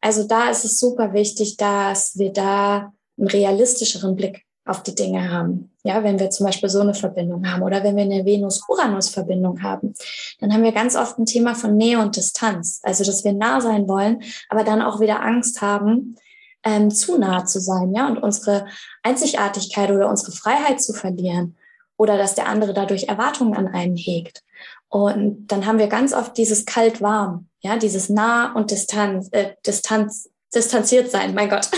Also 0.03 0.25
da 0.25 0.51
ist 0.51 0.65
es 0.65 0.79
super 0.79 1.15
wichtig, 1.15 1.57
dass 1.57 2.19
wir 2.19 2.33
da 2.33 2.93
einen 3.17 3.29
realistischeren 3.29 4.17
Blick 4.17 4.45
auf 4.65 4.83
die 4.83 4.95
Dinge 4.95 5.31
haben. 5.31 5.73
Ja, 5.85 6.05
wenn 6.05 6.19
wir 6.19 6.31
zum 6.31 6.47
Beispiel 6.47 6.69
so 6.69 6.81
eine 6.81 6.95
Verbindung 6.95 7.51
haben 7.51 7.63
oder 7.63 7.83
wenn 7.83 7.97
wir 7.97 8.05
eine 8.05 8.25
Venus-Uranus-Verbindung 8.25 9.63
haben, 9.63 9.95
dann 10.41 10.53
haben 10.53 10.63
wir 10.63 10.73
ganz 10.73 10.97
oft 10.97 11.19
ein 11.19 11.27
Thema 11.27 11.55
von 11.55 11.77
Nähe 11.77 11.99
und 11.99 12.17
Distanz. 12.17 12.81
Also, 12.83 13.05
dass 13.05 13.25
wir 13.25 13.33
nah 13.33 13.61
sein 13.61 13.89
wollen, 13.89 14.23
aber 14.49 14.65
dann 14.65 14.83
auch 14.83 15.01
wieder 15.01 15.23
Angst 15.23 15.63
haben, 15.63 16.17
ähm, 16.65 16.91
zu 16.91 17.19
nah 17.19 17.45
zu 17.45 17.61
sein, 17.61 17.93
ja, 17.93 18.07
und 18.07 18.19
unsere 18.19 18.67
Einzigartigkeit 19.03 19.91
oder 19.91 20.09
unsere 20.09 20.33
Freiheit 20.33 20.81
zu 20.81 20.93
verlieren 20.93 21.57
oder 21.97 22.17
dass 22.19 22.35
der 22.35 22.49
andere 22.49 22.75
dadurch 22.75 23.05
Erwartungen 23.05 23.55
an 23.55 23.69
einen 23.69 23.97
hegt. 23.97 24.43
Und 24.89 25.47
dann 25.49 25.67
haben 25.67 25.79
wir 25.79 25.89
ganz 25.89 26.13
oft 26.13 26.37
dieses 26.37 26.67
kalt-warm, 26.67 27.49
ja, 27.63 27.77
dieses 27.77 28.09
nah 28.09 28.53
und 28.55 28.71
Distanz, 28.71 29.29
äh, 29.33 29.55
Distanz, 29.67 30.31
distanziert 30.55 31.11
sein, 31.11 31.35
mein 31.35 31.49
Gott. 31.49 31.69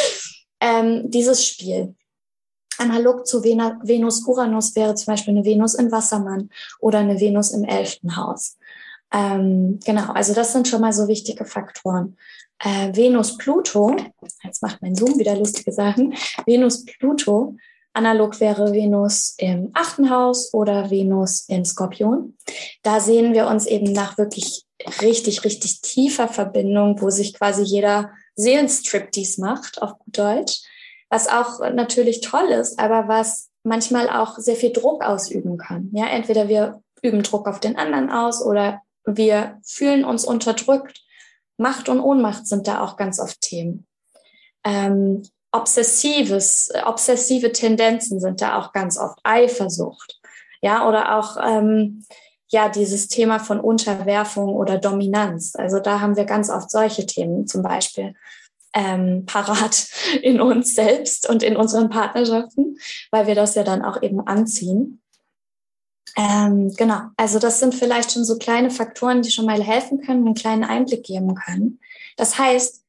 ähm, 0.60 1.10
dieses 1.10 1.46
Spiel. 1.46 1.94
Analog 2.78 3.26
zu 3.26 3.42
Venus-Uranus 3.42 4.76
wäre 4.76 4.94
zum 4.94 5.12
Beispiel 5.12 5.34
eine 5.34 5.44
Venus 5.44 5.74
im 5.74 5.90
Wassermann 5.90 6.50
oder 6.78 6.98
eine 6.98 7.18
Venus 7.18 7.52
im 7.52 7.64
elften 7.64 8.16
Haus. 8.16 8.58
Ähm, 9.12 9.80
genau, 9.84 10.12
also 10.12 10.34
das 10.34 10.52
sind 10.52 10.68
schon 10.68 10.82
mal 10.82 10.92
so 10.92 11.08
wichtige 11.08 11.46
Faktoren. 11.46 12.16
Äh, 12.58 12.94
Venus-Pluto, 12.94 13.96
jetzt 14.42 14.62
macht 14.62 14.82
mein 14.82 14.94
Zoom 14.94 15.18
wieder 15.18 15.36
lustige 15.36 15.72
Sachen. 15.72 16.14
Venus-Pluto 16.44 17.56
Analog 17.96 18.40
wäre 18.40 18.74
Venus 18.74 19.34
im 19.38 19.70
achten 19.72 20.10
Haus 20.10 20.52
oder 20.52 20.90
Venus 20.90 21.46
in 21.48 21.64
Skorpion. 21.64 22.36
Da 22.82 23.00
sehen 23.00 23.32
wir 23.32 23.46
uns 23.46 23.64
eben 23.64 23.90
nach 23.90 24.18
wirklich 24.18 24.65
richtig, 25.00 25.44
richtig 25.44 25.80
tiefer 25.80 26.28
Verbindung, 26.28 27.00
wo 27.00 27.10
sich 27.10 27.34
quasi 27.34 27.62
jeder 27.62 28.10
Seelenstriptease 28.36 29.40
macht, 29.40 29.82
auf 29.82 29.98
gut 29.98 30.18
Deutsch. 30.18 30.62
Was 31.08 31.28
auch 31.28 31.60
natürlich 31.70 32.20
toll 32.20 32.48
ist, 32.48 32.78
aber 32.78 33.08
was 33.08 33.48
manchmal 33.62 34.08
auch 34.08 34.38
sehr 34.38 34.56
viel 34.56 34.72
Druck 34.72 35.04
ausüben 35.04 35.56
kann. 35.56 35.90
Ja, 35.92 36.06
entweder 36.06 36.48
wir 36.48 36.82
üben 37.02 37.22
Druck 37.22 37.46
auf 37.46 37.60
den 37.60 37.76
anderen 37.76 38.10
aus 38.10 38.42
oder 38.42 38.82
wir 39.04 39.60
fühlen 39.64 40.04
uns 40.04 40.24
unterdrückt. 40.24 41.02
Macht 41.58 41.88
und 41.88 42.00
Ohnmacht 42.00 42.46
sind 42.46 42.66
da 42.66 42.82
auch 42.82 42.96
ganz 42.96 43.18
oft 43.18 43.40
Themen. 43.40 43.86
Ähm, 44.64 45.22
obsessives, 45.52 46.70
obsessive 46.84 47.52
Tendenzen 47.52 48.20
sind 48.20 48.42
da 48.42 48.58
auch 48.58 48.72
ganz 48.72 48.98
oft 48.98 49.18
Eifersucht. 49.22 50.20
Ja, 50.60 50.88
oder 50.88 51.16
auch 51.16 51.36
ähm, 51.42 52.04
ja 52.48 52.68
dieses 52.68 53.08
Thema 53.08 53.38
von 53.38 53.60
Unterwerfung 53.60 54.54
oder 54.54 54.78
Dominanz. 54.78 55.54
Also 55.56 55.80
da 55.80 56.00
haben 56.00 56.16
wir 56.16 56.24
ganz 56.24 56.50
oft 56.50 56.70
solche 56.70 57.06
Themen 57.06 57.46
zum 57.46 57.62
Beispiel 57.62 58.14
ähm, 58.72 59.24
parat 59.26 59.88
in 60.22 60.40
uns 60.40 60.74
selbst 60.74 61.28
und 61.28 61.42
in 61.42 61.56
unseren 61.56 61.88
Partnerschaften, 61.88 62.78
weil 63.10 63.26
wir 63.26 63.34
das 63.34 63.54
ja 63.54 63.64
dann 63.64 63.82
auch 63.82 64.02
eben 64.02 64.20
anziehen. 64.26 65.02
Ähm, 66.16 66.72
genau, 66.76 67.00
also 67.16 67.38
das 67.38 67.60
sind 67.60 67.74
vielleicht 67.74 68.12
schon 68.12 68.24
so 68.24 68.38
kleine 68.38 68.70
Faktoren, 68.70 69.22
die 69.22 69.30
schon 69.30 69.44
mal 69.44 69.62
helfen 69.62 70.00
können, 70.00 70.24
einen 70.24 70.34
kleinen 70.34 70.64
Einblick 70.64 71.04
geben 71.04 71.34
können. 71.34 71.80
Das 72.16 72.38
heißt, 72.38 72.82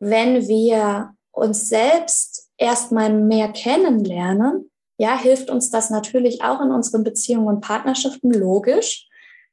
wenn 0.00 0.46
wir 0.46 1.14
uns 1.30 1.68
selbst 1.68 2.50
erstmal 2.58 3.12
mehr 3.12 3.52
kennenlernen, 3.52 4.69
ja, 5.00 5.18
hilft 5.18 5.48
uns 5.48 5.70
das 5.70 5.88
natürlich 5.88 6.42
auch 6.42 6.60
in 6.60 6.70
unseren 6.70 7.04
Beziehungen 7.04 7.48
und 7.48 7.62
Partnerschaften 7.62 8.30
logisch. 8.34 9.08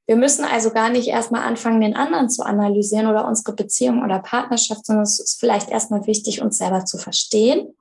Wir 0.06 0.18
müssen 0.18 0.44
also 0.44 0.72
gar 0.72 0.90
nicht 0.90 1.08
erstmal 1.08 1.44
anfangen, 1.44 1.80
den 1.80 1.96
anderen 1.96 2.30
zu 2.30 2.44
analysieren 2.44 3.08
oder 3.08 3.26
unsere 3.26 3.56
Beziehung 3.56 4.04
oder 4.04 4.20
Partnerschaft, 4.20 4.86
sondern 4.86 5.04
es 5.04 5.22
ist 5.22 5.40
vielleicht 5.40 5.70
erstmal 5.70 6.06
wichtig, 6.06 6.42
uns 6.42 6.58
selber 6.58 6.84
zu 6.84 6.98
verstehen 6.98 7.74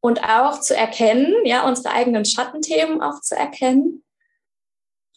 und 0.00 0.24
auch 0.24 0.58
zu 0.58 0.74
erkennen, 0.74 1.34
ja, 1.44 1.68
unsere 1.68 1.90
eigenen 1.90 2.24
Schattenthemen 2.24 3.02
auch 3.02 3.20
zu 3.20 3.36
erkennen 3.36 4.02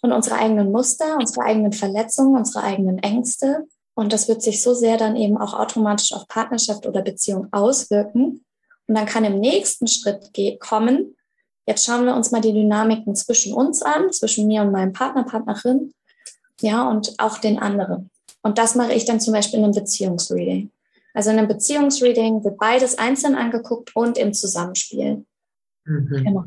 und 0.01 0.11
unsere 0.11 0.35
eigenen 0.35 0.69
Muster, 0.73 1.15
unsere 1.17 1.45
eigenen 1.45 1.71
Verletzungen, 1.71 2.35
unsere 2.35 2.65
eigenen 2.65 2.97
Ängste. 2.99 3.67
Und 3.95 4.11
das 4.11 4.27
wird 4.27 4.41
sich 4.41 4.61
so 4.61 4.73
sehr 4.73 4.97
dann 4.97 5.15
eben 5.15 5.37
auch 5.37 5.53
automatisch 5.53 6.11
auf 6.11 6.27
Partnerschaft 6.27 6.85
oder 6.85 7.01
Beziehung 7.01 7.47
auswirken. 7.53 8.43
Und 8.87 8.95
dann 8.97 9.05
kann 9.05 9.23
im 9.23 9.39
nächsten 9.39 9.87
Schritt 9.87 10.29
kommen, 10.59 11.13
Jetzt 11.67 11.85
schauen 11.85 12.05
wir 12.05 12.15
uns 12.15 12.31
mal 12.31 12.41
die 12.41 12.53
Dynamiken 12.53 13.13
zwischen 13.13 13.53
uns 13.53 13.81
an, 13.81 14.11
zwischen 14.11 14.47
mir 14.47 14.61
und 14.61 14.71
meinem 14.71 14.93
Partner, 14.93 15.25
Partnerin, 15.25 15.93
ja, 16.61 16.89
und 16.89 17.13
auch 17.19 17.37
den 17.39 17.59
anderen. 17.59 18.09
Und 18.41 18.57
das 18.57 18.75
mache 18.75 18.93
ich 18.93 19.05
dann 19.05 19.19
zum 19.19 19.33
Beispiel 19.33 19.59
in 19.59 19.65
einem 19.65 19.73
Beziehungsreading. 19.73 20.71
Also 21.13 21.29
in 21.31 21.37
einem 21.37 21.49
Beziehungsreading 21.49 22.43
wird 22.43 22.57
beides 22.57 22.97
einzeln 22.97 23.35
angeguckt 23.35 23.95
und 23.95 24.17
im 24.17 24.33
Zusammenspiel. 24.33 25.25
Mhm. 25.85 26.07
Genau. 26.09 26.43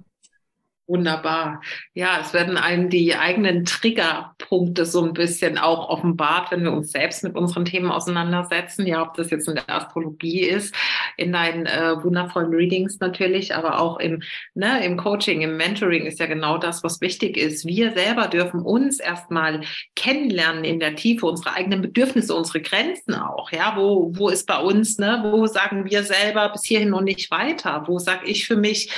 Wunderbar. 0.91 1.63
Ja, 1.95 2.19
es 2.21 2.35
werden 2.35 2.57
einem 2.57 2.91
die 2.91 3.15
eigenen 3.15 3.65
Triggerpunkte 3.65 4.85
so 4.85 5.05
ein 5.05 5.13
bisschen 5.13 5.57
auch 5.57 5.89
offenbart, 5.89 6.51
wenn 6.51 6.65
wir 6.65 6.73
uns 6.73 6.91
selbst 6.91 7.23
mit 7.23 7.37
unseren 7.37 7.65
Themen 7.65 7.93
auseinandersetzen. 7.93 8.89
Ja, 8.89 9.03
ob 9.03 9.15
das 9.15 9.31
jetzt 9.31 9.47
in 9.47 9.55
der 9.55 9.71
Astrologie 9.71 10.41
ist, 10.41 10.75
in 11.17 11.33
deinen 11.33 11.67
äh, 11.67 12.03
wundervollen 12.03 12.53
Readings 12.53 12.99
natürlich, 12.99 13.55
aber 13.55 13.79
auch 13.79 14.01
im, 14.01 14.21
ne, 14.55 14.85
im 14.85 14.97
Coaching, 14.97 15.43
im 15.43 15.57
Mentoring 15.57 16.07
ist 16.07 16.19
ja 16.19 16.27
genau 16.27 16.59
das, 16.59 16.83
was 16.83 17.01
wichtig 17.01 17.37
ist. 17.37 17.65
Wir 17.65 17.93
selber 17.93 18.27
dürfen 18.27 18.61
uns 18.61 18.99
erstmal 18.99 19.61
kennenlernen 19.95 20.65
in 20.65 20.81
der 20.81 20.97
Tiefe, 20.97 21.27
unsere 21.27 21.55
eigenen 21.55 21.83
Bedürfnisse, 21.83 22.35
unsere 22.35 22.63
Grenzen 22.63 23.15
auch. 23.15 23.53
Ja, 23.53 23.75
wo, 23.77 24.11
wo 24.17 24.29
ist 24.29 24.49
bei 24.49 24.59
uns, 24.59 24.99
ne, 24.99 25.21
wo 25.23 25.47
sagen 25.47 25.85
wir 25.89 26.03
selber 26.03 26.49
bis 26.49 26.65
hierhin 26.65 26.95
und 26.95 27.05
nicht 27.05 27.31
weiter? 27.31 27.85
Wo 27.87 28.01
sage 28.01 28.27
ich 28.27 28.49
für 28.49 28.57
mich, 28.57 28.91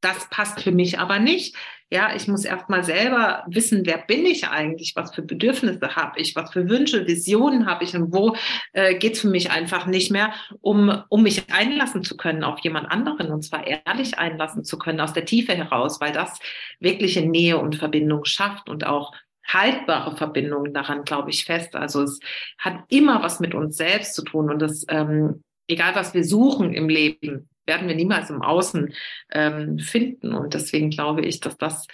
das 0.00 0.28
passt 0.30 0.60
für 0.60 0.72
mich 0.72 0.98
aber 0.98 1.18
nicht. 1.18 1.56
Ja, 1.88 2.16
ich 2.16 2.26
muss 2.26 2.44
erstmal 2.44 2.82
selber 2.82 3.44
wissen, 3.46 3.86
wer 3.86 3.98
bin 3.98 4.26
ich 4.26 4.48
eigentlich, 4.48 4.94
was 4.96 5.14
für 5.14 5.22
Bedürfnisse 5.22 5.94
habe 5.94 6.18
ich, 6.18 6.34
was 6.34 6.52
für 6.52 6.68
Wünsche, 6.68 7.06
Visionen 7.06 7.66
habe 7.66 7.84
ich 7.84 7.94
und 7.94 8.12
wo 8.12 8.36
äh, 8.72 8.96
geht 8.96 9.14
es 9.14 9.20
für 9.20 9.28
mich 9.28 9.52
einfach 9.52 9.86
nicht 9.86 10.10
mehr, 10.10 10.32
um, 10.60 11.04
um 11.10 11.22
mich 11.22 11.52
einlassen 11.52 12.02
zu 12.02 12.16
können 12.16 12.42
auf 12.42 12.58
jemand 12.60 12.90
anderen 12.90 13.30
und 13.30 13.42
zwar 13.42 13.64
ehrlich 13.64 14.18
einlassen 14.18 14.64
zu 14.64 14.78
können 14.78 15.00
aus 15.00 15.12
der 15.12 15.26
Tiefe 15.26 15.54
heraus, 15.54 16.00
weil 16.00 16.12
das 16.12 16.40
wirkliche 16.80 17.20
Nähe 17.24 17.58
und 17.58 17.76
Verbindung 17.76 18.24
schafft 18.24 18.68
und 18.68 18.84
auch 18.84 19.12
haltbare 19.46 20.16
Verbindungen 20.16 20.74
daran, 20.74 21.04
glaube 21.04 21.30
ich, 21.30 21.44
fest. 21.44 21.76
Also 21.76 22.02
es 22.02 22.18
hat 22.58 22.80
immer 22.88 23.22
was 23.22 23.38
mit 23.38 23.54
uns 23.54 23.76
selbst 23.76 24.14
zu 24.14 24.22
tun 24.22 24.50
und 24.50 24.60
das, 24.60 24.84
ähm, 24.88 25.44
egal 25.68 25.94
was 25.94 26.14
wir 26.14 26.24
suchen 26.24 26.74
im 26.74 26.88
Leben, 26.88 27.48
werden 27.66 27.88
wir 27.88 27.94
niemals 27.94 28.30
im 28.30 28.42
Außen 28.42 28.94
ähm, 29.32 29.78
finden. 29.78 30.34
Und 30.34 30.54
deswegen 30.54 30.90
glaube 30.90 31.22
ich, 31.22 31.40
dass 31.40 31.56
das 31.58 31.86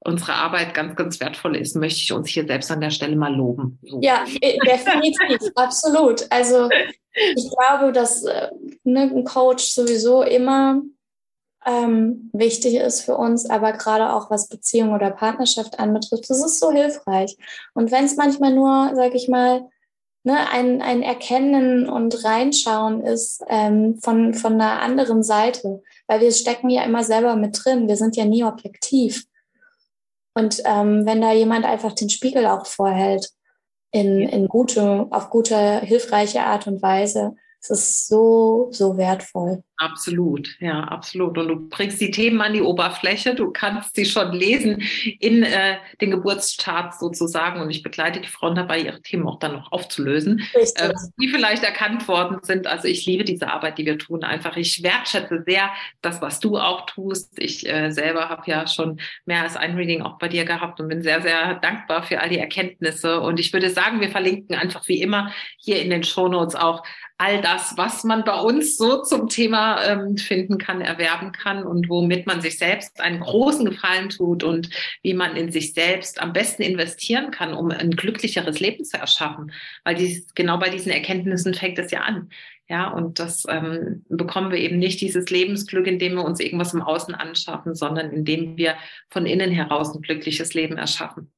unsere 0.00 0.34
Arbeit 0.34 0.74
ganz, 0.74 0.94
ganz 0.94 1.20
wertvoll 1.20 1.56
ist, 1.56 1.74
möchte 1.74 2.00
ich 2.00 2.12
uns 2.12 2.28
hier 2.28 2.46
selbst 2.46 2.70
an 2.70 2.80
der 2.80 2.90
Stelle 2.90 3.16
mal 3.16 3.34
loben. 3.34 3.78
So. 3.82 4.00
Ja, 4.00 4.24
definitiv, 4.24 5.50
absolut. 5.56 6.26
Also 6.30 6.68
ich 7.12 7.50
glaube, 7.50 7.92
dass 7.92 8.24
äh, 8.24 8.50
ne, 8.84 9.02
ein 9.02 9.24
Coach 9.24 9.64
sowieso 9.64 10.22
immer 10.22 10.82
ähm, 11.66 12.30
wichtig 12.32 12.76
ist 12.76 13.02
für 13.02 13.16
uns, 13.16 13.50
aber 13.50 13.72
gerade 13.72 14.12
auch 14.12 14.30
was 14.30 14.48
Beziehung 14.48 14.92
oder 14.92 15.10
Partnerschaft 15.10 15.80
anbetrifft, 15.80 16.30
das 16.30 16.44
ist 16.44 16.60
so 16.60 16.70
hilfreich. 16.70 17.36
Und 17.74 17.90
wenn 17.90 18.04
es 18.04 18.16
manchmal 18.16 18.54
nur, 18.54 18.92
sag 18.94 19.14
ich 19.14 19.28
mal, 19.28 19.68
ne, 20.26 20.50
ein, 20.50 20.82
ein 20.82 21.02
Erkennen 21.02 21.88
und 21.88 22.24
Reinschauen 22.24 23.00
ist 23.00 23.44
ähm, 23.48 23.98
von, 24.02 24.34
von 24.34 24.54
einer 24.54 24.82
anderen 24.82 25.22
Seite, 25.22 25.82
weil 26.08 26.20
wir 26.20 26.32
stecken 26.32 26.68
ja 26.68 26.82
immer 26.82 27.04
selber 27.04 27.36
mit 27.36 27.64
drin, 27.64 27.86
wir 27.86 27.96
sind 27.96 28.16
ja 28.16 28.24
nie 28.24 28.42
objektiv. 28.42 29.24
Und 30.34 30.60
ähm, 30.64 31.06
wenn 31.06 31.20
da 31.20 31.32
jemand 31.32 31.64
einfach 31.64 31.92
den 31.92 32.10
Spiegel 32.10 32.46
auch 32.46 32.66
vorhält, 32.66 33.30
in, 33.92 34.22
in 34.22 34.48
gute, 34.48 35.06
auf 35.10 35.30
gute, 35.30 35.80
hilfreiche 35.80 36.42
Art 36.42 36.66
und 36.66 36.82
Weise, 36.82 37.36
es 37.70 37.80
ist 37.80 38.08
so, 38.08 38.68
so 38.70 38.96
wertvoll. 38.96 39.62
Absolut, 39.78 40.56
ja, 40.60 40.84
absolut. 40.84 41.36
Und 41.36 41.48
du 41.48 41.68
bringst 41.68 42.00
die 42.00 42.10
Themen 42.10 42.40
an 42.40 42.54
die 42.54 42.62
Oberfläche, 42.62 43.34
du 43.34 43.50
kannst 43.50 43.94
sie 43.94 44.06
schon 44.06 44.32
lesen 44.32 44.82
in 45.20 45.42
äh, 45.42 45.76
den 46.00 46.12
Geburtscharts 46.12 46.98
sozusagen. 46.98 47.60
Und 47.60 47.68
ich 47.68 47.82
begleite 47.82 48.22
die 48.22 48.28
Frauen 48.28 48.54
dabei, 48.54 48.80
ihre 48.80 49.02
Themen 49.02 49.26
auch 49.26 49.38
dann 49.38 49.52
noch 49.52 49.72
aufzulösen, 49.72 50.42
äh, 50.54 50.92
die 51.20 51.28
vielleicht 51.28 51.62
erkannt 51.62 52.08
worden 52.08 52.38
sind. 52.42 52.66
Also 52.66 52.88
ich 52.88 53.04
liebe 53.04 53.24
diese 53.24 53.52
Arbeit, 53.52 53.76
die 53.76 53.84
wir 53.84 53.98
tun. 53.98 54.24
Einfach, 54.24 54.56
ich 54.56 54.82
wertschätze 54.82 55.42
sehr 55.46 55.70
das, 56.00 56.22
was 56.22 56.40
du 56.40 56.56
auch 56.56 56.86
tust. 56.86 57.38
Ich 57.38 57.68
äh, 57.68 57.90
selber 57.90 58.30
habe 58.30 58.50
ja 58.50 58.66
schon 58.66 58.98
mehr 59.26 59.42
als 59.42 59.56
ein 59.56 59.76
Reading 59.76 60.00
auch 60.00 60.18
bei 60.18 60.28
dir 60.28 60.46
gehabt 60.46 60.80
und 60.80 60.88
bin 60.88 61.02
sehr, 61.02 61.20
sehr 61.20 61.56
dankbar 61.56 62.02
für 62.02 62.20
all 62.20 62.30
die 62.30 62.38
Erkenntnisse. 62.38 63.20
Und 63.20 63.38
ich 63.38 63.52
würde 63.52 63.68
sagen, 63.68 64.00
wir 64.00 64.10
verlinken 64.10 64.56
einfach 64.56 64.88
wie 64.88 65.02
immer 65.02 65.32
hier 65.58 65.82
in 65.82 65.90
den 65.90 66.02
Shownotes 66.02 66.54
auch 66.54 66.82
all 67.18 67.40
das, 67.40 67.74
was 67.76 68.04
man 68.04 68.24
bei 68.24 68.38
uns 68.38 68.76
so 68.76 69.02
zum 69.02 69.28
Thema 69.28 69.82
ähm, 69.84 70.16
finden 70.16 70.58
kann, 70.58 70.80
erwerben 70.80 71.32
kann 71.32 71.64
und 71.64 71.88
womit 71.88 72.26
man 72.26 72.42
sich 72.42 72.58
selbst 72.58 73.00
einen 73.00 73.20
großen 73.20 73.64
Gefallen 73.64 74.10
tut 74.10 74.44
und 74.44 74.68
wie 75.02 75.14
man 75.14 75.34
in 75.34 75.50
sich 75.50 75.72
selbst 75.72 76.20
am 76.20 76.32
besten 76.32 76.62
investieren 76.62 77.30
kann, 77.30 77.54
um 77.54 77.70
ein 77.70 77.92
glücklicheres 77.92 78.60
Leben 78.60 78.84
zu 78.84 78.98
erschaffen. 78.98 79.52
Weil 79.84 79.94
dies, 79.94 80.34
genau 80.34 80.58
bei 80.58 80.68
diesen 80.68 80.92
Erkenntnissen 80.92 81.54
fängt 81.54 81.78
es 81.78 81.90
ja 81.90 82.00
an. 82.00 82.28
Ja, 82.68 82.88
und 82.90 83.20
das 83.20 83.44
ähm, 83.48 84.04
bekommen 84.08 84.50
wir 84.50 84.58
eben 84.58 84.78
nicht 84.78 85.00
dieses 85.00 85.30
Lebensglück, 85.30 85.86
indem 85.86 86.14
wir 86.14 86.24
uns 86.24 86.40
irgendwas 86.40 86.74
im 86.74 86.82
Außen 86.82 87.14
anschaffen, 87.14 87.76
sondern 87.76 88.10
indem 88.10 88.56
wir 88.56 88.74
von 89.08 89.24
innen 89.24 89.52
heraus 89.52 89.94
ein 89.94 90.02
glückliches 90.02 90.52
Leben 90.52 90.76
erschaffen. 90.76 91.30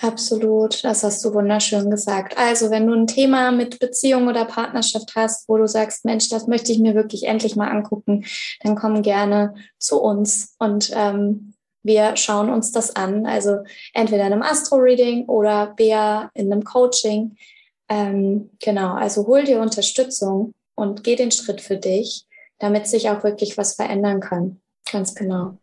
Absolut, 0.00 0.82
das 0.82 1.04
hast 1.04 1.24
du 1.24 1.34
wunderschön 1.34 1.90
gesagt. 1.90 2.36
Also, 2.36 2.70
wenn 2.70 2.86
du 2.86 2.94
ein 2.94 3.06
Thema 3.06 3.52
mit 3.52 3.78
Beziehung 3.78 4.26
oder 4.26 4.44
Partnerschaft 4.44 5.12
hast, 5.14 5.48
wo 5.48 5.56
du 5.56 5.68
sagst, 5.68 6.04
Mensch, 6.04 6.28
das 6.28 6.46
möchte 6.46 6.72
ich 6.72 6.78
mir 6.78 6.94
wirklich 6.94 7.24
endlich 7.24 7.54
mal 7.54 7.68
angucken, 7.68 8.24
dann 8.62 8.74
komm 8.74 9.02
gerne 9.02 9.54
zu 9.78 10.00
uns 10.00 10.54
und 10.58 10.90
ähm, 10.94 11.54
wir 11.84 12.16
schauen 12.16 12.50
uns 12.50 12.72
das 12.72 12.96
an. 12.96 13.26
Also 13.26 13.58
entweder 13.92 14.26
in 14.26 14.32
einem 14.32 14.42
Astro-Reading 14.42 15.26
oder 15.26 15.74
Bea 15.76 16.30
in 16.34 16.50
einem 16.50 16.64
Coaching. 16.64 17.36
Ähm, 17.88 18.50
genau, 18.58 18.94
also 18.94 19.26
hol 19.26 19.44
dir 19.44 19.60
Unterstützung 19.60 20.54
und 20.74 21.04
geh 21.04 21.14
den 21.14 21.30
Schritt 21.30 21.60
für 21.60 21.76
dich, 21.76 22.26
damit 22.58 22.88
sich 22.88 23.10
auch 23.10 23.22
wirklich 23.22 23.58
was 23.58 23.74
verändern 23.74 24.20
kann. 24.20 24.60
Ganz 24.90 25.14
genau. 25.14 25.58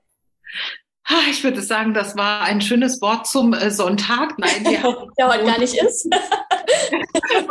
Ich 1.30 1.44
würde 1.44 1.62
sagen, 1.62 1.94
das 1.94 2.16
war 2.16 2.42
ein 2.42 2.62
schönes 2.62 3.02
Wort 3.02 3.28
zum 3.28 3.54
äh, 3.54 3.72
Sonntag. 3.72 4.38
Nein, 4.38 4.64
der 5.18 5.28
heute 5.28 5.46
gar 5.46 5.60
nicht 5.60 5.76
ist. 5.76 6.06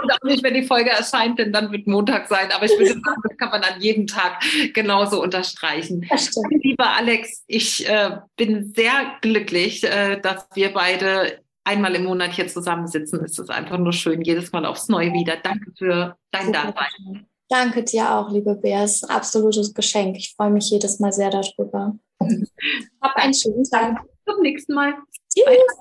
und 0.03 0.13
auch 0.13 0.25
nicht, 0.25 0.43
wenn 0.43 0.55
die 0.55 0.63
Folge 0.63 0.91
erscheint, 0.91 1.39
denn 1.39 1.53
dann 1.53 1.71
wird 1.73 1.87
Montag 1.87 2.29
sein. 2.29 2.51
Aber 2.53 2.65
ich 2.65 2.73
würde 2.73 2.93
sagen, 2.93 3.23
das 3.23 3.37
kann 3.37 3.51
man 3.51 3.63
an 3.63 3.81
jedem 3.81 4.07
Tag 4.07 4.43
genauso 4.75 5.23
unterstreichen. 5.23 6.09
Lieber 6.51 6.91
Alex, 6.91 7.45
ich 7.47 7.89
äh, 7.89 8.19
bin 8.37 8.73
sehr 8.75 9.17
glücklich, 9.21 9.85
äh, 9.85 10.21
dass 10.21 10.47
wir 10.55 10.73
beide 10.73 11.41
einmal 11.65 11.95
im 11.95 12.05
Monat 12.05 12.33
hier 12.33 12.49
zusammensitzen. 12.49 13.25
Es 13.25 13.39
ist 13.39 13.51
einfach 13.51 13.79
nur 13.79 13.93
schön, 13.93 14.23
jedes 14.23 14.53
Mal 14.53 14.65
aufs 14.67 14.89
Neue 14.89 15.13
wieder. 15.13 15.37
Danke 15.43 15.73
für 15.77 16.17
dein 16.31 16.53
Dasein. 16.53 17.30
Danke 17.51 17.83
dir 17.83 18.15
auch, 18.15 18.31
liebe 18.31 18.55
Bea. 18.55 18.85
Es 18.85 18.97
ist 18.97 19.11
ein 19.11 19.17
absolutes 19.17 19.75
Geschenk. 19.75 20.17
Ich 20.17 20.35
freue 20.37 20.51
mich 20.51 20.71
jedes 20.71 21.01
Mal 21.01 21.13
sehr 21.13 21.31
darüber. 21.31 21.99
Hab 23.01 23.17
einen 23.17 23.35
schönen 23.35 23.65
Tag. 23.65 23.99
Zum 24.25 24.41
nächsten 24.41 24.73
Mal. 24.73 24.95
Tschüss. 25.35 25.81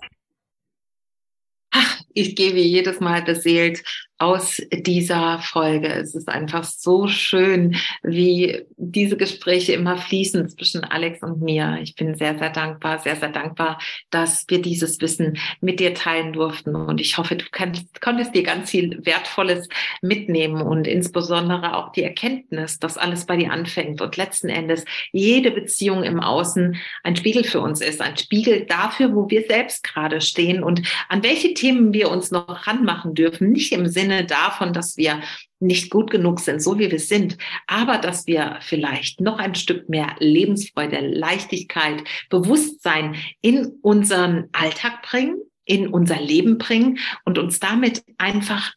Ach, 1.70 2.02
ich 2.16 2.36
gehe 2.36 2.56
wie 2.56 2.64
jedes 2.64 3.00
Mal 3.00 3.22
beseelt 3.22 3.84
aus 4.20 4.62
dieser 4.72 5.40
Folge. 5.40 5.88
Es 5.88 6.14
ist 6.14 6.28
einfach 6.28 6.66
so 6.66 7.08
schön, 7.08 7.78
wie 8.04 8.66
diese 8.76 9.16
Gespräche 9.16 9.72
immer 9.72 9.98
fließen 9.98 10.50
zwischen 10.50 10.84
Alex 10.84 11.24
und 11.24 11.42
mir. 11.42 11.80
Ich 11.82 11.96
bin 11.96 12.16
sehr, 12.16 12.38
sehr 12.38 12.50
dankbar, 12.50 13.00
sehr, 13.00 13.16
sehr 13.16 13.30
dankbar, 13.30 13.80
dass 14.10 14.44
wir 14.50 14.62
dieses 14.62 15.00
Wissen 15.00 15.38
mit 15.62 15.80
dir 15.80 15.94
teilen 15.94 16.34
durften. 16.34 16.76
Und 16.76 17.00
ich 17.00 17.18
hoffe, 17.18 17.38
du 17.38 17.46
kannst, 17.50 18.02
konntest 18.02 18.36
dir 18.36 18.44
ganz 18.44 18.70
viel 18.70 19.00
Wertvolles 19.06 19.70
mitnehmen 20.02 20.62
und 20.62 20.86
insbesondere 20.86 21.78
auch 21.78 21.94
die 21.94 22.04
Erkenntnis, 22.04 22.78
dass 22.78 22.98
alles 22.98 23.26
bei 23.26 23.38
dir 23.38 23.54
anfängt 23.54 24.02
und 24.02 24.18
letzten 24.18 24.50
Endes 24.50 24.84
jede 25.14 25.52
Beziehung 25.52 26.04
im 26.04 26.20
Außen 26.20 26.76
ein 27.04 27.16
Spiegel 27.16 27.46
für 27.46 27.62
uns 27.62 27.80
ist, 27.80 28.02
ein 28.02 28.18
Spiegel 28.18 28.66
dafür, 28.66 29.16
wo 29.16 29.30
wir 29.30 29.46
selbst 29.48 29.86
gerade 29.86 30.20
stehen 30.20 30.62
und 30.62 30.82
an 31.08 31.24
welche 31.24 31.54
Themen 31.54 31.94
wir 31.94 32.12
uns 32.12 32.32
noch 32.32 32.68
ranmachen 32.68 33.14
dürfen. 33.14 33.52
Nicht 33.52 33.72
im 33.72 33.88
Sinne 33.88 34.09
Sinne 34.10 34.26
davon, 34.26 34.74
dass 34.74 34.98
wir 34.98 35.22
nicht 35.60 35.92
gut 35.92 36.10
genug 36.10 36.40
sind, 36.40 36.62
so 36.64 36.80
wie 36.80 36.90
wir 36.90 37.00
sind, 37.00 37.38
aber 37.68 37.98
dass 37.98 38.26
wir 38.28 38.58
vielleicht 38.62 39.22
noch 39.22 39.40
ein 39.40 39.56
Stück 39.56 39.88
mehr 39.88 40.16
Lebensfreude, 40.20 41.00
Leichtigkeit, 41.00 42.04
Bewusstsein 42.30 43.16
in 43.42 43.78
unseren 43.82 44.50
Alltag 44.52 45.04
bringen, 45.04 45.38
in 45.66 45.88
unser 45.88 46.20
Leben 46.20 46.58
bringen 46.58 46.98
und 47.26 47.38
uns 47.38 47.60
damit 47.60 48.04
einfach 48.18 48.74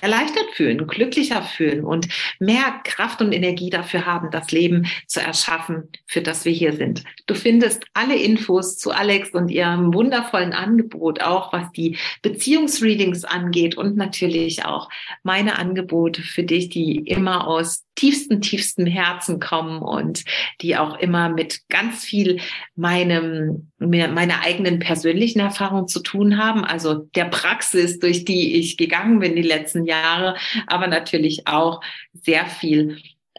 erleichtert 0.00 0.46
fühlen, 0.54 0.86
glücklicher 0.86 1.42
fühlen 1.42 1.84
und 1.84 2.08
mehr 2.38 2.80
Kraft 2.84 3.20
und 3.20 3.32
Energie 3.32 3.70
dafür 3.70 4.06
haben, 4.06 4.30
das 4.30 4.50
Leben 4.50 4.86
zu 5.06 5.20
erschaffen, 5.20 5.88
für 6.06 6.22
das 6.22 6.44
wir 6.44 6.52
hier 6.52 6.74
sind. 6.74 7.04
Du 7.26 7.34
findest 7.34 7.84
alle 7.94 8.16
Infos 8.16 8.76
zu 8.76 8.90
Alex 8.92 9.30
und 9.30 9.50
ihrem 9.50 9.92
wundervollen 9.94 10.52
Angebot, 10.52 11.20
auch 11.22 11.52
was 11.52 11.70
die 11.72 11.98
Beziehungsreadings 12.22 13.24
angeht 13.24 13.76
und 13.76 13.96
natürlich 13.96 14.64
auch 14.64 14.88
meine 15.22 15.58
Angebote 15.58 16.22
für 16.22 16.44
dich, 16.44 16.68
die 16.68 16.96
immer 16.96 17.46
aus 17.46 17.84
tiefsten, 17.94 18.40
tiefsten 18.40 18.86
Herzen 18.86 19.40
kommen 19.40 19.82
und 19.82 20.24
die 20.60 20.76
auch 20.76 20.98
immer 20.98 21.28
mit 21.28 21.60
ganz 21.68 22.04
viel 22.04 22.40
meinem, 22.74 23.70
meiner 23.78 24.42
eigenen 24.42 24.78
persönlichen 24.78 25.40
Erfahrung 25.40 25.88
zu 25.88 26.00
tun 26.00 26.38
haben. 26.38 26.64
Also 26.64 27.06
der 27.14 27.26
Praxis, 27.26 27.98
durch 27.98 28.24
die 28.24 28.56
ich 28.56 28.76
gegangen 28.76 29.18
bin 29.18 29.36
die 29.36 29.42
letzten 29.42 29.84
Jahre, 29.84 30.36
aber 30.66 30.86
natürlich 30.86 31.46
auch 31.46 31.80
sehr 32.12 32.46
viel 32.46 32.98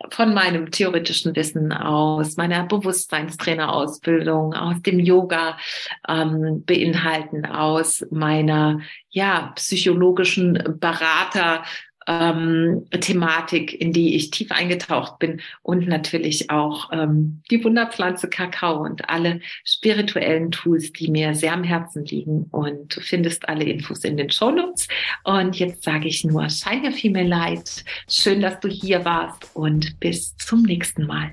von 0.10 0.34
meinem 0.34 0.72
theoretischen 0.72 1.36
Wissen 1.36 1.72
aus, 1.72 2.36
meiner 2.36 2.66
Bewusstseinstrainerausbildung, 2.66 4.54
aus 4.54 4.82
dem 4.82 5.00
Yoga 5.00 5.58
ähm, 6.08 6.64
beinhalten, 6.66 7.46
aus 7.46 8.06
meiner 8.10 8.80
ja 9.10 9.52
psychologischen 9.56 10.78
Berater 10.80 11.64
ähm, 12.08 12.86
Thematik, 12.92 13.80
in 13.80 13.94
die 13.94 14.16
ich 14.16 14.32
tief 14.32 14.52
eingetaucht 14.52 15.20
bin 15.20 15.42
und 15.62 15.88
natürlich 15.88 16.50
auch 16.50 16.92
ähm, 16.92 17.42
die 17.50 17.64
Wunderpflanze 17.64 18.30
Kakao 18.30 18.84
und 18.84 19.10
alle 19.10 19.40
spirituellen 19.64 20.52
Tools, 20.52 20.92
die 20.92 21.10
mir 21.10 21.36
sehr 21.36 21.54
am 21.54 21.64
Herzen 21.64 22.06
liegen. 22.06 22.48
Und 22.52 22.96
du 22.96 23.02
findest 23.02 23.48
alle 23.48 23.66
Infos 23.66 24.04
in 24.04 24.18
den 24.18 24.30
Show 24.30 24.52
Notes. 24.52 24.88
Und 25.24 25.58
jetzt 25.58 25.84
sage 25.84 26.08
ich 26.08 26.24
nur, 26.24 26.50
shine 26.50 26.84
your 26.84 26.92
female 26.92 27.28
light. 27.28 27.84
Schön, 28.10 28.42
dass 28.42 28.60
du 28.60 28.68
hier 28.68 29.06
warst 29.06 29.50
und 29.54 30.00
bis 30.00 30.36
zum 30.38 30.64
nächsten 30.64 31.06
Mal. 31.06 31.32